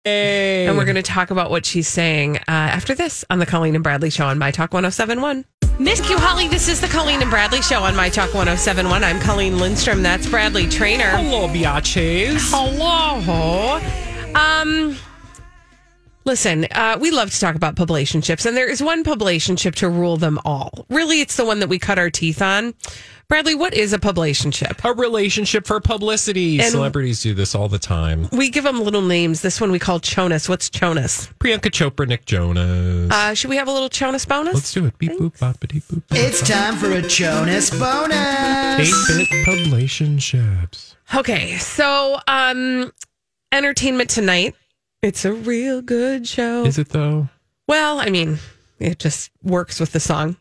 Hey. 0.04 0.66
And 0.66 0.78
we're 0.78 0.84
going 0.84 0.94
to 0.96 1.02
talk 1.02 1.30
about 1.30 1.50
what 1.50 1.66
she's 1.66 1.88
saying 1.88 2.36
uh, 2.36 2.42
after 2.48 2.94
this 2.94 3.24
on 3.28 3.38
the 3.38 3.46
Colleen 3.46 3.74
and 3.74 3.84
Bradley 3.84 4.10
show 4.10 4.26
on 4.26 4.38
My 4.38 4.50
Talk 4.50 4.72
1071. 4.72 5.44
Miss 5.80 5.98
Q 5.98 6.18
Holly, 6.18 6.46
this 6.46 6.68
is 6.68 6.78
the 6.78 6.88
Colleen 6.88 7.22
and 7.22 7.30
Bradley 7.30 7.62
show 7.62 7.82
on 7.82 7.96
My 7.96 8.10
Talk 8.10 8.34
1071. 8.34 9.02
I'm 9.02 9.18
Colleen 9.18 9.58
Lindstrom. 9.58 10.02
That's 10.02 10.28
Bradley 10.28 10.68
Traynor. 10.68 11.08
Hello, 11.16 11.48
biatches. 11.48 12.50
Hello. 12.52 13.80
Um, 14.34 14.94
listen, 16.30 16.64
uh, 16.70 16.96
we 17.00 17.10
love 17.10 17.28
to 17.32 17.40
talk 17.40 17.56
about 17.56 17.74
publicationships, 17.74 18.46
and 18.46 18.56
there 18.56 18.70
is 18.70 18.80
one 18.80 19.02
publicationship 19.02 19.74
to 19.74 19.88
rule 19.88 20.16
them 20.16 20.38
all. 20.44 20.86
Really, 20.88 21.20
it's 21.20 21.34
the 21.36 21.44
one 21.44 21.58
that 21.58 21.68
we 21.68 21.76
cut 21.80 21.98
our 21.98 22.08
teeth 22.08 22.40
on. 22.40 22.72
Bradley, 23.26 23.56
what 23.56 23.74
is 23.74 23.92
a 23.92 23.98
publicationship? 23.98 24.84
A 24.88 24.92
relationship 24.94 25.66
for 25.66 25.80
publicity. 25.80 26.60
And- 26.60 26.70
Celebrities 26.70 27.20
do 27.20 27.34
this 27.34 27.56
all 27.56 27.68
the 27.68 27.80
time. 27.80 28.28
We 28.30 28.48
give 28.48 28.62
them 28.62 28.80
little 28.80 29.02
names. 29.02 29.40
This 29.42 29.60
one 29.60 29.72
we 29.72 29.80
call 29.80 29.98
Chonus. 29.98 30.48
What's 30.48 30.70
Chonus? 30.70 31.32
Priyanka 31.40 31.70
Chopra, 31.72 32.06
Nick 32.06 32.26
Jonas. 32.26 33.10
Uh, 33.12 33.34
should 33.34 33.50
we 33.50 33.56
have 33.56 33.66
a 33.66 33.72
little 33.72 33.88
Chonus 33.90 34.24
bonus? 34.26 34.54
Let's 34.54 34.72
do 34.72 34.86
it. 34.86 34.96
Beep 34.98 35.12
boop 35.12 35.36
boppity 35.38 35.82
boop. 35.82 36.02
It's 36.12 36.48
time 36.48 36.76
for 36.76 36.92
a 36.92 37.02
Jonas 37.02 37.70
bonus. 37.70 38.78
Eight 38.78 38.94
bit 39.08 39.28
publicationships. 39.46 40.94
Okay, 41.14 41.56
so 41.58 42.18
um 42.28 42.92
Entertainment 43.52 44.08
Tonight. 44.10 44.54
It's 45.02 45.24
a 45.24 45.32
real 45.32 45.80
good 45.80 46.28
show. 46.28 46.64
Is 46.64 46.78
it 46.78 46.90
though? 46.90 47.28
Well, 47.66 48.00
I 48.00 48.10
mean, 48.10 48.38
it 48.78 48.98
just 48.98 49.30
works 49.42 49.80
with 49.80 49.92
the 49.92 50.00
song. 50.00 50.36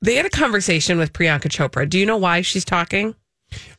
They 0.00 0.14
had 0.14 0.26
a 0.26 0.30
conversation 0.30 0.98
with 0.98 1.12
Priyanka 1.12 1.48
Chopra. 1.48 1.88
Do 1.88 1.98
you 1.98 2.06
know 2.06 2.16
why 2.16 2.40
she's 2.40 2.64
talking? 2.64 3.14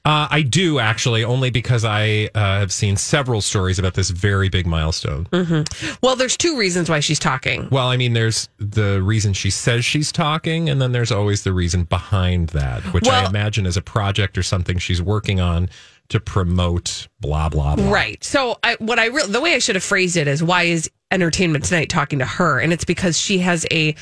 Uh, 0.03 0.27
I 0.31 0.41
do 0.41 0.79
actually, 0.79 1.23
only 1.23 1.51
because 1.51 1.85
I 1.85 2.29
uh, 2.33 2.59
have 2.59 2.71
seen 2.71 2.97
several 2.97 3.41
stories 3.41 3.77
about 3.77 3.93
this 3.93 4.09
very 4.09 4.49
big 4.49 4.65
milestone. 4.65 5.25
Mm-hmm. 5.25 5.93
Well, 6.01 6.15
there's 6.15 6.35
two 6.35 6.57
reasons 6.57 6.89
why 6.89 7.01
she's 7.01 7.19
talking. 7.19 7.67
Well, 7.69 7.87
I 7.87 7.97
mean, 7.97 8.13
there's 8.13 8.49
the 8.57 9.01
reason 9.01 9.33
she 9.33 9.51
says 9.51 9.85
she's 9.85 10.11
talking, 10.11 10.69
and 10.69 10.81
then 10.81 10.91
there's 10.91 11.11
always 11.11 11.43
the 11.43 11.53
reason 11.53 11.83
behind 11.83 12.49
that, 12.49 12.81
which 12.93 13.07
I 13.07 13.27
imagine 13.27 13.65
is 13.65 13.77
a 13.77 13.81
project 13.81 14.37
or 14.37 14.43
something 14.43 14.79
she's 14.79 15.01
working 15.01 15.39
on 15.39 15.69
to 16.09 16.19
promote 16.19 17.07
blah 17.19 17.49
blah 17.49 17.75
blah. 17.75 17.91
Right. 17.91 18.23
So, 18.23 18.57
I, 18.63 18.75
what 18.79 18.99
I 18.99 19.07
re- 19.07 19.27
the 19.27 19.41
way 19.41 19.55
I 19.55 19.59
should 19.59 19.75
have 19.75 19.83
phrased 19.83 20.17
it 20.17 20.27
is 20.27 20.43
why 20.43 20.63
is 20.63 20.89
Entertainment 21.11 21.65
Tonight 21.65 21.89
talking 21.89 22.19
to 22.19 22.25
her? 22.25 22.59
And 22.59 22.73
it's 22.73 22.85
because 22.85 23.17
she 23.17 23.39
has 23.39 23.65
a 23.71 23.95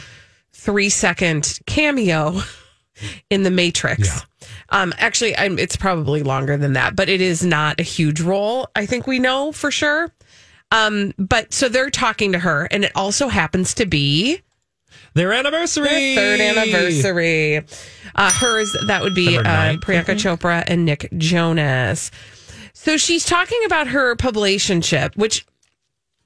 three 0.54 0.90
second 0.90 1.60
cameo 1.66 2.42
in 3.30 3.44
The 3.44 3.52
Matrix. 3.52 4.08
Yeah. 4.08 4.50
Um, 4.70 4.94
actually, 4.98 5.38
I'm, 5.38 5.60
it's 5.60 5.76
probably 5.76 6.24
longer 6.24 6.58
than 6.58 6.74
that, 6.74 6.96
but 6.96 7.10
it 7.10 7.22
is 7.22 7.44
not 7.44 7.80
a 7.80 7.84
huge 7.84 8.22
role. 8.22 8.68
I 8.76 8.86
think 8.86 9.08
we 9.08 9.20
know 9.20 9.52
for 9.52 9.72
sure. 9.72 10.12
Um, 10.72 11.14
but 11.18 11.54
so 11.54 11.70
they're 11.70 11.90
talking 11.90 12.34
to 12.34 12.40
her, 12.40 12.68
and 12.72 12.84
it 12.84 12.92
also 12.96 13.30
happens 13.30 13.74
to 13.76 13.86
be 13.86 14.42
Their 15.18 15.34
anniversary, 15.34 15.88
their 16.16 16.38
third 16.38 16.40
anniversary. 16.42 17.66
Uh, 18.16 18.32
hers 18.32 18.76
that 18.88 19.04
would 19.04 19.14
be 19.16 19.38
uh, 19.38 19.42
Priyanka 19.78 20.16
Chopra 20.16 20.64
and 20.68 20.86
Nick 20.86 21.10
Jonas. 21.18 22.10
So 22.74 22.98
she's 22.98 23.26
talking 23.26 23.60
about 23.66 23.88
her 23.88 24.16
publicationship, 24.16 25.16
which 25.18 25.46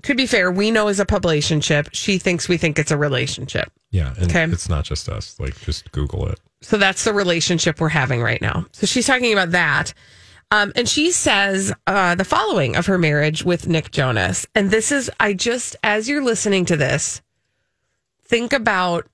to 0.04 0.16
be 0.16 0.26
fair, 0.26 0.52
we 0.52 0.72
know 0.72 0.88
is 0.88 1.00
a 1.00 1.06
publicationship. 1.06 1.90
She 1.94 2.18
thinks 2.18 2.50
we 2.50 2.58
think 2.58 2.78
it's 2.80 2.92
a 2.92 2.98
relationship. 2.98 3.72
Yeah, 3.92 4.14
and 4.18 4.26
Okay. 4.30 4.44
it's 4.46 4.68
not 4.70 4.84
just 4.86 5.08
us. 5.10 5.40
Like, 5.40 5.60
just 5.62 5.92
Google 5.92 6.28
it. 6.28 6.40
So 6.62 6.78
that's 6.78 7.04
the 7.04 7.14
relationship 7.14 7.80
we're 7.80 7.90
having 7.90 8.22
right 8.22 8.42
now. 8.42 8.66
So 8.72 8.86
she's 8.88 9.06
talking 9.08 9.32
about 9.34 9.52
that. 9.52 9.94
Um, 10.52 10.72
and 10.76 10.88
she 10.90 11.12
says 11.12 11.72
uh, 11.88 12.16
the 12.16 12.26
following 12.26 12.76
of 12.76 12.86
her 12.88 12.98
marriage 12.98 13.44
with 13.44 13.68
Nick 13.68 13.92
Jonas. 13.92 14.46
And 14.56 14.70
this 14.72 14.92
is, 14.92 15.10
I 15.20 15.34
just, 15.34 15.76
as 15.84 16.10
you're 16.10 16.24
listening 16.24 16.66
to 16.66 16.76
this, 16.78 17.22
think 18.32 18.54
about 18.54 19.06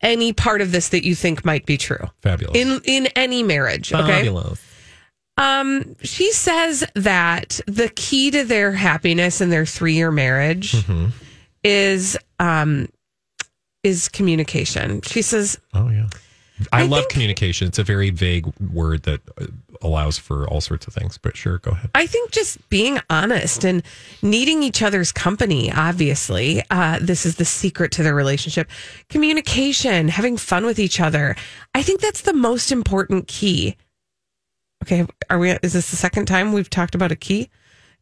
any 0.00 0.32
part 0.32 0.60
of 0.60 0.72
this 0.72 0.88
that 0.88 1.04
you 1.06 1.14
think 1.14 1.44
might 1.44 1.64
be 1.64 1.76
true 1.78 2.10
Fabulous. 2.22 2.56
in 2.58 2.80
in 2.84 3.06
any 3.14 3.42
marriage. 3.44 3.92
Okay. 3.94 4.04
Fabulous. 4.06 4.60
Um, 5.36 5.94
she 6.02 6.32
says 6.32 6.84
that 6.96 7.60
the 7.66 7.88
key 7.88 8.30
to 8.32 8.44
their 8.44 8.72
happiness 8.72 9.40
in 9.40 9.48
their 9.48 9.64
three 9.64 9.94
year 9.94 10.10
marriage 10.10 10.72
Mm-hmm. 10.72 11.06
is 11.62 12.18
um 12.40 12.88
is 13.84 14.08
communication. 14.08 15.00
She 15.02 15.22
says 15.22 15.56
Oh 15.72 15.88
yeah. 15.88 16.08
I, 16.72 16.80
I 16.80 16.86
love 16.86 17.00
think- 17.00 17.10
communication. 17.10 17.68
It's 17.68 17.78
a 17.78 17.84
very 17.84 18.10
vague 18.10 18.46
word 18.72 19.02
that 19.04 19.20
uh, 19.40 19.46
allows 19.82 20.18
for 20.18 20.46
all 20.48 20.60
sorts 20.60 20.86
of 20.86 20.94
things. 20.94 21.18
But 21.18 21.36
sure, 21.36 21.58
go 21.58 21.70
ahead. 21.72 21.90
I 21.94 22.06
think 22.06 22.30
just 22.32 22.68
being 22.68 22.98
honest 23.08 23.64
and 23.64 23.82
needing 24.22 24.62
each 24.62 24.82
other's 24.82 25.12
company, 25.12 25.72
obviously, 25.72 26.62
uh, 26.70 26.98
this 27.00 27.24
is 27.24 27.36
the 27.36 27.44
secret 27.44 27.92
to 27.92 28.02
their 28.02 28.14
relationship. 28.14 28.68
Communication, 29.08 30.08
having 30.08 30.36
fun 30.36 30.66
with 30.66 30.78
each 30.78 31.00
other. 31.00 31.36
I 31.74 31.82
think 31.82 32.00
that's 32.00 32.22
the 32.22 32.34
most 32.34 32.72
important 32.72 33.28
key. 33.28 33.76
Okay, 34.82 35.06
are 35.28 35.38
we? 35.38 35.50
Is 35.62 35.74
this 35.74 35.90
the 35.90 35.96
second 35.96 36.26
time 36.26 36.52
we've 36.52 36.70
talked 36.70 36.94
about 36.94 37.12
a 37.12 37.16
key 37.16 37.50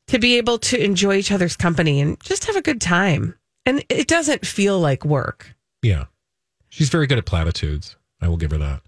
to 0.07 0.19
be 0.19 0.37
able 0.37 0.59
to 0.59 0.83
enjoy 0.83 1.17
each 1.17 1.33
other's 1.33 1.57
company 1.57 2.01
and 2.01 2.19
just 2.21 2.45
have 2.47 2.57
a 2.57 2.63
good 2.63 2.81
time? 2.81 3.35
And 3.67 3.85
it 3.89 4.09
doesn't 4.09 4.47
feel 4.47 4.81
like 4.81 5.05
work. 5.05 5.55
Yeah, 5.83 6.07
she's 6.71 6.89
very 6.89 7.07
good 7.07 7.19
at 7.19 7.27
platitudes. 7.27 7.97
I 8.21 8.29
will 8.29 8.37
give 8.37 8.51
her 8.51 8.59
that. 8.59 8.83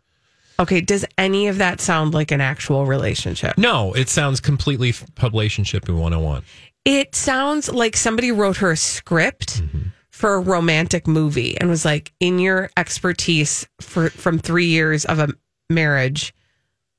Okay, 0.58 0.82
does 0.82 1.06
any 1.16 1.48
of 1.48 1.58
that 1.58 1.80
sound 1.80 2.12
like 2.12 2.30
an 2.30 2.40
actual 2.42 2.84
relationship? 2.84 3.56
No, 3.56 3.94
it 3.94 4.10
sounds 4.10 4.40
completely 4.40 4.92
publicationship 4.92 5.88
in 5.88 5.98
101. 5.98 6.42
It 6.84 7.14
sounds 7.14 7.70
like 7.70 7.96
somebody 7.96 8.30
wrote 8.30 8.58
her 8.58 8.72
a 8.72 8.76
script 8.76 9.62
for 10.10 10.34
a 10.34 10.40
romantic 10.40 11.06
movie 11.06 11.56
and 11.58 11.70
was 11.70 11.86
like, 11.86 12.12
in 12.20 12.38
your 12.38 12.70
expertise 12.76 13.66
for 13.80 14.10
from 14.10 14.38
three 14.38 14.66
years 14.66 15.06
of 15.06 15.18
a 15.18 15.28
marriage, 15.70 16.34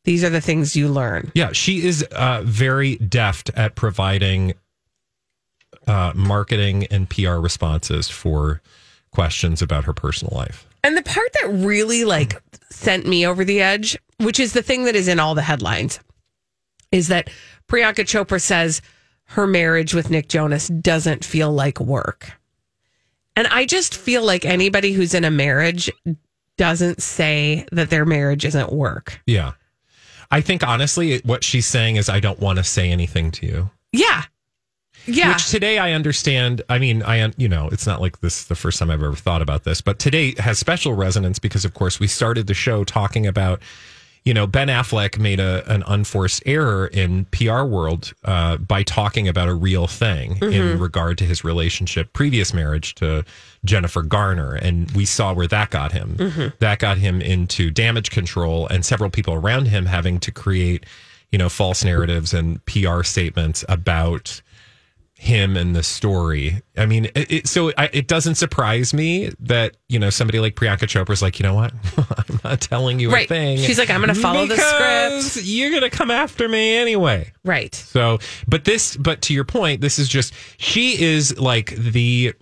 these 0.06 0.24
are 0.24 0.30
the 0.30 0.42
things 0.42 0.76
you 0.76 0.88
learn. 0.88 1.32
Yeah, 1.36 1.52
she 1.52 1.86
is 1.86 2.02
uh, 2.12 2.42
very 2.44 2.96
deft 2.96 3.52
at 3.56 3.76
providing 3.76 4.54
uh, 5.86 6.14
marketing 6.16 6.88
and 6.90 7.08
PR 7.08 7.36
responses 7.36 8.10
for 8.10 8.62
questions 9.12 9.62
about 9.62 9.84
her 9.84 9.94
personal 9.94 10.36
life. 10.36 10.68
And 10.84 10.98
the 10.98 11.04
part 11.04 11.32
that 11.34 11.50
really 11.50 12.04
like 12.06 12.42
sent 12.70 13.06
me 13.06 13.26
over 13.26 13.46
the 13.46 13.62
edge, 13.62 13.98
which 14.18 14.40
is 14.40 14.54
the 14.54 14.64
thing 14.64 14.86
that 14.86 14.96
is 14.96 15.08
in 15.08 15.20
all 15.20 15.36
the 15.36 15.42
headlines, 15.42 16.00
is 16.92 17.08
that 17.10 17.30
Priyanka 17.68 18.06
Chopra 18.06 18.42
says 18.42 18.82
her 19.26 19.48
marriage 19.48 19.94
with 19.94 20.10
Nick 20.10 20.28
Jonas 20.28 20.68
doesn't 20.68 21.24
feel 21.24 21.52
like 21.52 21.80
work. 21.80 22.34
And 23.36 23.48
I 23.48 23.66
just 23.66 23.96
feel 23.96 24.26
like 24.26 24.44
anybody 24.44 24.92
who's 24.92 25.14
in 25.14 25.24
a 25.24 25.32
marriage 25.32 25.90
doesn't 26.58 27.02
say 27.02 27.66
that 27.72 27.90
their 27.90 28.06
marriage 28.06 28.44
isn't 28.46 28.74
work. 28.74 29.22
Yeah. 29.26 29.54
I 30.30 30.42
think 30.42 30.68
honestly, 30.68 31.20
what 31.20 31.44
she's 31.44 31.66
saying 31.66 31.96
is, 31.96 32.10
I 32.10 32.20
don't 32.20 32.40
want 32.40 32.58
to 32.58 32.64
say 32.64 32.90
anything 32.92 33.32
to 33.32 33.46
you. 33.46 33.70
Yeah. 33.92 34.24
Yeah. 35.06 35.30
Which 35.34 35.50
today 35.50 35.78
I 35.78 35.94
understand. 35.94 36.62
I 36.70 36.78
mean, 36.80 37.04
I 37.04 37.32
you 37.38 37.50
know, 37.50 37.70
it's 37.72 37.88
not 37.88 38.02
like 38.02 38.22
this 38.22 38.42
is 38.42 38.46
the 38.48 38.56
first 38.56 38.80
time 38.80 38.92
I've 38.92 39.02
ever 39.04 39.16
thought 39.16 39.42
about 39.42 39.64
this, 39.64 39.82
but 39.82 40.00
today 40.00 40.36
has 40.38 40.60
special 40.60 40.94
resonance 40.94 41.40
because, 41.40 41.66
of 41.66 41.74
course, 41.74 42.00
we 42.00 42.08
started 42.08 42.48
the 42.48 42.54
show 42.54 42.84
talking 42.84 43.26
about, 43.26 43.62
you 44.24 44.34
know, 44.36 44.46
Ben 44.46 44.68
Affleck 44.68 45.18
made 45.18 45.40
a 45.40 45.64
an 45.72 45.84
unforced 45.88 46.44
error 46.46 46.86
in 46.88 47.26
PR 47.32 47.64
world 47.64 48.14
uh, 48.26 48.58
by 48.58 48.84
talking 48.84 49.28
about 49.28 49.50
a 49.50 49.54
real 49.56 49.88
thing 49.88 50.34
in 50.34 50.78
Mhm. 50.78 50.80
regard 50.80 51.18
to 51.18 51.26
his 51.26 51.44
relationship, 51.44 52.14
previous 52.14 52.54
marriage 52.54 52.94
to 52.96 53.26
Jennifer 53.66 54.04
Garner, 54.04 54.54
and 54.54 54.92
we 54.92 55.06
saw 55.06 55.34
where 55.34 55.48
that 55.48 55.72
got 55.72 55.92
him. 55.92 56.16
Mhm. 56.20 56.54
That 56.60 56.78
got 56.78 57.00
him 57.00 57.20
into 57.22 57.72
damage 57.72 58.12
control, 58.12 58.68
and 58.68 58.86
several 58.86 59.10
people 59.10 59.34
around 59.34 59.70
him 59.70 59.88
having 59.88 60.20
to 60.20 60.32
create, 60.32 60.86
you 61.32 61.40
know, 61.40 61.50
false 61.50 61.84
narratives 61.84 62.32
and 62.34 62.64
PR 62.68 63.02
statements 63.04 63.66
about 63.68 64.42
him 65.22 65.56
and 65.56 65.76
the 65.76 65.84
story. 65.84 66.64
I 66.76 66.88
mean, 66.88 67.06
it, 67.14 67.32
it, 67.32 67.48
so 67.48 67.72
I, 67.78 67.92
it 67.94 68.08
doesn't 68.08 68.36
surprise 68.36 68.92
me 68.92 69.30
that 69.42 69.78
you 69.88 70.00
know 70.00 70.10
somebody 70.10 70.40
like 70.40 70.56
Priyanka 70.56 70.88
Chopra 70.88 71.12
is 71.12 71.22
like, 71.22 71.40
you 71.40 71.44
know 71.44 71.54
what, 71.54 71.72
I'm 72.18 72.40
not 72.44 72.60
telling 72.60 73.00
you 73.00 73.12
Right. 73.12 73.26
a 73.26 73.30
thing. 73.30 73.58
She's 73.60 73.78
like, 73.78 73.92
I'm 73.92 74.00
gonna 74.02 74.16
follow 74.16 74.48
the 74.48 74.58
script. 74.58 75.46
You're 75.46 75.70
gonna 75.72 75.92
come 75.92 76.10
after 76.10 76.50
me 76.50 76.76
anyway. 76.76 77.32
Right. 77.46 77.74
So, 77.76 78.18
but 78.48 78.66
this, 78.66 78.98
but 78.98 79.22
to 79.24 79.34
your 79.36 79.44
point, 79.46 79.80
this 79.82 80.00
is 80.00 80.10
just 80.10 80.34
she 80.58 81.00
is 81.02 81.40
like 81.40 81.76
the. 81.76 82.34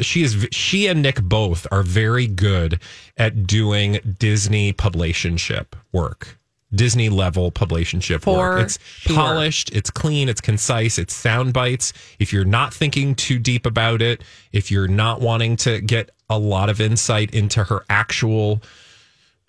She 0.00 0.22
is 0.22 0.48
she 0.52 0.86
and 0.86 1.02
Nick 1.02 1.20
both 1.22 1.66
are 1.70 1.82
very 1.82 2.26
good 2.26 2.80
at 3.18 3.46
doing 3.46 3.98
Disney 4.18 4.72
publicationship 4.72 5.66
work. 5.92 6.38
Disney 6.74 7.08
level 7.08 7.50
publicationship 7.50 8.22
For 8.22 8.38
work. 8.38 8.64
It's 8.64 8.78
sure. 8.98 9.16
polished, 9.16 9.70
it's 9.72 9.90
clean, 9.90 10.28
it's 10.28 10.40
concise, 10.40 10.98
it's 10.98 11.14
sound 11.14 11.52
bites. 11.52 11.92
If 12.18 12.32
you're 12.32 12.44
not 12.44 12.72
thinking 12.72 13.14
too 13.14 13.38
deep 13.38 13.66
about 13.66 14.02
it, 14.02 14.22
if 14.52 14.70
you're 14.70 14.88
not 14.88 15.20
wanting 15.20 15.56
to 15.58 15.80
get 15.80 16.10
a 16.28 16.38
lot 16.38 16.70
of 16.70 16.80
insight 16.80 17.34
into 17.34 17.64
her 17.64 17.84
actual 17.90 18.62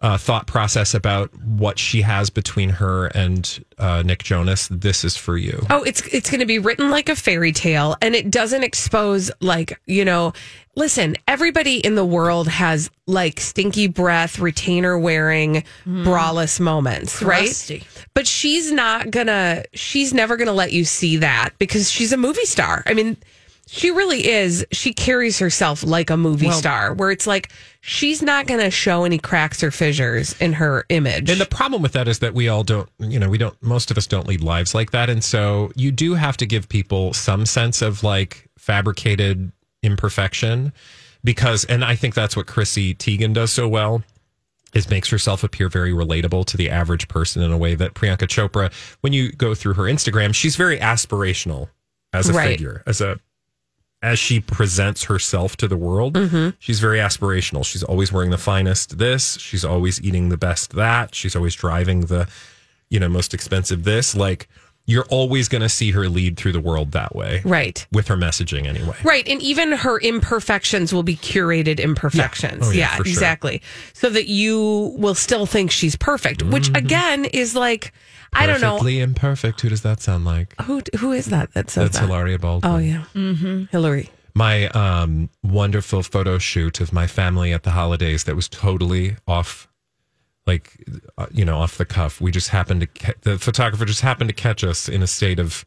uh, 0.02 0.18
thought 0.18 0.48
process 0.48 0.94
about 0.96 1.32
what 1.44 1.78
she 1.78 2.02
has 2.02 2.30
between 2.32 2.70
her 2.70 3.08
and 3.08 3.64
uh, 3.78 4.02
Nick 4.04 4.24
Jonas, 4.24 4.68
this 4.70 5.04
is 5.04 5.16
for 5.16 5.38
you. 5.38 5.64
Oh, 5.70 5.84
it's 5.84 6.02
it's 6.08 6.30
going 6.30 6.40
to 6.40 6.46
be 6.48 6.58
written 6.60 6.90
like 6.90 7.08
a 7.08 7.16
fairy 7.16 7.52
tale, 7.52 7.96
and 8.02 8.16
it 8.16 8.32
doesn't 8.32 8.64
expose 8.64 9.32
like 9.40 9.80
you 9.86 10.04
know. 10.06 10.34
Listen, 10.74 11.18
everybody 11.28 11.80
in 11.86 11.96
the 11.96 12.06
world 12.06 12.48
has 12.48 12.90
like 13.06 13.42
stinky 13.42 13.88
breath, 13.88 14.40
retainer 14.40 14.98
wearing, 14.98 15.66
braless 15.86 16.62
moments, 16.62 17.20
Crusty. 17.20 17.80
right? 17.80 18.08
But 18.14 18.26
she's 18.26 18.72
not 18.72 19.12
gonna. 19.12 19.66
She's 19.74 20.14
never 20.14 20.38
gonna 20.38 20.54
let 20.54 20.72
you 20.72 20.86
see 20.86 21.18
that 21.18 21.50
because 21.60 21.92
she's 21.92 22.14
a 22.14 22.18
movie 22.18 22.46
star. 22.46 22.84
I 22.86 22.94
mean, 22.94 23.18
she 23.74 23.90
really 23.90 24.28
is. 24.28 24.66
She 24.74 24.94
carries 24.94 25.40
herself 25.40 25.82
like 25.82 26.10
a 26.10 26.18
movie 26.18 26.48
Well- 26.48 26.58
star, 26.58 26.94
where 26.94 27.10
it's 27.10 27.26
like 27.26 27.54
she's 27.80 28.22
not 28.22 28.46
gonna 28.46 28.70
show 28.70 29.06
any 29.06 29.18
cracks 29.18 29.64
or 29.64 29.72
fissures 29.72 30.36
in 30.42 30.52
her 30.54 30.86
image. 30.90 31.30
And 31.30 31.40
the 31.40 31.46
problem 31.46 31.82
with 31.82 31.94
that 31.94 32.10
is 32.10 32.20
that 32.20 32.34
we 32.34 32.50
all 32.50 32.64
don't, 32.66 32.90
you 33.00 33.18
know, 33.18 33.30
we 33.30 33.38
don't, 33.38 33.56
most 33.64 33.90
of 33.90 33.98
us 33.98 34.08
don't 34.08 34.28
lead 34.28 34.42
lives 34.42 34.76
like 34.76 34.92
that. 34.92 35.10
And 35.10 35.24
so 35.24 35.72
you 35.76 35.92
do 35.92 36.16
have 36.16 36.36
to 36.38 36.46
give 36.46 36.68
people 36.68 37.14
some 37.14 37.46
sense 37.46 37.82
of 37.82 38.04
like 38.04 38.50
fabricated 38.58 39.54
imperfection 39.84 40.74
because, 41.24 41.64
and 41.66 41.86
I 41.86 41.96
think 41.96 42.14
that's 42.14 42.36
what 42.36 42.48
Chrissy 42.48 42.94
Teigen 42.94 43.34
does 43.34 43.54
so 43.54 43.68
well. 43.70 44.04
Is 44.74 44.90
makes 44.90 45.10
herself 45.10 45.44
appear 45.44 45.68
very 45.70 45.92
relatable 45.92 46.46
to 46.46 46.56
the 46.58 46.70
average 46.70 47.08
person 47.10 47.42
in 47.42 47.52
a 47.52 47.58
way 47.58 47.76
that 47.76 47.94
Priyanka 47.94 48.20
Chopra, 48.28 48.72
when 49.02 49.12
you 49.12 49.32
go 49.34 49.54
through 49.54 49.74
her 49.74 49.84
Instagram, 49.84 50.34
she's 50.34 50.56
very 50.56 50.78
aspirational 50.80 51.68
as 52.14 52.30
a 52.30 52.34
Right. 52.34 52.48
figure, 52.52 52.82
as 52.88 53.02
a 53.02 53.20
as 54.02 54.18
she 54.18 54.40
presents 54.40 55.04
herself 55.04 55.56
to 55.58 55.68
the 55.68 55.78
world, 55.78 56.14
mm-hmm. 56.14 56.50
she's 56.60 56.80
very 56.80 56.98
aspirational. 56.98 57.64
She's 57.64 57.84
always 57.84 58.12
wearing 58.12 58.32
the 58.32 58.38
finest 58.38 58.98
this. 58.98 59.38
She's 59.38 59.64
always 59.64 60.02
eating 60.02 60.30
the 60.30 60.38
best 60.38 60.72
that. 60.72 61.14
She's 61.14 61.36
always 61.36 61.54
driving 61.54 62.02
the, 62.02 62.28
you 62.90 63.00
know, 63.00 63.10
most 63.10 63.34
expensive 63.34 63.84
this. 63.84 64.16
Like 64.16 64.48
you're 64.92 65.08
always 65.10 65.48
going 65.48 65.62
to 65.62 65.70
see 65.70 65.92
her 65.92 66.08
lead 66.10 66.38
through 66.38 66.52
the 66.52 66.60
world 66.60 66.92
that 66.92 67.16
way, 67.16 67.42
right. 67.46 67.88
With 67.92 68.08
her 68.10 68.18
messaging, 68.18 68.68
anyway. 68.68 68.96
Right. 69.04 69.28
And 69.28 69.42
even 69.42 69.72
her 69.72 70.00
imperfections 70.00 70.94
will 70.94 71.04
be 71.04 71.16
curated 71.16 71.80
imperfections. 71.80 72.68
Oh, 72.68 72.72
yeah, 72.72 72.80
yeah, 72.80 72.96
for 72.98 73.06
sure. 73.06 73.12
exactly. 73.12 73.62
So 73.94 74.10
that 74.10 74.28
you 74.28 74.94
will 74.98 75.16
still 75.16 75.46
think 75.46 75.72
she's 75.72 75.96
perfect, 75.96 76.44
which 76.44 76.68
again 76.76 77.26
is 77.26 77.56
like, 77.56 77.94
I 78.34 78.46
don't 78.46 78.62
know. 78.62 78.72
Perfectly 78.72 79.00
imperfect. 79.00 79.62
Who 79.62 79.70
does 79.70 79.82
that 79.82 80.02
sound 80.02 80.26
like? 80.26 80.56
Who, 80.62 80.82
who 81.00 81.12
is 81.14 81.28
that 81.28 81.54
that 81.54 81.70
says 81.70 81.86
That's 81.86 82.00
that? 82.00 82.08
Hilaria 82.08 82.38
Baldwin. 82.40 82.72
Oh, 82.72 82.78
yeah. 82.78 83.04
Mm-hmm. 83.14 83.66
Hillary. 83.72 84.10
my 84.34 84.68
um, 84.70 85.30
wonderful 85.44 86.04
photo 86.04 86.38
shoot 86.38 86.80
of 86.82 86.94
my 86.94 87.08
family 87.08 87.52
at 87.54 87.64
the 87.64 87.72
holidays 87.72 88.24
that 88.26 88.36
was 88.36 88.48
totally 88.48 89.18
off 89.28 89.68
like 90.48 90.84
uh, 91.18 91.28
you 91.32 91.46
know 91.46 91.58
off 91.58 91.78
the 91.78 91.86
cuff 91.86 92.20
we 92.22 92.32
just 92.32 92.50
happened 92.50 92.82
to 92.82 92.88
ca- 92.88 93.14
the 93.22 93.38
photographer 93.38 93.86
just 93.86 94.02
happened 94.02 94.30
to 94.30 94.34
catch 94.36 94.64
us 94.64 94.90
in 94.90 95.04
a 95.04 95.08
state 95.08 95.40
of 95.40 95.64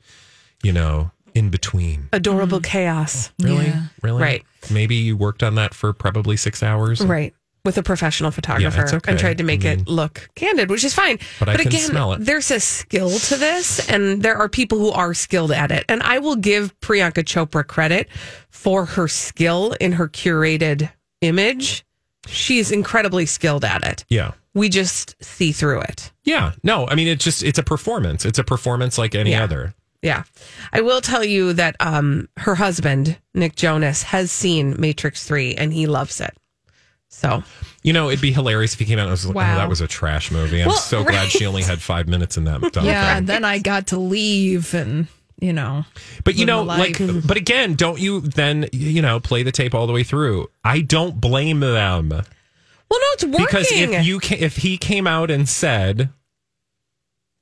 you 0.62 0.72
know 0.72 1.10
in 1.34 1.50
between 1.50 2.08
Adorable 2.12 2.60
chaos. 2.60 3.32
really 3.40 3.72
really 4.02 4.22
Right. 4.22 4.44
maybe 4.70 4.94
you 4.96 5.16
worked 5.16 5.42
on 5.42 5.54
that 5.56 5.74
for 5.74 5.92
probably 5.92 6.36
six 6.36 6.62
hours 6.62 7.00
Right. 7.00 7.34
With 7.64 7.78
a 7.78 7.82
professional 7.82 8.30
photographer 8.30 8.82
it's 8.82 8.92
okay. 8.92 9.12
and 9.12 9.18
tried 9.18 9.38
to 9.38 9.44
make 9.44 9.64
I 9.64 9.70
mean- 9.70 9.80
it 9.80 9.88
look 9.88 10.28
candid, 10.34 10.68
which 10.68 10.84
is 10.84 10.92
fine. 10.92 11.18
But 11.40 11.48
I 11.48 11.56
can 11.56 11.68
again, 11.68 11.80
smell 11.80 12.12
it. 12.12 12.18
there's 12.22 12.50
a 12.50 12.60
skill 12.60 13.08
to 13.08 13.36
this, 13.38 13.88
and 13.88 14.22
there 14.22 14.36
are 14.36 14.50
people 14.50 14.78
who 14.78 14.90
are 14.90 15.14
skilled 15.14 15.50
at 15.50 15.72
it. 15.72 15.86
And 15.88 16.02
I 16.02 16.18
will 16.18 16.36
give 16.36 16.78
Priyanka 16.80 17.24
Chopra 17.24 17.66
credit 17.66 18.08
for 18.50 18.84
her 18.84 19.08
skill 19.08 19.72
in 19.80 19.92
her 19.92 20.08
curated 20.10 20.90
image. 21.22 21.86
She's 22.26 22.70
incredibly 22.70 23.24
skilled 23.24 23.64
at 23.64 23.82
it. 23.82 24.04
yeah 24.10 24.32
We 24.54 24.68
just 24.68 25.22
see 25.22 25.52
through 25.52 25.80
it. 25.80 26.12
Yeah. 26.24 26.52
No, 26.62 26.86
I 26.88 26.94
mean 26.94 27.08
it's 27.08 27.24
just 27.24 27.42
it's 27.42 27.58
a 27.58 27.62
performance. 27.62 28.24
It's 28.24 28.38
a 28.38 28.44
performance 28.44 28.96
like 28.98 29.14
any 29.14 29.32
Yeah. 29.32 29.44
other. 29.44 29.74
Yeah. 30.02 30.24
I 30.72 30.80
will 30.82 31.00
tell 31.00 31.24
you 31.24 31.54
that 31.54 31.76
um, 31.80 32.28
her 32.36 32.54
husband, 32.56 33.16
Nick 33.32 33.56
Jonas, 33.56 34.02
has 34.04 34.30
seen 34.30 34.76
Matrix 34.78 35.26
3 35.26 35.54
and 35.54 35.72
he 35.72 35.86
loves 35.86 36.20
it. 36.20 36.36
So, 37.08 37.42
You 37.82 37.92
know, 37.92 38.08
it'd 38.10 38.20
be 38.20 38.32
hilarious 38.32 38.74
if 38.74 38.80
he 38.80 38.84
came 38.84 38.98
out 38.98 39.02
and 39.04 39.10
was 39.12 39.24
like, 39.26 39.34
Wow. 39.36 39.54
"Oh, 39.54 39.58
that 39.58 39.68
was 39.68 39.80
a 39.80 39.86
trash 39.86 40.30
movie." 40.30 40.60
I'm 40.60 40.68
Well, 40.68 40.76
so 40.76 41.04
glad 41.04 41.30
she 41.30 41.46
only 41.46 41.62
had 41.62 41.80
five 41.80 42.06
minutes 42.08 42.36
in 42.36 42.44
that. 42.44 42.60
yeah, 42.62 42.70
thing. 42.70 42.86
and 43.18 43.26
then 43.26 43.44
I 43.44 43.58
got 43.60 43.86
to 43.88 43.98
leave, 43.98 44.74
and 44.74 45.06
you 45.40 45.52
know, 45.52 45.84
But 46.24 46.34
you 46.36 46.44
know, 46.44 46.62
like, 46.64 46.98
life. 47.00 47.26
but 47.26 47.36
again, 47.36 47.74
don't 47.74 48.00
you 48.00 48.20
then 48.20 48.68
you 48.72 49.00
know 49.00 49.20
play 49.20 49.42
the 49.44 49.52
tape 49.52 49.74
all 49.74 49.86
the 49.86 49.92
way 49.92 50.02
through? 50.02 50.48
I 50.64 50.80
don't 50.80 51.20
blame 51.20 51.60
them 51.60 52.22
well, 52.90 53.00
no, 53.00 53.06
it's 53.12 53.24
working. 53.24 53.46
because 53.46 53.72
if 53.72 54.04
you 54.06 54.20
ca- 54.20 54.38
if 54.40 54.56
he 54.56 54.76
came 54.78 55.06
out 55.06 55.30
and 55.30 55.48
said 55.48 56.10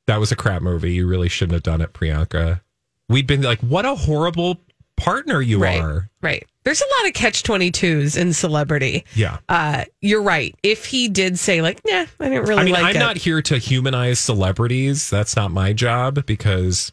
that 0.06 0.18
was 0.18 0.32
a 0.32 0.36
crap 0.36 0.62
movie, 0.62 0.92
you 0.94 1.06
really 1.06 1.28
shouldn't 1.28 1.54
have 1.54 1.62
done 1.62 1.80
it, 1.80 1.92
Priyanka. 1.92 2.60
We'd 3.08 3.26
been 3.26 3.42
like, 3.42 3.60
"What 3.60 3.84
a 3.84 3.94
horrible 3.94 4.60
partner 4.96 5.40
you 5.40 5.58
right, 5.58 5.80
are." 5.80 6.10
right. 6.20 6.46
There's 6.64 6.80
a 6.80 6.84
lot 7.00 7.08
of 7.08 7.14
catch 7.14 7.42
22s 7.42 8.16
in 8.16 8.32
celebrity. 8.32 9.04
Yeah. 9.16 9.38
Uh, 9.48 9.84
you're 10.00 10.22
right. 10.22 10.54
If 10.62 10.86
he 10.86 11.08
did 11.08 11.36
say, 11.36 11.60
like, 11.60 11.80
yeah, 11.84 12.06
I 12.20 12.28
didn't 12.28 12.44
really 12.46 12.60
I 12.60 12.64
mean, 12.64 12.74
like 12.74 12.84
I'm 12.84 12.96
it. 12.96 12.98
not 13.00 13.16
here 13.16 13.42
to 13.42 13.58
humanize 13.58 14.20
celebrities. 14.20 15.10
That's 15.10 15.34
not 15.34 15.50
my 15.50 15.72
job 15.72 16.24
because 16.24 16.92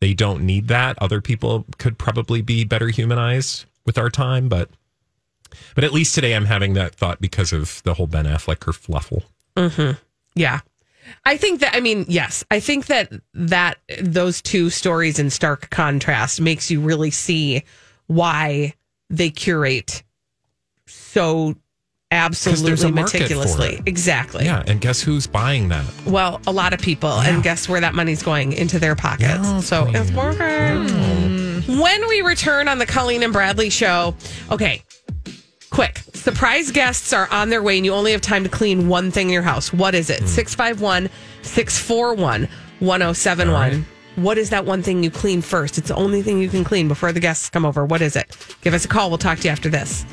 they 0.00 0.14
don't 0.14 0.46
need 0.46 0.68
that. 0.68 0.96
Other 1.02 1.20
people 1.20 1.66
could 1.76 1.98
probably 1.98 2.40
be 2.40 2.64
better 2.64 2.88
humanized 2.88 3.66
with 3.84 3.98
our 3.98 4.08
time, 4.08 4.48
but 4.48 4.70
but 5.74 5.84
at 5.84 5.92
least 5.92 6.14
today 6.14 6.34
I'm 6.34 6.46
having 6.46 6.74
that 6.74 6.94
thought 6.94 7.20
because 7.20 7.52
of 7.52 7.82
the 7.84 7.94
whole 7.94 8.06
Ben 8.06 8.26
Affleck 8.26 8.56
kerfluffle. 8.56 9.22
Mm-hmm. 9.56 9.98
Yeah. 10.34 10.60
I 11.24 11.36
think 11.36 11.60
that 11.60 11.74
I 11.74 11.80
mean, 11.80 12.04
yes, 12.08 12.44
I 12.50 12.60
think 12.60 12.86
that 12.86 13.12
that 13.34 13.78
those 14.00 14.40
two 14.42 14.70
stories 14.70 15.18
in 15.18 15.30
stark 15.30 15.70
contrast 15.70 16.40
makes 16.40 16.70
you 16.70 16.80
really 16.80 17.10
see 17.10 17.64
why 18.06 18.74
they 19.08 19.30
curate 19.30 20.02
so 20.86 21.56
absolutely 22.10 22.88
a 22.88 22.92
market 22.92 23.10
for 23.10 23.16
meticulously. 23.18 23.82
Exactly. 23.86 24.44
Yeah, 24.44 24.62
and 24.66 24.80
guess 24.80 25.00
who's 25.00 25.26
buying 25.26 25.68
that? 25.68 25.84
Well, 26.06 26.40
a 26.46 26.52
lot 26.52 26.72
of 26.72 26.80
people, 26.80 27.10
and 27.10 27.42
guess 27.42 27.68
where 27.68 27.80
that 27.80 27.94
money's 27.94 28.22
going 28.22 28.52
into 28.52 28.78
their 28.78 28.96
pockets. 28.96 29.66
so 29.66 29.86
it's 29.88 30.10
working. 30.12 30.88
When 31.78 32.08
we 32.08 32.22
return 32.22 32.68
on 32.68 32.78
the 32.78 32.86
Colleen 32.86 33.22
and 33.22 33.32
Bradley 33.32 33.70
show, 33.70 34.14
okay, 34.50 34.82
quick 35.70 36.02
surprise 36.20 36.70
guests 36.70 37.12
are 37.12 37.28
on 37.30 37.48
their 37.48 37.62
way, 37.62 37.76
and 37.76 37.84
you 37.84 37.92
only 37.92 38.12
have 38.12 38.20
time 38.20 38.44
to 38.44 38.50
clean 38.50 38.88
one 38.88 39.10
thing 39.10 39.28
in 39.28 39.32
your 39.32 39.42
house. 39.42 39.72
What 39.72 39.94
is 39.94 40.10
it? 40.10 40.20
Hmm. 40.20 40.26
651 40.26 41.10
641 41.42 42.48
1071. 42.80 43.86
What 44.16 44.38
is 44.38 44.50
that 44.50 44.66
one 44.66 44.82
thing 44.82 45.02
you 45.02 45.10
clean 45.10 45.40
first? 45.40 45.78
It's 45.78 45.88
the 45.88 45.94
only 45.94 46.22
thing 46.22 46.40
you 46.40 46.48
can 46.48 46.64
clean 46.64 46.88
before 46.88 47.12
the 47.12 47.20
guests 47.20 47.48
come 47.48 47.64
over. 47.64 47.86
What 47.86 48.02
is 48.02 48.16
it? 48.16 48.36
Give 48.60 48.74
us 48.74 48.84
a 48.84 48.88
call. 48.88 49.08
We'll 49.08 49.18
talk 49.18 49.38
to 49.38 49.44
you 49.44 49.50
after 49.50 49.70
this. 49.70 50.04